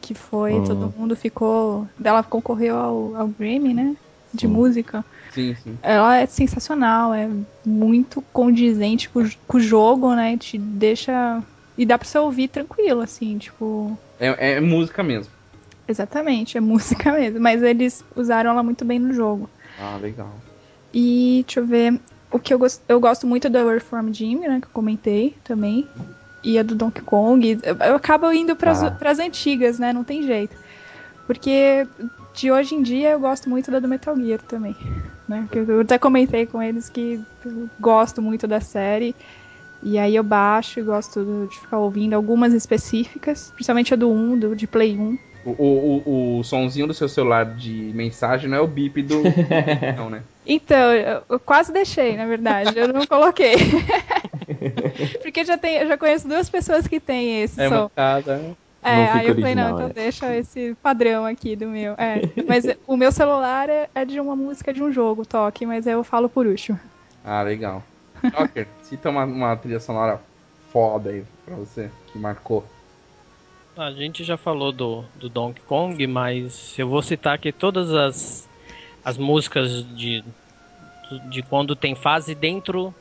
[0.00, 0.64] Que foi, Hum.
[0.68, 1.88] todo mundo ficou.
[2.02, 3.96] Ela concorreu ao, ao Grammy, né?
[4.34, 4.52] De Sim.
[4.52, 5.04] música.
[5.30, 5.78] Sim, sim.
[5.82, 7.28] Ela é sensacional, é
[7.66, 10.36] muito condizente com, o- com o jogo, né?
[10.38, 11.44] Te deixa.
[11.76, 13.98] E dá pra você ouvir tranquilo, assim, tipo.
[14.18, 15.32] É, é música mesmo.
[15.88, 17.40] Exatamente, é música mesmo.
[17.40, 19.50] Mas eles usaram ela muito bem no jogo.
[19.76, 20.42] Ah, legal.
[20.92, 22.00] E deixa eu ver.
[22.30, 24.60] O que eu gosto, eu gosto muito do Earthworm Jim, né?
[24.60, 25.86] Que eu comentei também.
[26.42, 27.58] E a do Donkey Kong.
[27.62, 28.90] Eu, eu acabo indo pras, Ah.
[28.90, 29.92] pras antigas, né?
[29.92, 30.56] Não tem jeito.
[31.26, 31.86] Porque
[32.34, 34.76] de hoje em dia eu gosto muito da do Metal Gear também.
[35.28, 35.48] Né?
[35.50, 39.14] Que Eu até comentei com eles que eu gosto muito da série.
[39.82, 44.38] E aí eu baixo e gosto de ficar ouvindo algumas específicas, principalmente a do 1,
[44.38, 45.18] do, de Play 1.
[45.44, 49.22] O, o, o, o sonzinho do seu celular de mensagem não é o bip do.
[49.96, 50.22] não, né?
[50.46, 50.92] Então,
[51.28, 52.78] eu, quase deixei, na verdade.
[52.78, 53.56] Eu não coloquei.
[55.22, 57.74] Porque já tem, eu já conheço duas pessoas que têm esse É som.
[57.82, 58.36] uma casa.
[58.36, 58.54] né?
[58.82, 59.92] É, Não aí eu falei, não, então é.
[59.92, 61.94] deixa esse padrão aqui do meu.
[61.94, 65.86] É, mas o meu celular é, é de uma música de um jogo, toque, mas
[65.88, 66.78] eu falo por último.
[67.24, 67.82] Ah, legal.
[68.22, 70.20] Joker, cita uma, uma trilha sonora
[70.72, 72.64] foda aí pra você, que marcou.
[73.76, 78.48] A gente já falou do, do Donkey Kong, mas eu vou citar aqui todas as,
[79.06, 80.24] as músicas de,
[81.30, 82.92] de quando tem fase dentro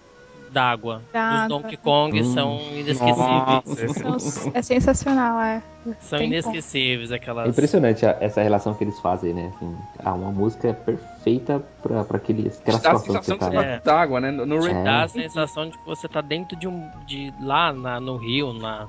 [0.52, 1.02] d'água.
[1.12, 1.48] Água.
[1.50, 2.34] Donkey Kong Hum.
[2.34, 4.02] são inesquecíveis.
[4.04, 5.62] Nossa, É sensacional, é.
[6.02, 7.50] São Tem inesquecíveis É aquelas.
[7.50, 9.52] impressionante a- essa relação que eles fazem, né?
[9.56, 9.76] Assim,
[10.06, 13.44] uma música é perfeita pra, pra aquele, aquela Dá a situação que sensação você que
[13.46, 13.62] você né?
[13.62, 13.72] tá É.
[13.74, 14.32] dentro d'água, né?
[14.32, 14.84] No, no É.
[14.84, 16.90] Dá a sensação de que você tá dentro de um.
[17.08, 18.88] de lá na- no rio, na.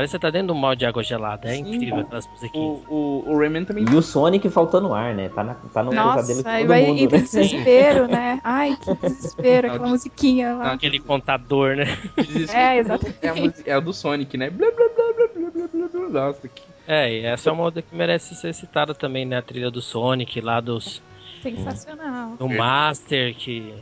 [0.00, 1.46] Parece que você tá dentro de um mal de água gelada.
[1.46, 1.74] É Sim.
[1.74, 2.80] incrível aquelas musiquinhas.
[2.88, 2.94] O,
[3.26, 3.84] o, o Rayman também.
[3.84, 5.28] E o Sonic faltando ar, né?
[5.28, 7.24] Tá, na, tá no pesadelo de todo vai mundo, entra né?
[7.24, 8.40] desespero, né?
[8.42, 10.72] Ai, que desespero, aquela Não, musiquinha lá.
[10.72, 11.84] Aquele contador, né?
[12.16, 12.58] Desespero.
[12.58, 13.18] É, exatamente.
[13.20, 14.48] É a, música- é a do Sonic, né?
[14.48, 16.26] Blá, blá, blá, blá, blá, blá, blá, blá.
[16.26, 16.62] Nossa, que...
[16.88, 19.36] É, e essa é uma outra que merece ser citada também, né?
[19.36, 21.02] A trilha do Sonic, lá dos.
[21.42, 22.36] Sensacional.
[22.38, 23.74] do Master, que.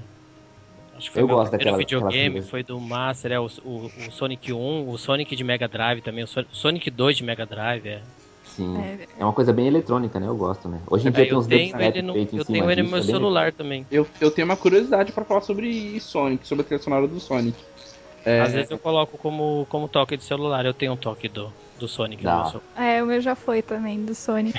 [0.98, 3.86] Acho que foi Eu o meu gosto daquela- videogame, foi do Master, é o, o,
[3.86, 7.46] o Sonic 1, o Sonic de Mega Drive também, o So- Sonic 2 de Mega
[7.46, 8.02] Drive, é.
[8.44, 8.76] Sim.
[8.82, 10.26] É, É uma coisa bem eletrônica, né?
[10.26, 10.80] Eu gosto, né?
[10.90, 12.70] Hoje em É, dia tem eu uns tenho ele no, feitos em eu cima tenho
[12.72, 13.86] ele no meu é celular também.
[13.90, 17.56] eu, eu tenho uma curiosidade pra falar sobre Sonic, sobre a trilha sonora do Sonic.
[18.24, 21.52] É, Às vezes eu coloco como, como toque de celular, eu tenho um toque do,
[21.78, 22.62] do Sonic no.
[22.76, 24.58] É, o meu já foi também, do Sonic.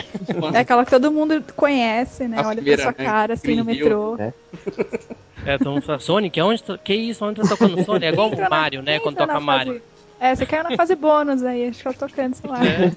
[0.53, 2.39] É aquela que todo mundo conhece, né?
[2.39, 3.09] A Olha primeira, pra sua né?
[3.09, 4.15] cara, assim, no metrô.
[4.17, 4.33] Hill,
[5.45, 7.23] É, fala, Sonic, aonde tá, que isso?
[7.25, 8.05] Onde tá tocando Sonic?
[8.05, 8.99] É igual o Mario, né?
[8.99, 9.81] Quando toca fase- Mario.
[10.19, 12.59] É, você caiu na fase bônus aí, acho que eu tocando, sei lá.
[12.65, 12.91] É.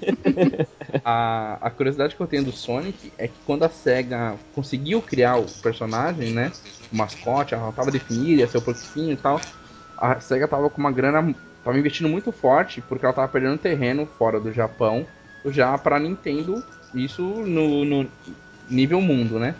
[1.05, 5.37] a, a curiosidade que eu tenho do Sonic é que quando a SEGA conseguiu criar
[5.37, 6.51] o personagem, né?
[6.91, 9.39] O mascote, ela tava definida, ia ser o porquinho e tal.
[9.97, 11.33] A SEGA tava com uma grana.
[11.63, 15.07] Tava investindo muito forte, porque ela tava perdendo terreno fora do Japão,
[15.45, 16.61] já pra Nintendo,
[16.93, 18.05] isso no, no
[18.69, 19.55] nível mundo, né?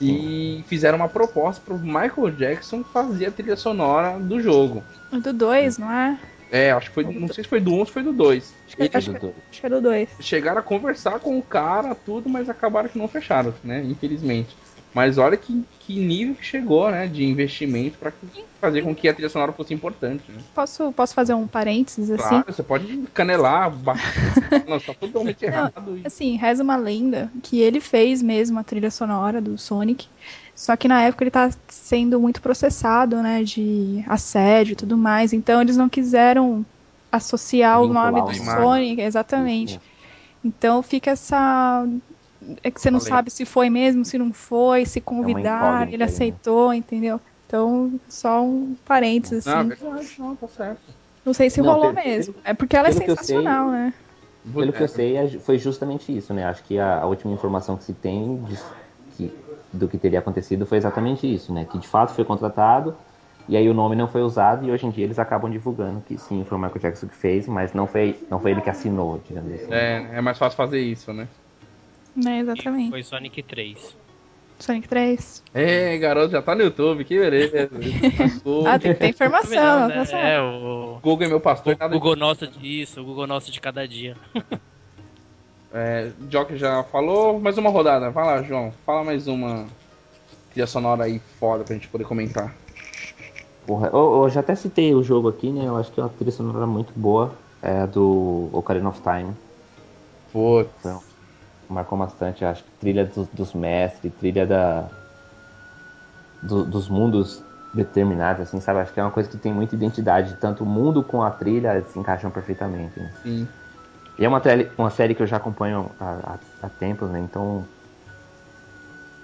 [0.00, 4.82] E fizeram uma proposta pro Michael Jackson fazer a trilha sonora do jogo.
[5.10, 6.18] Do 2, não é?
[6.50, 7.04] É, acho que foi.
[7.04, 8.54] Não sei se foi do 1 ou se foi do 2.
[8.66, 9.34] Acho que, acho, que, doido.
[9.50, 10.08] acho que é do 2.
[10.20, 13.82] chegaram a conversar com o cara, tudo, mas acabaram que não fecharam, né?
[13.84, 14.56] Infelizmente.
[14.94, 17.06] Mas olha que, que nível que chegou, né?
[17.06, 18.12] De investimento pra
[18.60, 20.30] fazer com que a trilha sonora fosse importante.
[20.30, 20.38] Né?
[20.54, 22.28] Posso, posso fazer um parênteses, assim?
[22.28, 24.02] Claro, você pode canelar, bater,
[24.68, 25.96] não, tá totalmente errado.
[25.96, 30.06] e- Assim, reza uma lenda que ele fez mesmo a trilha sonora do Sonic.
[30.54, 33.42] Só que na época ele tá sendo muito processado, né?
[33.44, 35.32] De assédio e tudo mais.
[35.32, 36.64] Então eles não quiseram
[37.12, 38.50] associar o Vincular nome o do nome.
[38.50, 39.80] Sonic, exatamente.
[40.44, 41.86] Então fica essa.
[42.62, 43.12] É que você não Falei.
[43.12, 46.04] sabe se foi mesmo, se não foi, se convidaram, incógnita ele né?
[46.04, 47.20] aceitou, entendeu?
[47.46, 49.68] Então, só um parênteses, Não, é assim.
[49.68, 50.82] verdade, não, tá certo.
[51.24, 52.34] Não sei se Não, rolou pelo- mesmo.
[52.44, 53.94] É porque ela é eu sei- sensacional, né?
[54.54, 56.44] Pelo que eu sei, é foi justamente isso, né?
[56.44, 58.56] Acho que a, a última informação que se tem de-
[59.16, 59.32] que-
[59.72, 61.64] do que teria acontecido foi exatamente isso, né?
[61.64, 62.96] Que de fato foi contratado
[63.48, 66.16] e aí o nome não foi usado e hoje em dia eles acabam divulgando que
[66.18, 69.18] sim, foi o Michael Jackson que fez, mas não foi, não foi ele que assinou,
[69.26, 69.72] digamos assim.
[69.72, 71.28] É, é mais fácil fazer isso, né?
[72.22, 72.90] Né, E exatamente.
[72.90, 73.96] foi Sonic 3.
[74.58, 75.44] Sonic 3.
[75.54, 77.70] É, garoto, já tá no YouTube, que beleza.
[78.66, 79.88] Ah, tem que ter informação.
[79.88, 80.04] né?
[80.04, 80.18] tá.
[80.18, 83.86] É, o, Google é meu pastor, o Google Nosso disso, o Google Nosso de cada
[83.86, 84.16] dia.
[85.72, 88.10] É, Jock já falou, mais uma rodada.
[88.10, 88.72] Vai lá, João.
[88.84, 89.66] Fala mais uma
[90.50, 92.54] trilha sonora aí foda pra gente poder comentar.
[93.66, 95.66] Porra, eu, eu já até citei o jogo aqui, né?
[95.66, 97.32] Eu acho que é uma trilha sonora muito boa.
[97.62, 99.34] É a do Ocarina of Time.
[100.32, 100.70] Putz.
[100.80, 101.02] Então,
[101.72, 104.90] marcou bastante, acho que trilha dos, dos mestres, trilha da
[106.42, 108.80] do- dos mundos determinados, assim, sabe?
[108.80, 111.82] Acho que é uma coisa que tem muita identidade, tanto o mundo com a trilha
[111.84, 112.98] se encaixam perfeitamente.
[112.98, 113.10] Né?
[113.22, 113.48] Sim.
[114.18, 117.20] E é uma, tele- uma série que eu já acompanho há, há, há tempos, né?
[117.20, 117.68] Então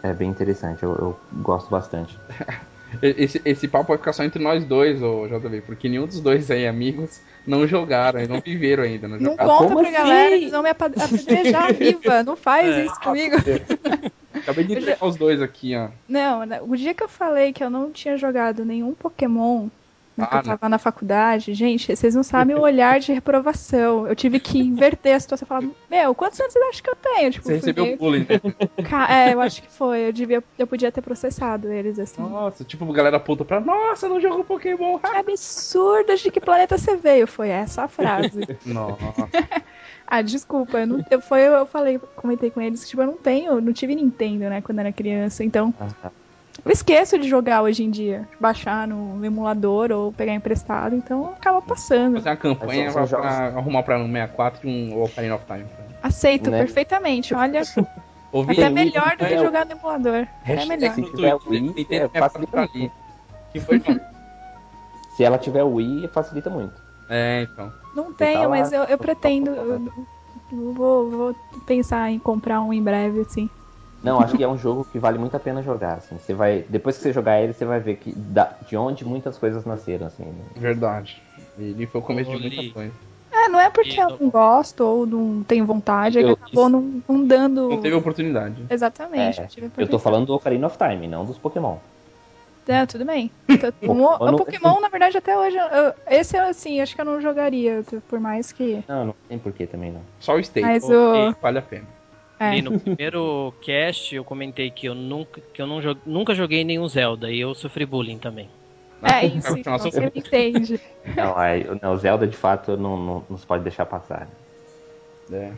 [0.02, 2.20] é bem interessante, eu, eu gosto bastante.
[3.02, 6.50] Esse, esse papo vai ficar só entre nós dois, ô JV, porque nenhum dos dois
[6.50, 9.06] aí, amigos, não jogaram, e não viveram ainda.
[9.08, 9.92] Não, Não conta como pra assim?
[9.92, 12.22] galera, eles vão me apad- apedrejar viva.
[12.22, 12.84] Não faz É.
[12.86, 13.36] isso comigo.
[14.34, 15.88] Acabei de entregar os dois aqui, ó.
[16.08, 19.68] Não, o dia que eu falei que eu não tinha jogado nenhum Pokémon,
[20.16, 21.52] né, Ah, eu tava na faculdade.
[21.54, 24.06] Gente, vocês não sabem o olhar de reprovação.
[24.06, 26.96] Eu tive que inverter a situação e falar, meu, quantos anos vocês acham que eu
[26.96, 27.30] tenho?
[27.32, 28.40] Tipo, Você recebeu porque- bullying, né?
[29.08, 30.08] É, eu acho que foi.
[30.08, 32.22] Eu, devia, eu podia ter processado eles, assim.
[32.22, 33.60] Nossa, tipo, galera puta pra.
[33.60, 34.98] Nossa, não jogou Pokémon.
[34.98, 37.26] Que absurdo, de que planeta você veio?
[37.26, 38.40] Foi essa a frase.
[38.64, 39.28] Nossa.
[40.06, 43.14] ah, desculpa, eu, não, eu, foi, eu falei, comentei com eles que tipo, eu não
[43.16, 46.10] tenho, não tive Nintendo, né, quando era criança, então Ah,
[46.64, 51.60] eu esqueço de jogar hoje em dia, baixar no emulador ou pegar emprestado, então acaba
[51.60, 52.14] passando.
[52.14, 55.66] Fazer uma campanha pra, pra arrumar pra um 64 e um Ocarina of Time.
[56.02, 56.58] Aceito Né?
[56.58, 57.62] perfeitamente, olha,
[58.34, 60.26] Ouvi até melhor do que jogar no emulador.
[60.44, 60.92] É melhor.
[60.92, 62.90] se no tiver Wii, é, facilita ali.
[63.52, 63.80] Que foi?
[65.16, 66.74] Se ela tiver Wii, facilita muito.
[67.08, 67.72] É, então.
[67.94, 69.54] Não tá tenho, lá, mas eu, eu tá pretendo.
[69.54, 69.92] tá Eu,
[70.50, 73.48] eu vou, vou pensar em comprar um em breve, assim.
[74.04, 76.16] Não, acho que é um jogo que vale muito a pena jogar, assim.
[76.18, 79.38] Você vai, depois que você jogar ele, você vai ver que da- de onde muitas
[79.38, 80.24] coisas nasceram, assim.
[80.24, 80.44] né?
[80.56, 81.22] Verdade.
[81.58, 82.92] Ele foi o começo de muita coisa.
[83.32, 87.26] É, não é porque eu não gosto ou não tenho vontade, Eu- acabou não, não
[87.26, 87.68] dando.
[87.70, 88.62] Não teve oportunidade.
[88.70, 89.40] Exatamente.
[89.40, 90.02] É, tive Eu tô oportunidade.
[90.02, 91.76] falando do Ocarina of Time, não dos Pokémon.
[92.66, 93.30] É, tudo bem.
[93.48, 97.00] Então, Pokémon o, o Pokémon, na verdade, até hoje, eu- esse eu, assim, acho que
[97.00, 98.82] eu não jogaria, por mais que.
[98.88, 100.00] Não, não tem porquê também, não.
[100.20, 100.62] Só o Stay.
[100.62, 101.34] Mas o.
[101.42, 101.86] Vale a pena.
[102.44, 102.56] É.
[102.58, 106.64] E no primeiro cast eu comentei que eu nunca, que eu não jo- nunca joguei
[106.64, 108.48] nenhum Zelda e eu sofri bullying também.
[109.02, 110.80] É isso, então você me entende.
[111.16, 114.28] Não, o Zelda, de fato, não, não, não se pode deixar passar.
[115.30, 115.52] É.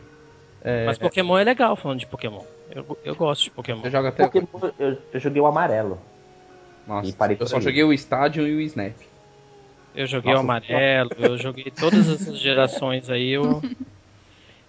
[0.63, 2.43] É, Mas Pokémon é legal falando de Pokémon.
[2.73, 3.81] Eu, eu gosto de Pokémon.
[3.81, 4.25] Você joga até.
[4.25, 5.99] Pokémon, eu, eu joguei o amarelo.
[6.85, 7.61] Nossa, eu só aí.
[7.61, 8.95] joguei o Stadium e o Snap.
[9.95, 13.29] Eu joguei Nossa, o amarelo, eu joguei todas essas gerações aí.
[13.31, 13.61] Eu,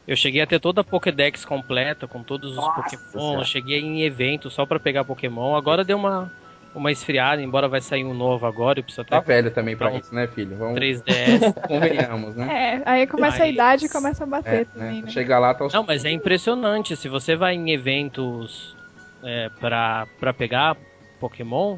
[0.08, 3.44] eu cheguei a ter toda a Pokédex completa com todos os Nossa Pokémon.
[3.44, 5.54] Cheguei em evento só pra pegar Pokémon.
[5.54, 6.32] Agora deu uma,
[6.74, 8.78] uma esfriada, embora vai sair um novo agora.
[8.78, 10.56] Eu preciso Tá até velho também pra isso, né, filho?
[10.56, 11.52] Vamos 3DS.
[11.68, 12.82] convenhamos, né?
[12.86, 14.64] É, aí começa a Mas- idade e começa a É, bater né?
[14.72, 15.10] também, né?
[15.10, 15.74] Chegar lá, tá os...
[15.74, 16.96] Não, mas é impressionante.
[16.96, 18.74] Se você vai em eventos
[19.22, 20.74] é, pra, pra pegar
[21.20, 21.76] Pokémon,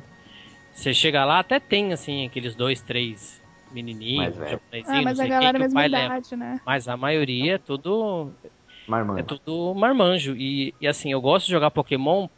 [0.73, 3.40] você chega lá, até tem assim aqueles dois, três
[4.33, 4.39] velho.
[4.45, 6.13] japonesinhos, Ah, não mas a sei galera quem é que o pai mesma leva.
[6.13, 6.61] idade, né?
[6.65, 8.37] Mas a maioria é tudo
[8.87, 9.17] Marmando.
[9.17, 12.29] é tudo marmanjo e, e assim eu gosto de jogar Pokémon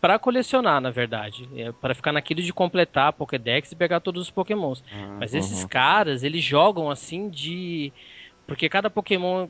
[0.00, 4.22] pra colecionar, na verdade, é para ficar naquilo de completar a Pokédex e pegar todos
[4.22, 4.82] os Pokémons.
[5.18, 5.66] Mas esses Uhum.
[5.66, 7.92] caras, eles jogam assim de.
[8.46, 9.48] Porque cada Pokémon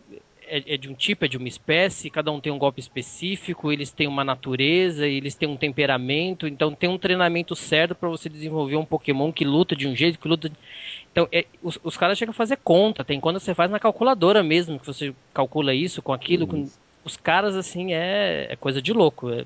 [0.50, 3.72] é, é de um tipo, é de uma espécie, cada um tem um golpe específico,
[3.72, 8.28] eles têm uma natureza, eles têm um temperamento, então tem um treinamento certo pra você
[8.28, 10.50] desenvolver um Pokémon que luta de um jeito, que luta.
[11.12, 14.42] Então, é, os, os caras chegam a fazer conta, tem quando você faz na calculadora
[14.42, 16.46] mesmo, que você calcula isso com aquilo.
[16.46, 16.68] com-.
[17.04, 19.30] Os caras, assim, é, é coisa de louco.
[19.30, 19.44] é-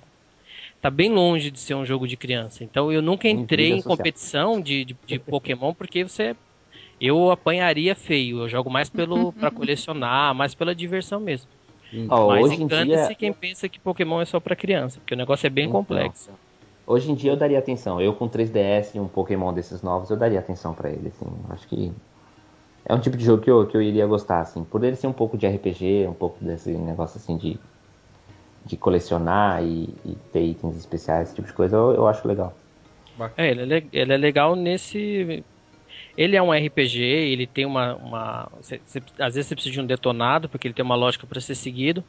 [0.80, 2.64] tá bem longe de ser um jogo de criança.
[2.64, 6.36] Então eu nunca entrei em competição de, de, de Pokémon porque você.
[7.02, 8.40] Eu apanharia feio.
[8.42, 11.50] Eu jogo mais pelo para colecionar, mais pela diversão mesmo.
[12.08, 15.14] Ó, Mas hoje em engana-se dia, quem pensa que Pokémon é só pra criança, porque
[15.14, 15.68] o negócio é bem Então.
[15.68, 16.32] complexo.
[16.86, 18.00] hoje em dia eu daria atenção.
[18.00, 21.26] Eu com 3DS e um Pokémon desses novos, eu daria atenção pra ele, assim.
[21.50, 21.94] Acho que
[22.84, 24.64] é um tipo de jogo que eu, que eu iria gostar, assim.
[24.64, 27.60] Por ele ser um pouco de RPG, um pouco desse negócio assim de,
[28.64, 32.60] de colecionar e, e ter itens especiais, esse tipo de coisa, eu, eu acho legal.
[33.36, 35.44] É, ele é, le- ele é legal nesse.
[36.16, 37.96] Ele é um RPG, ele tem uma.
[37.96, 41.26] uma cê- cê- às vezes você precisa de um detonado, porque ele tem uma lógica
[41.26, 42.04] para ser seguido.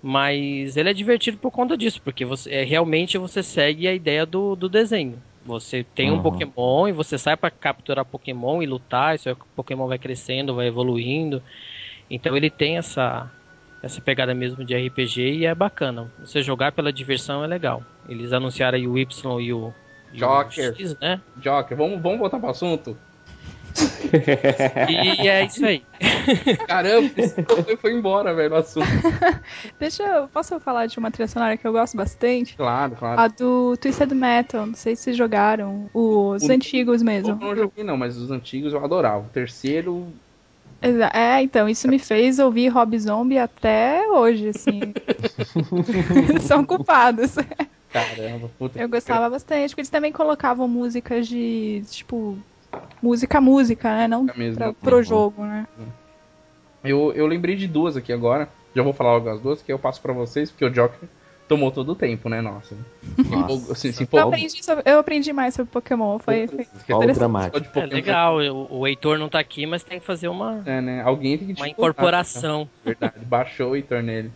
[0.00, 4.26] Mas ele é divertido por conta disso, porque você é, realmente você segue a ideia
[4.26, 5.22] do, do desenho.
[5.44, 6.20] Você tem um Uhum.
[6.20, 10.66] Pokémon e você sai para capturar Pokémon e lutar, e seu Pokémon vai crescendo, vai
[10.68, 11.42] evoluindo.
[12.10, 13.32] Então ele tem essa,
[13.82, 16.12] essa pegada mesmo de RPG e é bacana.
[16.18, 17.86] Você jogar pela diversão é legal.
[18.04, 19.74] Eles anunciaram aí o Y e o,
[20.10, 20.78] e o Joker.
[20.78, 21.22] X, né?
[21.34, 23.04] Joker, vamos, vamos voltar pro assunto?
[24.88, 25.82] E é isso aí.
[26.66, 28.86] Caramba, esse foi, foi embora, velho, o assunto.
[29.78, 30.28] Deixa eu.
[30.28, 32.56] Posso falar de uma trilha sonora que eu gosto bastante?
[32.56, 33.20] Claro, claro.
[33.20, 34.66] A do Twisted Metal.
[34.66, 35.88] Não sei se vocês jogaram.
[35.94, 37.36] Os O- antigos Eu mesmo.
[37.36, 39.26] não joguei não, mas os antigos eu adorava.
[39.26, 40.06] O terceiro,
[41.14, 44.80] É, então, isso me fez ouvir Rob Zombie até hoje, assim.
[46.42, 47.36] São culpados.
[47.92, 52.36] caramba, puta Eu que gostava bastante, porque eles também colocavam músicas de, tipo,
[53.02, 54.08] música música, né?
[54.08, 54.56] Não pariu mesmo.
[54.58, 55.66] pra, pro jogo, né?
[56.84, 58.48] Eu, eu lembrei de duas aqui agora.
[58.74, 61.08] Já vou falar logo as duas, que eu passo pra vocês, porque o Joker
[61.46, 62.40] tomou todo o tempo, né?
[62.40, 62.74] Nossa.
[63.28, 63.72] Nossa.
[63.72, 67.78] Assim, se Eu aprendi, sobre- eu aprendi mais sobre Pokémon, foi, foi dramático.
[67.78, 71.02] É legal, o, o Heitor não tá aqui, mas tem que fazer uma, É, né?
[71.02, 72.68] Alguém tem que uma incorporação.
[72.84, 74.30] Verdade, baixou o Heitor nele.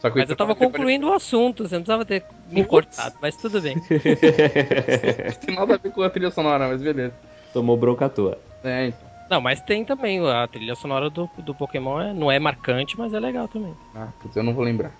[0.00, 3.36] Só que Mas eu tava concluindo o assunto, você não precisava ter me cortado, mas
[3.36, 3.76] tudo bem.
[3.76, 7.12] Não tem nada a ver com a trilha sonora, mas beleza.
[7.52, 8.38] Tomou bronca à toa.
[8.62, 9.10] É, então.
[9.30, 13.14] Não, mas tem também a trilha sonora do, do Pokémon, é, não é marcante, mas
[13.14, 13.72] é legal também.
[13.94, 14.92] Ah, putz, eu não vou lembrar.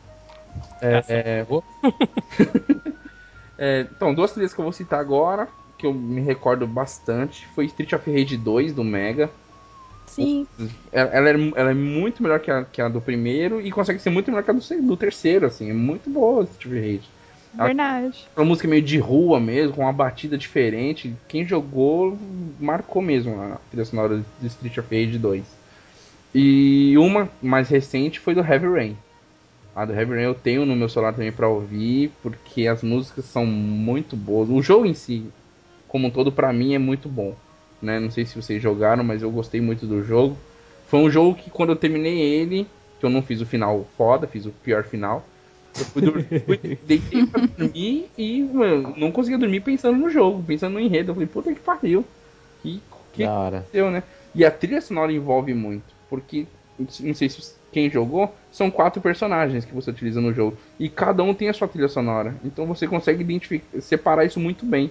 [0.80, 1.64] É, eu vou.
[3.58, 7.64] é, então, duas trilhas que eu vou citar agora, que eu me recordo bastante, foi
[7.66, 9.30] Street of Rage 2 do Mega.
[10.06, 10.46] Sim.
[10.92, 13.98] Ela, ela é, ela é muito melhor que a, que a do primeiro e consegue
[13.98, 15.70] ser muito melhor que a do, do terceiro, assim.
[15.70, 17.19] É muito boa Street of Rage.
[17.52, 18.26] Verdade.
[18.36, 21.14] Uma música meio de rua mesmo, com uma batida diferente.
[21.28, 22.16] Quem jogou
[22.58, 25.44] marcou mesmo a trilha sonora de Street of Rage 2.
[26.34, 28.96] E uma mais recente foi do Heavy Rain.
[29.74, 33.24] A do Heavy Rain eu tenho no meu celular também pra ouvir, porque as músicas
[33.24, 34.48] são muito boas.
[34.48, 35.24] O jogo em si,
[35.88, 37.34] como um todo, pra mim é muito bom.
[37.82, 37.98] Né?
[37.98, 40.36] Não sei se vocês jogaram, mas eu gostei muito do jogo.
[40.86, 42.66] Foi um jogo que quando eu terminei ele,
[42.98, 45.24] que eu não fiz o final foda, fiz o pior final.
[45.78, 50.42] Eu fui dormir, fui, deitei pra dormir e, mano, não conseguia dormir pensando no jogo,
[50.42, 51.10] pensando no enredo.
[51.10, 52.04] Eu falei, puta que pariu.
[52.62, 53.56] Que, que Da hora.
[53.58, 54.02] aconteceu, né?
[54.34, 56.46] E a trilha sonora envolve muito, porque,
[56.78, 60.56] não sei se quem jogou, são quatro personagens que você utiliza no jogo.
[60.78, 62.34] E cada um tem a sua trilha sonora.
[62.44, 64.90] Então você consegue identificar, separar isso muito bem.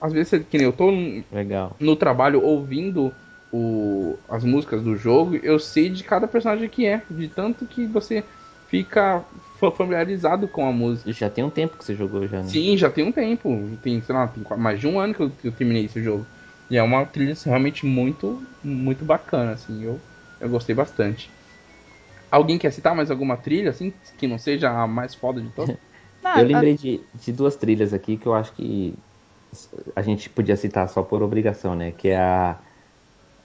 [0.00, 0.90] Às vezes, que nem eu tô
[1.32, 1.76] Legal.
[1.80, 3.12] no trabalho ouvindo
[3.52, 7.86] o, as músicas do jogo, eu sei de cada personagem que é, de tanto que
[7.86, 8.22] você
[8.68, 9.24] fica
[9.76, 11.12] familiarizado com a música.
[11.12, 12.58] Já tem um tempo que você jogou já, né?
[12.60, 15.36] Sim, já tem um tempo, tem, sei lá, tem mais de um ano que eu,
[15.36, 16.26] que eu terminei esse jogo.
[16.70, 20.02] E é uma trilha assim, realmente muito, muito bacana, assim, eu,
[20.40, 21.34] eu gostei bastante.
[22.30, 25.76] Alguém quer citar mais alguma trilha, assim, que não seja a mais foda de todas?
[26.34, 29.02] Eu lembrei de, de duas trilhas aqui que eu acho que
[29.96, 31.92] a gente podia citar só por obrigação, né?
[31.92, 32.62] Que é a,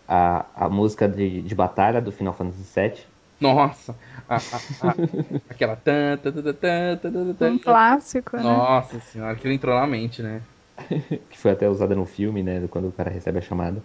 [0.07, 3.12] a, a música de, de batalha do Final Fantasy VII.
[3.43, 3.95] Nossa,
[4.27, 4.95] a- a- a-
[5.49, 8.43] aquela tan, tan, tan, tan, tan, tan, a- tan, um clássico, né?
[8.43, 10.41] Nossa senhora, aquilo entrou na mente, né?
[11.29, 12.67] Que foi até usada no filme, né?
[12.69, 13.81] Quando o cara recebe a chamada.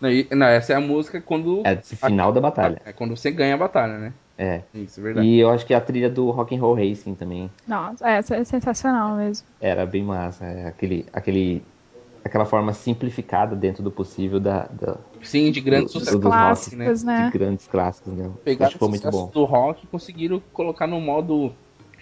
[0.00, 1.62] Não, e- não, essa é a música quando.
[1.64, 2.80] É do final da batalha.
[2.84, 4.12] É quando você ganha a batalha, né?
[4.38, 4.62] É.
[4.74, 5.28] Isso, é verdade.
[5.28, 8.44] E eu acho que a trilha do Rock and Roll Racing também Nossa, essa é
[8.44, 9.46] sensacional mesmo.
[9.60, 10.44] era bem massa.
[10.44, 11.62] É aquele, aquele,
[12.24, 17.18] aquela forma simplificada dentro do possível da, da- Sim, de grandes do- clássicos, né?
[17.18, 17.24] né?
[17.30, 18.30] de grandes clássicos, né?
[18.44, 19.30] Pegaram acho que foi muito bom.
[19.32, 21.52] do rock conseguiram colocar no modo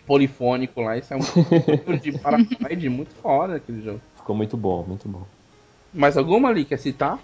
[0.07, 0.97] polifônico lá.
[0.97, 4.01] Isso é um jogo de Paranoid muito foda aquele jogo.
[4.17, 5.23] Ficou muito bom, muito bom.
[5.93, 7.19] Mais alguma ali quer citar?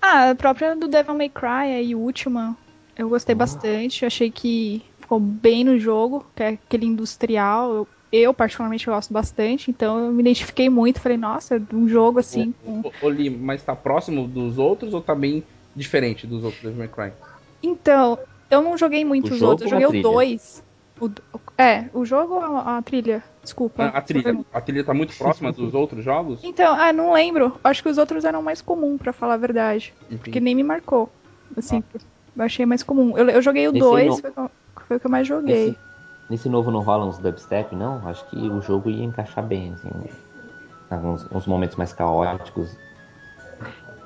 [0.00, 2.56] Ah, a própria do Devil May Cry, aí, última,
[2.96, 4.02] eu gostei bastante.
[4.02, 7.74] Eu achei que ficou bem no jogo, que é aquele industrial.
[7.74, 11.00] Eu, eu, particularmente, gosto bastante, então eu me identifiquei muito.
[11.00, 12.52] Falei, nossa, um jogo assim.
[12.64, 15.42] com- ô, Li, mas tá próximo dos outros ou tá bem
[15.74, 17.12] diferente dos outros Devil May Cry?
[17.62, 18.18] Então,
[18.50, 20.02] eu não joguei muito O os outros, eu joguei o trilha?
[20.02, 20.62] 2.
[21.56, 23.22] É, o jogo ou a, a trilha?
[23.42, 23.84] Desculpa.
[23.84, 26.42] A, a trilha, a trilha tá muito próxima dos outros jogos?
[26.44, 27.58] Então, ah, não lembro.
[27.64, 29.94] Acho que os outros eram mais comum, pra falar a verdade.
[30.18, 31.10] Porque nem me marcou.
[31.56, 31.82] Assim,
[32.36, 33.16] eu achei mais comum.
[33.16, 34.50] Eu, eu joguei o Esse 2, não- foi, o-
[34.86, 35.68] foi o que eu mais joguei.
[35.68, 35.78] Nesse,
[36.30, 38.00] nesse novo não rola uns dubstep, não?
[38.06, 39.90] Acho que o jogo ia encaixar bem, assim.
[40.90, 42.70] Alguns uns momentos mais caóticos.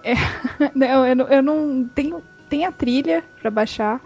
[0.74, 2.22] Não, eu, não- eu não tenho.
[2.50, 4.00] Tem a trilha pra baixar.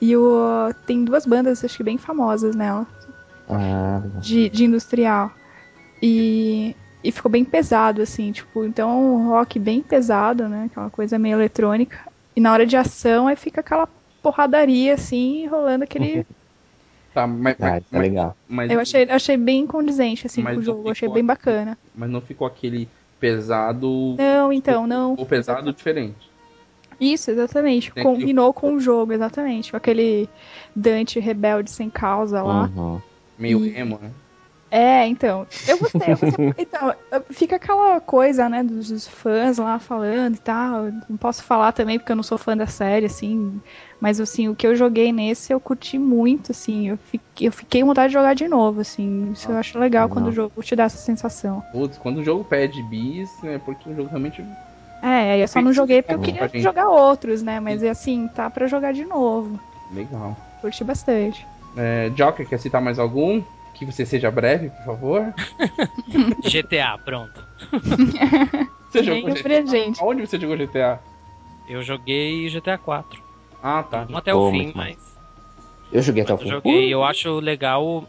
[0.00, 2.86] E o, tem duas bandas, acho que bem famosas nela,
[3.48, 5.30] Ah, de, de industrial.
[6.02, 10.68] E, e ficou bem pesado, assim, tipo, então um rock bem pesado, né?
[10.70, 11.98] Aquela coisa meio eletrônica.
[12.36, 13.88] E na hora de ação aí fica aquela
[14.22, 16.26] porradaria, assim, rolando aquele.
[17.12, 18.36] Tá, mas, Ah, mas, é legal.
[18.48, 20.82] mas, Eu achei, achei bem condizente, assim, com o jogo.
[20.86, 21.76] Eu achei ficou bem bacana.
[21.94, 22.88] mas não ficou aquele
[23.18, 25.14] pesado Não, então, não.
[25.18, 26.30] ou pesado diferente.
[27.00, 27.90] Isso, exatamente.
[27.92, 29.70] Tem Combinou com o jogo, exatamente.
[29.70, 30.28] Com aquele
[30.76, 32.70] Dante rebelde sem causa lá.
[32.76, 33.00] Uhum.
[33.38, 34.10] Meio E- emo, né?
[34.70, 35.46] É, então.
[35.66, 36.12] Eu gostei.
[36.12, 36.54] Eu gostei.
[36.58, 36.94] então,
[37.30, 40.84] fica aquela coisa, né, dos, dos fãs lá falando e tal.
[41.08, 43.60] Não posso falar também porque eu não sou fã da série, assim.
[44.00, 46.88] Mas, assim, o que eu joguei nesse eu curti muito, assim.
[46.88, 49.30] Eu fiquei, eu fiquei com vontade de jogar de novo, assim.
[49.32, 50.14] Isso eu acho legal não.
[50.14, 51.62] quando o jogo te dá essa sensação.
[51.70, 54.42] Putz, quando o jogo pede bis, é porque o jogo realmente.
[55.02, 56.62] É, eu só não joguei porque eu Pra queria gente.
[56.62, 57.60] jogar outros, né?
[57.60, 59.60] Mas, assim, tá pra jogar de novo.
[59.92, 60.34] Legal.
[60.62, 61.46] Curti bastante.
[61.76, 63.42] É, Joker, quer citar mais algum?
[63.74, 65.34] Que você seja breve, por favor.
[66.42, 67.42] GTA, pronto.
[68.88, 70.00] Você jogou presente.
[70.02, 71.00] Onde você jogou GTA?
[71.66, 73.29] Eu joguei GTA 4.
[73.62, 74.06] Ah, tá.
[74.08, 74.96] Não até Pô, o fim, mas.
[75.92, 76.54] Eu joguei até o mas eu fim.
[76.70, 76.88] joguei.
[76.94, 78.04] Eu acho legal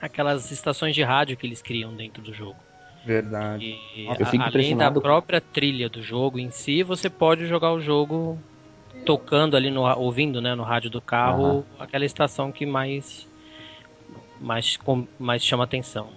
[0.00, 2.56] aquelas estações de rádio que eles criam dentro do jogo.
[3.04, 3.64] Verdade.
[3.64, 7.72] E Eu fico a- além da própria trilha do jogo em si, você pode jogar
[7.72, 8.38] o jogo
[9.04, 13.26] tocando ali no ouvindo, né, no rádio do carro, aquela estação que mais
[14.40, 16.10] mais com- mais chama atenção.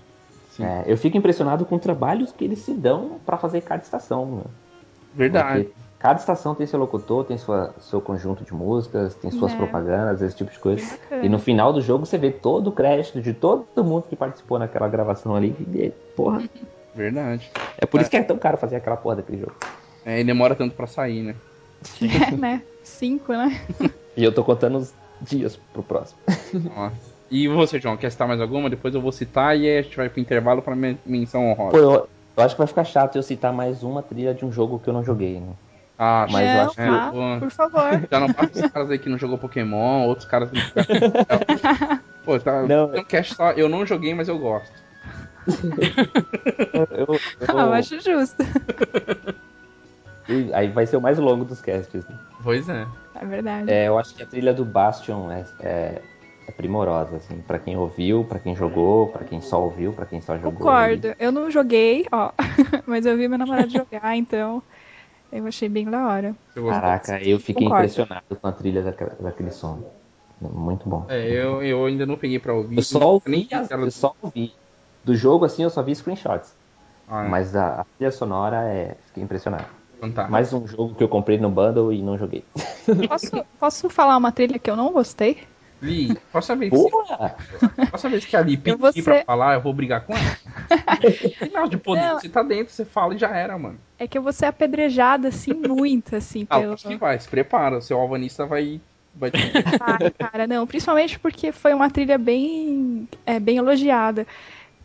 [0.49, 0.64] Sim.
[0.66, 4.38] É, eu fico impressionado com trabalhos que eles se dão pra fazer cada estação.
[4.38, 4.43] né?
[5.14, 5.64] Verdade.
[5.66, 9.58] Porque Cada estação tem seu locutor, tem sua, seu conjunto de músicas, tem suas É.
[9.58, 10.97] propagandas, esse tipo de coisa.
[11.22, 14.58] E no final do jogo você vê todo o crédito de todo mundo que participou
[14.58, 15.50] naquela gravação ali.
[15.74, 16.41] E, porra,
[16.95, 17.52] Verdade.
[17.78, 19.56] é por isso que é tão caro fazer aquela porra daquele jogo.
[20.06, 21.36] É, e demora tanto pra sair, né?
[22.32, 22.62] É, né?
[22.84, 23.60] Cinco, né?
[24.18, 26.20] E eu tô contando os dias pro próximo.
[26.76, 26.95] Nossa.
[27.32, 28.70] E você, João, quer citar mais alguma?
[28.70, 31.72] Depois eu vou citar e aí a gente vai pro intervalo pra men- menção honrosa.
[31.72, 34.52] Pô, eu, eu acho que vai ficar chato eu citar mais uma trilha de um
[34.52, 35.54] jogo que eu não joguei, né?
[36.02, 37.89] Ah, Mas eu Não, acho que- por favor.
[38.10, 40.58] Já não basta os caras aí que não jogou Pokémon, outros caras que
[42.24, 42.62] Pô, tá.
[42.64, 42.88] Não.
[42.89, 43.52] Tem um cast só.
[43.52, 44.72] Eu não joguei, mas eu gosto.
[46.74, 48.38] Eu- eu- Ah, eu acho justo.
[50.28, 52.06] e Aí vai ser o mais longo dos casts.
[52.08, 52.16] né?
[52.43, 52.86] Pois é.
[53.16, 53.70] É verdade.
[53.72, 56.02] É, eu acho que a trilha do Bastion é, é,
[56.47, 60.22] é primorosa, assim, pra quem ouviu, pra quem jogou, pra quem só ouviu, pra quem
[60.22, 60.52] só jogou.
[60.60, 61.14] Concordo.
[61.20, 62.32] Eu não joguei, ó.
[62.86, 64.62] Mas eu vi meu namorado jogar, então
[65.32, 66.36] eu achei bem da hora.
[66.56, 66.68] Eu.
[66.68, 67.84] Caraca, eu fiquei Concordo.
[67.86, 69.80] impressionado com a trilha daquela- daquele som.
[70.42, 71.06] Muito bom.
[71.10, 72.78] É, eu, eu ainda não peguei pra ouvir.
[72.78, 74.54] Eu só ouvi, eu só ouvi.
[75.04, 76.54] Do jogo, assim, eu só vi screenshots.
[77.08, 77.28] Ah, é.
[77.28, 78.96] Mas a, a trilha sonora é.
[79.08, 79.66] Fiquei impressionado.
[80.00, 80.32] Fantástico.
[80.32, 82.46] Mais um jogo que eu comprei no bundle e não joguei.
[83.08, 85.44] Posso, posso falar uma trilha que eu não gostei?
[85.82, 87.36] Vez, que você- Porra!
[87.90, 90.22] próxima vez que a Li Eu pedir ser- pra falar, eu vou brigar com ela.
[91.40, 92.20] Final de poder, Não.
[92.20, 93.80] você tá dentro, você fala e já era, mano.
[93.98, 96.74] É que eu vou ser apedrejada, assim, muito, assim, Ah, pelo.
[96.74, 98.82] acho que vai, se prepara, o seu alvanista vai.
[99.16, 99.38] vai te...
[99.82, 100.68] Ah, cara, não.
[100.68, 104.28] Principalmente porque foi uma trilha bem, é, bem elogiada.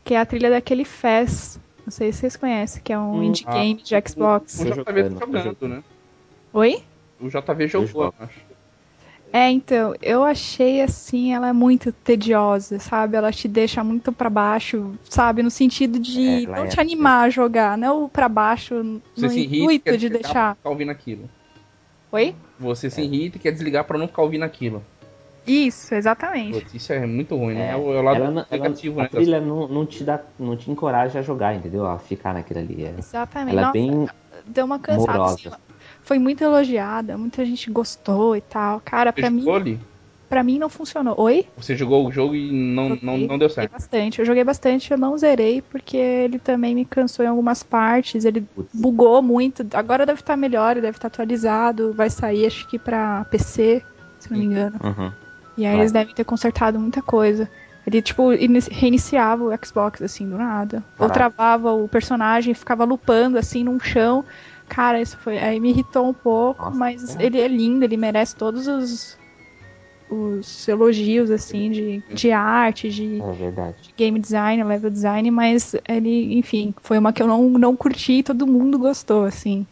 [0.05, 1.59] Que é a trilha daquele Fez.
[1.85, 4.61] Não sei se vocês conhecem, que é um Hum, indie ah, game de Xbox.
[4.61, 5.83] O Tô JV tá jogando, né?
[6.53, 6.83] Oi?
[7.21, 8.41] O JV jogou, acho.
[9.37, 13.17] É, então, eu achei assim, ela é muito tediosa, sabe?
[13.17, 15.43] Ela te deixa muito pra baixo, sabe?
[15.43, 18.77] No sentido de É, não é te animar a jogar, não pra baixo
[19.17, 20.45] Você no se irrita, intuito quer de desligar deixar.
[20.51, 21.29] pra ficar ouvindo aquilo.
[22.13, 22.33] Oi?
[22.61, 24.81] Você se irrita e quer desligar pra não ficar ouvindo aquilo.
[25.45, 26.53] Isso, exatamente.
[26.61, 27.71] Putz, isso é muito ruim, né?
[27.71, 29.09] É, É o, lado ela, não- ela, negativo, a né?
[29.09, 31.85] trilha não, não te dá, não te encoraja a jogar, entendeu?
[31.85, 32.85] A ficar naquilo ali.
[32.85, 33.51] É- Exatamente.
[33.51, 34.09] ela é Nossa, bem
[34.47, 35.13] deu uma cansada.
[35.19, 35.49] morosa.
[35.49, 35.59] assim,
[36.05, 38.81] foi muito elogiada, muita gente gostou e tal.
[38.85, 39.81] Cara, pra mim, jogou ali?
[40.29, 41.15] pra mim não funcionou.
[41.21, 41.47] Oi?
[41.57, 43.73] Você jogou o jogo e não, não, Joguei, não deu Joguei certo.
[43.73, 44.19] bastante.
[44.19, 48.25] Eu joguei bastante, eu não zerei, porque ele também me cansou em algumas partes.
[48.25, 48.69] Ele Putz.
[48.75, 49.67] bugou muito.
[49.75, 51.93] Agora deve estar melhor, deve estar atualizado.
[51.93, 53.83] Vai sair, acho que pra PC,
[54.21, 54.77] se não me engano.
[54.83, 55.13] Uhum.
[55.57, 57.49] E aí eles devem ter consertado muita coisa.
[57.87, 60.83] Ele, tipo, inici- reiniciava o Xbox, assim, do nada.
[60.99, 64.25] Ou travava o personagem, ficava lupando, assim, num chão.
[64.69, 65.39] Cara, isso foi.
[65.39, 67.27] Aí me irritou um pouco, Nossa, mas é.
[67.27, 69.23] ele é lindo, ele merece todos os.
[70.11, 73.93] Os elogios, assim, de, de arte, de, É verdade.
[73.97, 78.23] game design, level design, mas ele, enfim, foi uma que eu não, não curti e
[78.23, 79.67] todo mundo gostou, assim.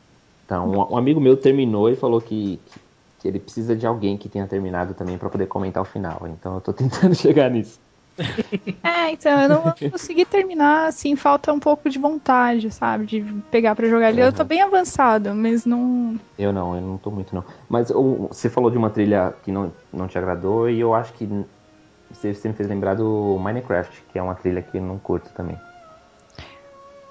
[0.44, 2.80] Então, um, um amigo meu terminou e falou que, que,
[3.20, 6.26] que ele precisa de alguém que tenha terminado também pra poder comentar o final.
[6.26, 7.78] Então eu tô tentando chegar nisso.
[8.84, 13.06] É, então, eu não consegui terminar, assim, falta um pouco de vontade, sabe?
[13.06, 14.22] De pegar pra jogar ele.
[14.22, 14.48] Eu tô Uhum.
[14.48, 16.18] bem avançado, mas não.
[16.36, 17.44] Eu não, eu não tô muito não.
[17.68, 21.12] Mas o- você falou de uma trilha que não, não te agradou e eu acho
[21.14, 21.26] que
[22.10, 25.32] você, você me fez lembrar do Minecraft, que é uma trilha que eu não curto
[25.34, 25.60] também.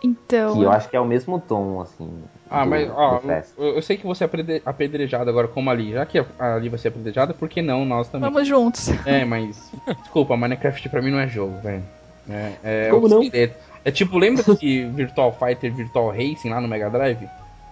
[0.03, 0.56] Então.
[0.56, 2.10] Que eu acho que é o mesmo tom, assim.
[2.49, 3.22] Ah, do- mas, ó,
[3.57, 5.91] eu, eu sei que você é apedre- apedrejado agora como ali.
[5.91, 8.30] Já que a Ali vai ser apedrejada, por que não nós também?
[8.32, 8.90] Vamos juntos.
[9.06, 9.72] É, mas.
[9.99, 11.84] Desculpa, Minecraft pra mim não é jogo, velho.
[12.30, 13.22] É, é Como não?
[13.23, 13.56] esqueleto.
[13.84, 17.28] É tipo, lembra de Virtual Fighter, Virtual Racing lá no Mega Drive?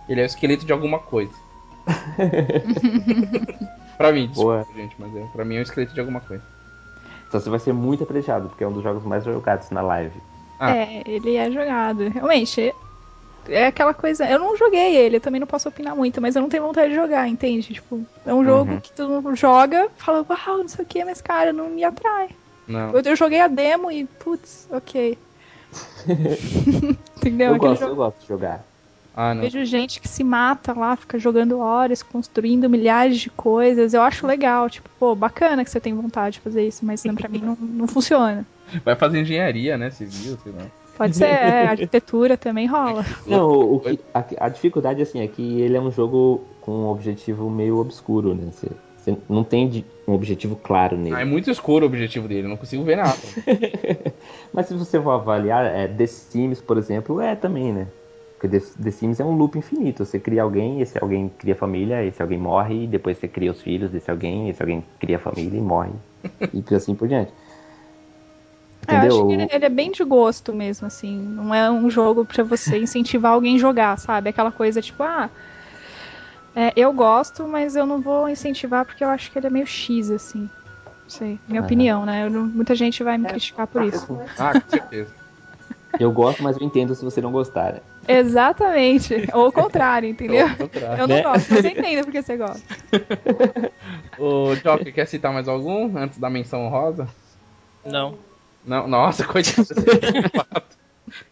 [0.07, 1.31] Ele é o esqueleto de alguma coisa.
[3.97, 4.67] pra mim, desculpa, Boa.
[4.75, 6.43] gente, mas é, pra mim é o esqueleto de alguma coisa.
[7.27, 10.19] Então você vai ser muito apedrejado, porque é um dos jogos mais jogados na live.
[10.59, 10.75] Ah.
[10.75, 12.09] É, ele é jogado.
[12.09, 12.73] Realmente.
[13.47, 14.29] É aquela coisa.
[14.29, 16.89] Eu não joguei ele, eu também não posso opinar muito, mas eu não tenho vontade
[16.89, 17.73] de jogar, entende?
[17.73, 18.79] Tipo, é um jogo Uhum.
[18.79, 22.29] que tu joga, fala, uau, não sei o que, mas cara, não me atrai.
[22.67, 22.91] Não.
[22.91, 25.17] Eu, eu joguei a demo e, putz, ok.
[27.17, 27.47] Entendeu?
[27.49, 28.63] Eu Aquele gosto, jogo- eu gosto de jogar.
[29.15, 29.41] Ah, não.
[29.41, 33.93] Vejo gente que se mata lá, fica jogando horas, construindo milhares de coisas.
[33.93, 37.27] Eu acho legal, tipo, pô, bacana que você tem vontade de fazer isso, mas pra
[37.27, 38.45] mim não, não funciona.
[38.83, 39.89] Vai fazer engenharia, né?
[39.89, 40.65] Civil, sei lá.
[40.97, 43.05] Pode ser, é, arquitetura também rola.
[43.25, 46.71] Não, o, o que, a, a dificuldade assim é que ele é um jogo com
[46.71, 48.51] um objetivo meio obscuro, né?
[48.51, 48.67] Você,
[48.97, 51.15] você não tem de- um objetivo claro nele.
[51.15, 53.17] Ah, é muito escuro o objetivo dele, eu não consigo ver nada.
[54.51, 57.87] Mas se você for avaliar, é, The Sims, por exemplo, é também, né?
[58.37, 60.05] Porque The Sims é um loop infinito.
[60.05, 63.61] Você cria alguém, esse alguém cria família, esse alguém morre, e depois você cria os
[63.61, 65.91] filhos desse alguém, esse alguém cria família e morre.
[66.53, 67.31] e assim por diante.
[68.89, 69.27] É, eu acho Entendeu?
[69.27, 71.17] que ele, ele é bem de gosto mesmo, assim.
[71.17, 74.29] Não é um jogo pra você incentivar alguém a jogar, sabe?
[74.29, 75.29] Aquela coisa tipo, ah.
[76.55, 79.67] É, eu gosto, mas eu não vou incentivar porque eu acho que ele é meio
[79.67, 80.41] X, assim.
[80.41, 82.25] Não sei, minha opinião, né?
[82.25, 84.07] Eu não- muita gente vai me criticar por isso.
[84.37, 85.13] Ah, com certeza.
[85.99, 87.73] Eu gosto, mas eu entendo se você não gostar.
[87.73, 87.81] né?
[88.07, 89.13] Exatamente.
[89.33, 90.47] Ou o contrário, entendeu?
[90.47, 91.03] Ao contrário.
[91.03, 91.23] Eu não né?
[91.23, 92.63] gosto, mas eu entendo porque você gosta.
[94.17, 97.07] O Joker, quer citar mais algum antes da menção rosa?
[97.85, 98.17] Não,
[98.69, 99.67] Não, nossa, coitado.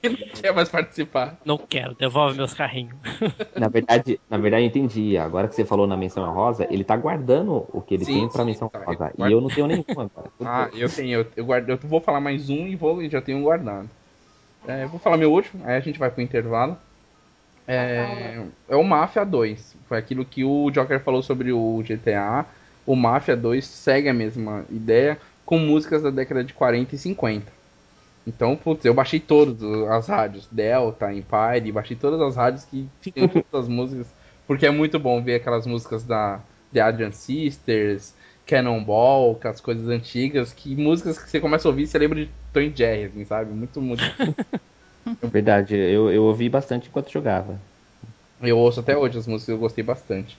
[0.02, 1.38] Ele não quer mais participar.
[1.46, 1.94] não quero.
[1.94, 2.98] Devolve meus carrinhos.
[3.56, 5.18] Na verdade, na verdade, eu entendi.
[5.18, 8.30] Agora que você falou na menção rosa, ele tá guardando o que ele Sim, tem
[8.30, 8.80] pra sim, menção tá.
[8.80, 8.98] rosa.
[8.98, 10.30] Guarda- E eu não tenho nenhuma agora.
[10.44, 13.22] Ah, eu tenho, eu, eu, guardo, eu vou falar mais um e vou, e já
[13.22, 13.90] tenho um guardado.
[14.68, 16.78] É, eu vou falar meu último, aí a gente vai pro intervalo.
[17.68, 19.76] É, é o Mafia 2.
[19.88, 22.46] Foi aquilo que o Joker falou sobre o GTA.
[22.86, 27.46] O Mafia 2 segue a mesma ideia com músicas da década de 40 e 50.
[28.28, 33.30] Então, putz, eu baixei todas as rádios, Delta, Empire, baixei todas as rádios que tinham
[33.32, 34.08] todas as músicas,
[34.46, 36.42] porque é muito bom ver aquelas músicas da
[36.74, 38.14] The Adrian Sisters,
[38.46, 42.60] Cannonball, aquelas coisas antigas, que músicas que você começa a ouvir, você lembra de Tom
[42.60, 43.54] e Jerry, assim, sabe?
[43.54, 44.04] Muito, muito.
[45.24, 47.58] Verdade, eu, eu ouvi bastante enquanto jogava.
[48.42, 50.38] Eu ouço até hoje as músicas, eu gostei bastante.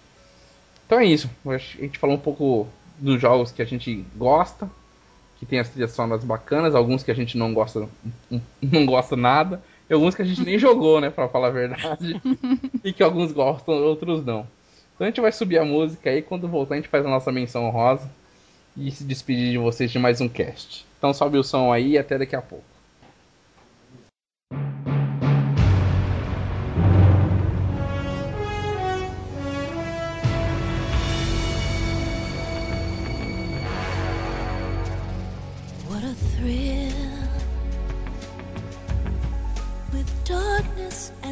[0.87, 1.31] Então é isso.
[1.47, 2.69] A gente falou um pouco
[2.99, 4.69] dos jogos que a gente gosta,
[5.39, 7.89] que tem as trilhas sonoras bacanas, alguns que a gente não gosta,
[8.61, 12.21] não gosta nada, e alguns que a gente nem jogou, né, pra falar a verdade,
[12.85, 14.47] e que alguns gostam, outros não.
[14.95, 17.31] Então a gente vai subir a música aí, quando voltar a gente faz a nossa
[17.31, 18.11] menção rosa
[18.77, 20.85] e se despedir de vocês de mais um cast.
[20.99, 22.78] Então sobe o som aí e até daqui a pouco.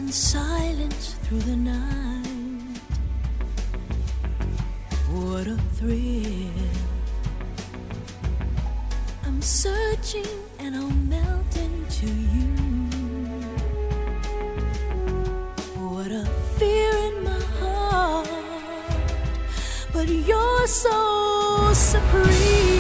[0.07, 2.79] And silence through the night.
[5.11, 6.53] What a thrill.
[9.25, 10.29] I'm searching
[10.61, 12.55] and I'll melt into you.
[15.89, 16.25] What a
[16.57, 18.29] fear in my heart,
[19.93, 22.76] but you're so supreme.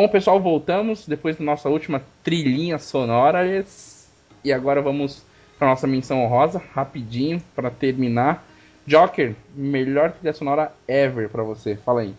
[0.00, 3.40] Bom, pessoal, voltamos depois da nossa última trilhinha sonora.
[4.44, 5.24] E agora vamos
[5.58, 8.44] para nossa menção honrosa, rapidinho, para terminar.
[8.86, 11.74] Joker, melhor trilha sonora ever para você.
[11.74, 12.14] Fala aí.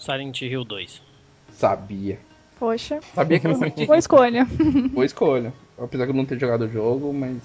[0.00, 1.00] Silent Hill 2.
[1.52, 2.18] Sabia.
[2.58, 4.44] Poxa, Sabia que não boa escolha.
[4.92, 5.52] Boa escolha.
[5.78, 7.36] Apesar de eu não ter jogado o jogo, mas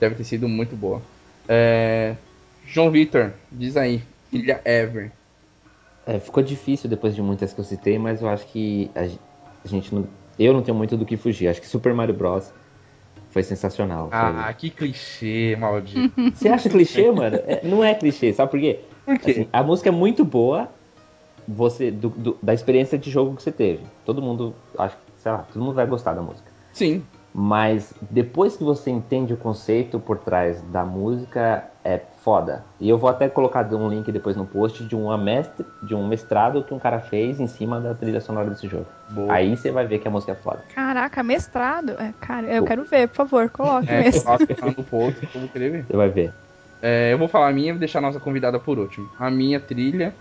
[0.00, 1.02] deve ter sido muito boa.
[1.46, 2.16] É,
[2.64, 4.00] João Vitor, diz aí.
[4.30, 5.12] trilha ever.
[6.06, 9.18] É, ficou difícil depois de muitas que eu citei, mas eu acho que a, ge-
[9.64, 10.06] a gente não.
[10.38, 11.48] Eu não tenho muito do que fugir.
[11.48, 12.52] Acho que Super Mario Bros.
[13.30, 14.08] foi sensacional.
[14.12, 16.12] Ah, que clichê, maldito.
[16.34, 17.36] Você acha clichê, mano?
[17.36, 18.80] É, não é clichê, sabe por quê?
[19.04, 19.30] Por quê?
[19.32, 20.68] Assim, a música é muito boa
[21.48, 23.84] você do- do- da experiência de jogo que você teve.
[24.04, 26.50] Todo mundo, acho que, sei lá, todo mundo vai gostar da música.
[26.72, 27.02] Sim.
[27.38, 32.64] Mas depois que você entende o conceito por trás da música, é foda.
[32.80, 36.08] E eu vou até colocar um link depois no post de uma mestre, de um
[36.08, 38.86] mestrado que um cara fez em cima da trilha sonora desse jogo.
[39.10, 39.34] Boa.
[39.34, 40.64] Aí você vai ver que a música é foda.
[40.74, 41.90] Caraca, mestrado.
[41.90, 44.46] É, cara, eu quero ver, por favor, coloque É, mestrado.
[44.74, 45.84] no post vou querer ver.
[45.86, 46.32] Você vai ver.
[46.80, 49.06] É, eu vou falar a minha e deixar a nossa convidada por último.
[49.18, 50.14] A minha trilha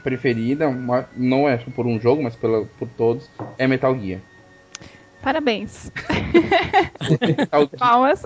[0.00, 3.28] preferida, uma- não é por um jogo, mas pela, por todos,
[3.58, 4.20] é Metal Gear.
[5.26, 5.90] Parabéns.
[7.26, 8.22] Metal, Palmas.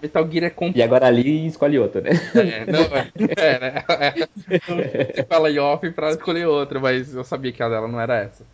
[0.00, 0.78] Metal Gear é completo.
[0.78, 2.10] E agora ali escolhe outra, né?
[2.36, 3.84] É, não, é, é, né?
[4.68, 8.00] É, você fala em off pra escolher outra, mas eu sabia que a dela não
[8.00, 8.44] era essa.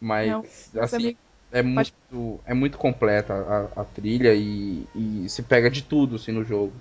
[0.00, 0.44] Mas, Não,
[0.84, 1.16] assim, sabia.
[1.50, 6.30] é muito, é muito completa a, a trilha e, e se pega de tudo assim,
[6.30, 6.72] no jogo.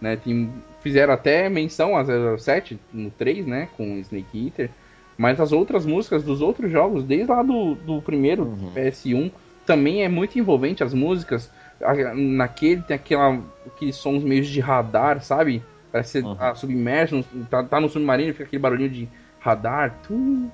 [0.00, 0.16] Né?
[0.16, 3.68] Tem, fizeram até menção a 007 no 3, né?
[3.76, 4.68] Com Snake Eater.
[5.16, 8.72] Mas as outras músicas dos outros jogos, desde lá do, do primeiro Uhum.
[8.74, 9.30] PS1,
[9.68, 11.50] também é muito envolvente as músicas.
[12.16, 15.62] Naquele tem aquela, aqueles sons meio de radar, sabe?
[15.92, 16.34] Parece que você Uhum.
[16.34, 19.08] tá submerso, tá, tá no submarino, fica aquele barulhinho de
[19.38, 19.94] radar.
[20.06, 20.50] Tum,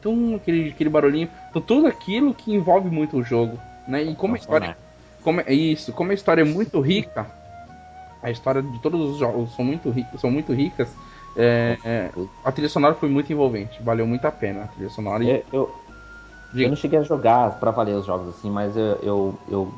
[0.00, 1.28] tum, aquele, aquele barulhinho.
[1.50, 3.58] Então tudo aquilo que envolve muito o jogo.
[3.88, 4.04] Né?
[4.04, 4.76] E como a história
[5.22, 7.26] como é isso, como a história é muito rica,
[8.22, 10.88] a história de todos os jogos são muito ricos, são muito ricas.
[11.36, 12.10] é, é,
[12.44, 15.24] a trilha sonora foi muito envolvente, valeu muito a pena a trilha sonora.
[15.24, 15.74] Eu, eu,
[16.52, 16.64] Diga.
[16.64, 19.68] eu não cheguei a jogar pra valer os jogos assim, mas eu, eu, eu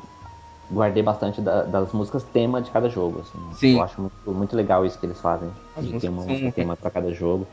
[0.71, 3.19] guardei bastante da- das músicas tema de cada jogo.
[3.19, 3.39] Assim.
[3.53, 3.75] Sim.
[3.77, 5.49] Eu acho muito, muito legal isso que eles fazem.
[5.75, 7.47] As de ter uma música tema pra cada jogo.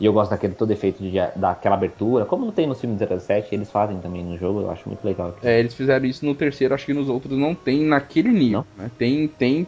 [0.00, 2.24] E eu gosto daquele todo efeito de, daquela abertura.
[2.24, 5.34] Como não tem no filme 07, eles fazem também no jogo, eu acho muito legal.
[5.42, 8.64] é, eles fizeram isso no terceiro, acho que nos outros não tem naquele nível.
[8.76, 8.90] Né?
[8.96, 9.66] Tem, tem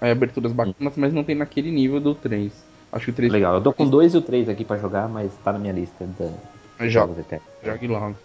[0.00, 2.52] é, aberturas bacanas, mas não tem naquele nível do 3.
[2.90, 5.08] Acho que o 3 Legal, eu tô com dois e o três aqui pra jogar,
[5.08, 6.06] mas tá na minha lista
[6.84, 7.24] da Joga,
[7.62, 8.16] jogue logo.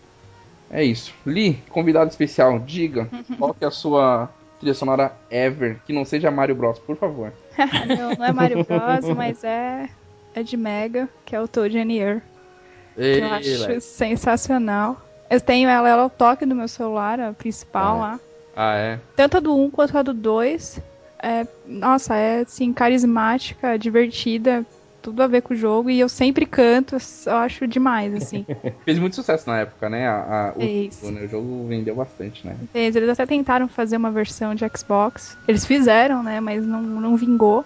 [0.72, 1.14] É isso.
[1.26, 4.30] Li, convidado especial, diga qual que é a sua
[4.60, 7.31] trilha sonora ever, que não seja Mario Bros, por favor.
[7.57, 9.90] não, não é Mario Bros, mas é,
[10.36, 11.73] é de Mega, que é o Toad.
[11.73, 13.81] Que eu acho velho.
[13.81, 15.02] sensacional.
[15.30, 17.99] Eu tenho ela, ela é o toque do meu celular, a principal Ah.
[17.99, 18.19] lá.
[18.56, 18.99] Ah, é?
[19.15, 20.81] Tanto a do 1 quanto a do 2.
[21.22, 24.65] É, nossa, é assim, carismática, divertida,
[25.02, 25.90] tudo a ver com o jogo.
[25.90, 28.46] E eu sempre canto, eu acho demais, assim.
[28.86, 30.08] Fez muito sucesso na época, né?
[30.08, 31.00] A, a- o, Fez.
[31.00, 31.22] jogo, né?
[31.26, 32.58] O jogo vendeu bastante, né?
[32.74, 35.38] Eles, eles até tentaram fazer uma versão de Xbox.
[35.48, 36.40] Eles fizeram, né?
[36.40, 37.66] Mas não, não vingou.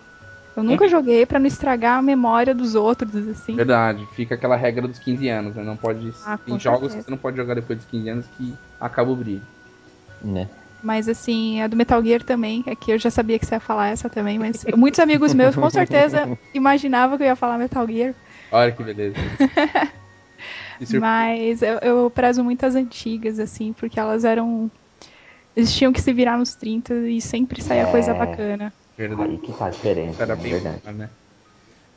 [0.56, 3.56] Eu nunca joguei pra não estragar a memória dos outros, assim.
[3.56, 5.64] Verdade, fica aquela regra dos 15 anos, né?
[5.64, 6.14] Não pode.
[6.26, 6.98] Ah, tem jogos certeza.
[7.00, 9.42] que você não pode jogar depois dos 15 anos que acaba o brilho.
[10.24, 10.48] Né?
[10.84, 13.60] Mas assim, a do Metal Gear também, é que eu já sabia que você ia
[13.60, 17.88] falar essa também, mas muitos amigos meus com certeza imaginavam que eu ia falar Metal
[17.88, 18.14] Gear.
[18.52, 19.16] Olha que beleza.
[21.00, 24.70] Mas eu, eu prezo muito as antigas, assim, porque elas eram.
[25.56, 27.86] Eles tinham que se virar nos 30 e sempre saía É.
[27.86, 28.74] coisa bacana.
[28.98, 29.32] Verdade.
[29.32, 30.42] Aí que faz diferença, Era né?
[30.42, 30.76] bem verdade.
[30.78, 31.10] bacana, né?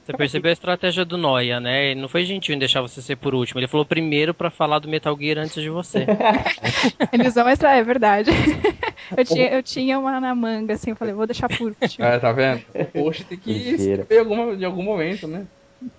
[0.06, 1.86] Você percebeu a estratégia do Noia, né?
[1.90, 3.58] Ele não foi gentil em deixar você ser por último.
[3.58, 6.06] Ele falou primeiro pra falar do Metal Gear antes de você.
[7.12, 8.30] Eles vão extra, é verdade.
[9.16, 12.06] eu, tinha, eu tinha uma na manga, assim, eu falei, vou deixar por último.
[12.06, 12.62] Ah, tá vendo?
[12.92, 14.02] Poxa, tem que Mentira.
[14.02, 15.44] escrever alguma, de algum momento, né?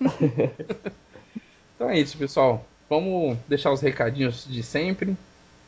[1.76, 2.64] então é isso, pessoal.
[2.88, 5.14] Vamos deixar os recadinhos de sempre.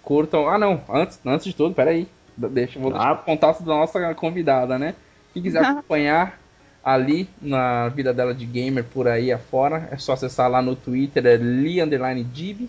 [0.02, 0.48] Curtam.
[0.48, 0.82] Ah, não.
[0.88, 2.08] Antes, antes de tudo, peraí.
[2.36, 3.12] Deixa, vou deixar Ah.
[3.12, 4.94] o contato da nossa convidada, né?
[5.34, 6.40] Quem quiser acompanhar
[6.84, 11.26] ali na vida dela de gamer por aí afora, é só acessar lá no Twitter,
[11.26, 12.68] é Li Underline Dib,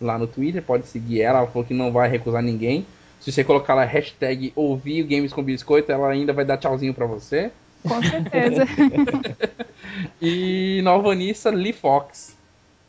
[0.00, 2.86] lá no Twitter, pode seguir ela, ela falou que não vai recusar ninguém.
[3.20, 7.06] Se você colocar lá hashtag ouvir Games com Biscoito, ela ainda vai dar tchauzinho pra
[7.06, 7.50] você.
[7.82, 8.66] Com certeza.
[10.20, 12.36] E no Alvanista, Lee Fox.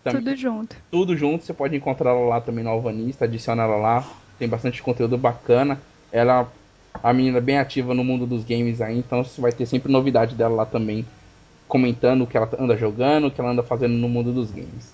[0.04, 0.36] Também, tudo.
[0.92, 1.16] Tudo junto.
[1.16, 4.08] junto, você pode encontrar ela lá também no Alvanista, adiciona ela lá.
[4.38, 5.80] Tem bastante conteúdo bacana.
[6.12, 6.48] Ela
[7.04, 10.36] a menina bem ativa no mundo dos games aí, então você vai ter sempre novidade
[10.36, 11.06] dela lá também,
[11.68, 14.94] comentando o que ela anda jogando, o que ela anda fazendo no mundo dos games.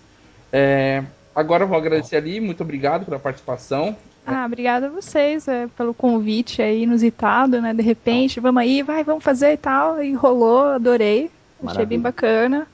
[0.52, 1.04] É,
[1.36, 3.96] agora eu vou agradecer ali, muito obrigado pela participação.
[4.26, 7.74] Ah, obrigada a vocês é, pelo convite aí inusitado, né?
[7.74, 10.02] De repente, vamos aí, vai, vamos fazer e tal.
[10.04, 11.32] E rolou, adorei.
[11.66, 12.00] Achei bem Maravilha.
[12.00, 12.68] bacana.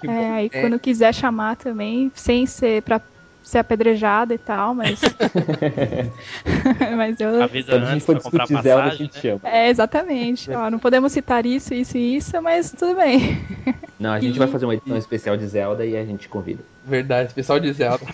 [0.00, 0.32] Que É, bom.
[0.32, 3.00] aí É, quando quiser chamar também, sem ser pra
[3.48, 5.00] ser apedrejada e tal, mas.
[6.96, 7.42] mas eu.
[7.42, 9.20] Avisa Quando a gente antes for pra comprar discutir Zelda, a passagem, gente né?
[9.22, 9.40] chama.
[9.44, 10.50] É, exatamente.
[10.50, 13.38] Ó, não podemos citar isso, isso e isso, mas tudo bem.
[13.98, 16.62] Não, a gente E- vai fazer uma edição especial de Zelda e a gente convida.
[16.84, 18.06] Verdade, especial de Zelda.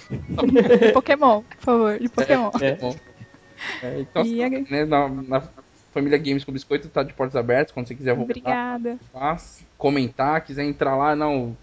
[0.81, 2.51] De Pokémon, por favor, de Pokémon.
[2.61, 2.75] É.
[2.77, 2.97] bom.
[3.83, 5.43] É, então, E a- né, na, na
[5.93, 8.97] família Games com Biscoito tá de portas abertas, quando você quiser voltar, Obrigada.
[9.13, 11.55] faz, comentar, quiser entrar lá, não,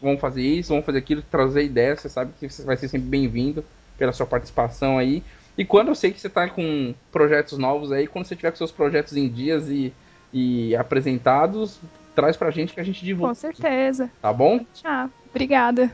[0.00, 3.08] vamos fazer isso, vamos fazer aquilo, trazer ideias, você sabe que você vai ser sempre
[3.08, 3.64] bem-vindo
[3.98, 5.22] pela sua participação aí.
[5.56, 8.56] E quando eu sei que você tá com projetos novos aí, quando você tiver com
[8.58, 9.92] seus projetos em dias e,
[10.32, 11.78] e apresentados,
[12.14, 14.10] traz pra gente que a gente Com divulga, certeza.
[14.20, 14.60] tá bom?
[14.74, 15.10] Tchau.
[15.30, 15.90] Obrigada.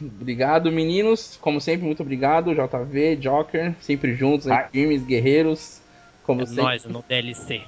[0.00, 1.38] Obrigado, meninos.
[1.40, 2.54] Como sempre, muito obrigado.
[2.54, 5.80] JV, Joker, sempre juntos, aí, guerreiros.
[6.24, 6.62] Como É sempre.
[6.62, 7.62] nóis, no DLC.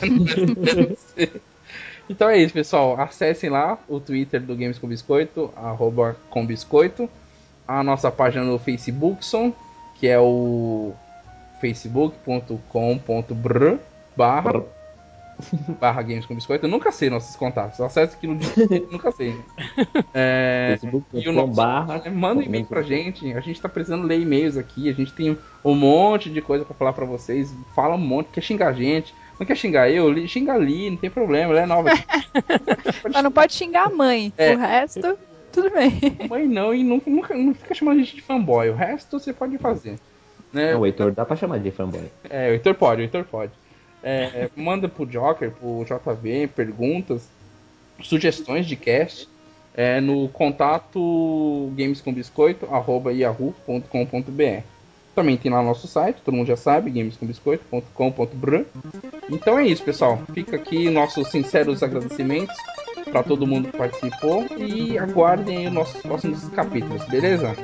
[2.08, 3.00] Então é isso, pessoal.
[3.00, 7.08] Acessem lá o Twitter do Games com Biscoito, arroba com Biscoito.
[7.66, 9.52] A nossa página no Facebookson,
[9.98, 10.92] que é o
[11.60, 13.76] facebook.com.br
[14.16, 14.62] barra,
[15.80, 16.66] barra Games com Biscoito.
[16.66, 17.80] Eu nunca sei nossos contatos.
[17.80, 18.46] Acesse aquilo de
[18.90, 19.34] nunca sei.
[20.12, 22.10] É, E o Facebook.com nosso, barra.
[22.10, 23.32] manda um e-mail pra gente.
[23.32, 24.90] A gente tá precisando ler e-mails aqui.
[24.90, 27.54] A gente tem um monte de coisa pra falar pra vocês.
[27.74, 29.14] Fala um monte, quer xingar a gente.
[29.42, 30.28] Não quer xingar eu?
[30.28, 31.52] Xinga ali, não tem problema.
[31.52, 31.90] Ela é nova.
[33.12, 34.32] Mas não pode xingar a mãe.
[34.38, 34.54] É.
[34.54, 35.18] O resto,
[35.50, 35.98] tudo bem.
[36.28, 38.70] Mãe não, e nunca, nunca não fica chamando a gente de fanboy.
[38.70, 39.98] O resto você pode fazer.
[40.52, 40.74] Né?
[40.74, 42.04] Não, o Heitor dá pra chamar de fanboy.
[42.30, 43.50] É, o Heitor pode, o Heitor pode.
[44.00, 47.28] É, manda pro Joker, pro JV, perguntas,
[48.00, 49.28] sugestões de cast
[49.74, 54.62] é, no contato gamescombiscoito.yahoo.com.br.
[55.14, 58.62] Também tem lá nosso site, todo mundo já sabe, gamescombiscoito.com.br.
[59.30, 60.18] Então é isso, pessoal.
[60.32, 62.56] Fica aqui nossos sinceros agradecimentos
[63.10, 67.54] para todo mundo que participou e aguardem os nossos próximos capítulos, beleza?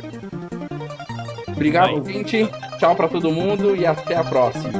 [1.48, 2.12] Obrigado, Vai.
[2.12, 2.48] gente.
[2.78, 4.70] Tchau para todo mundo e até a próxima.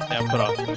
[0.00, 0.68] Até a próxima.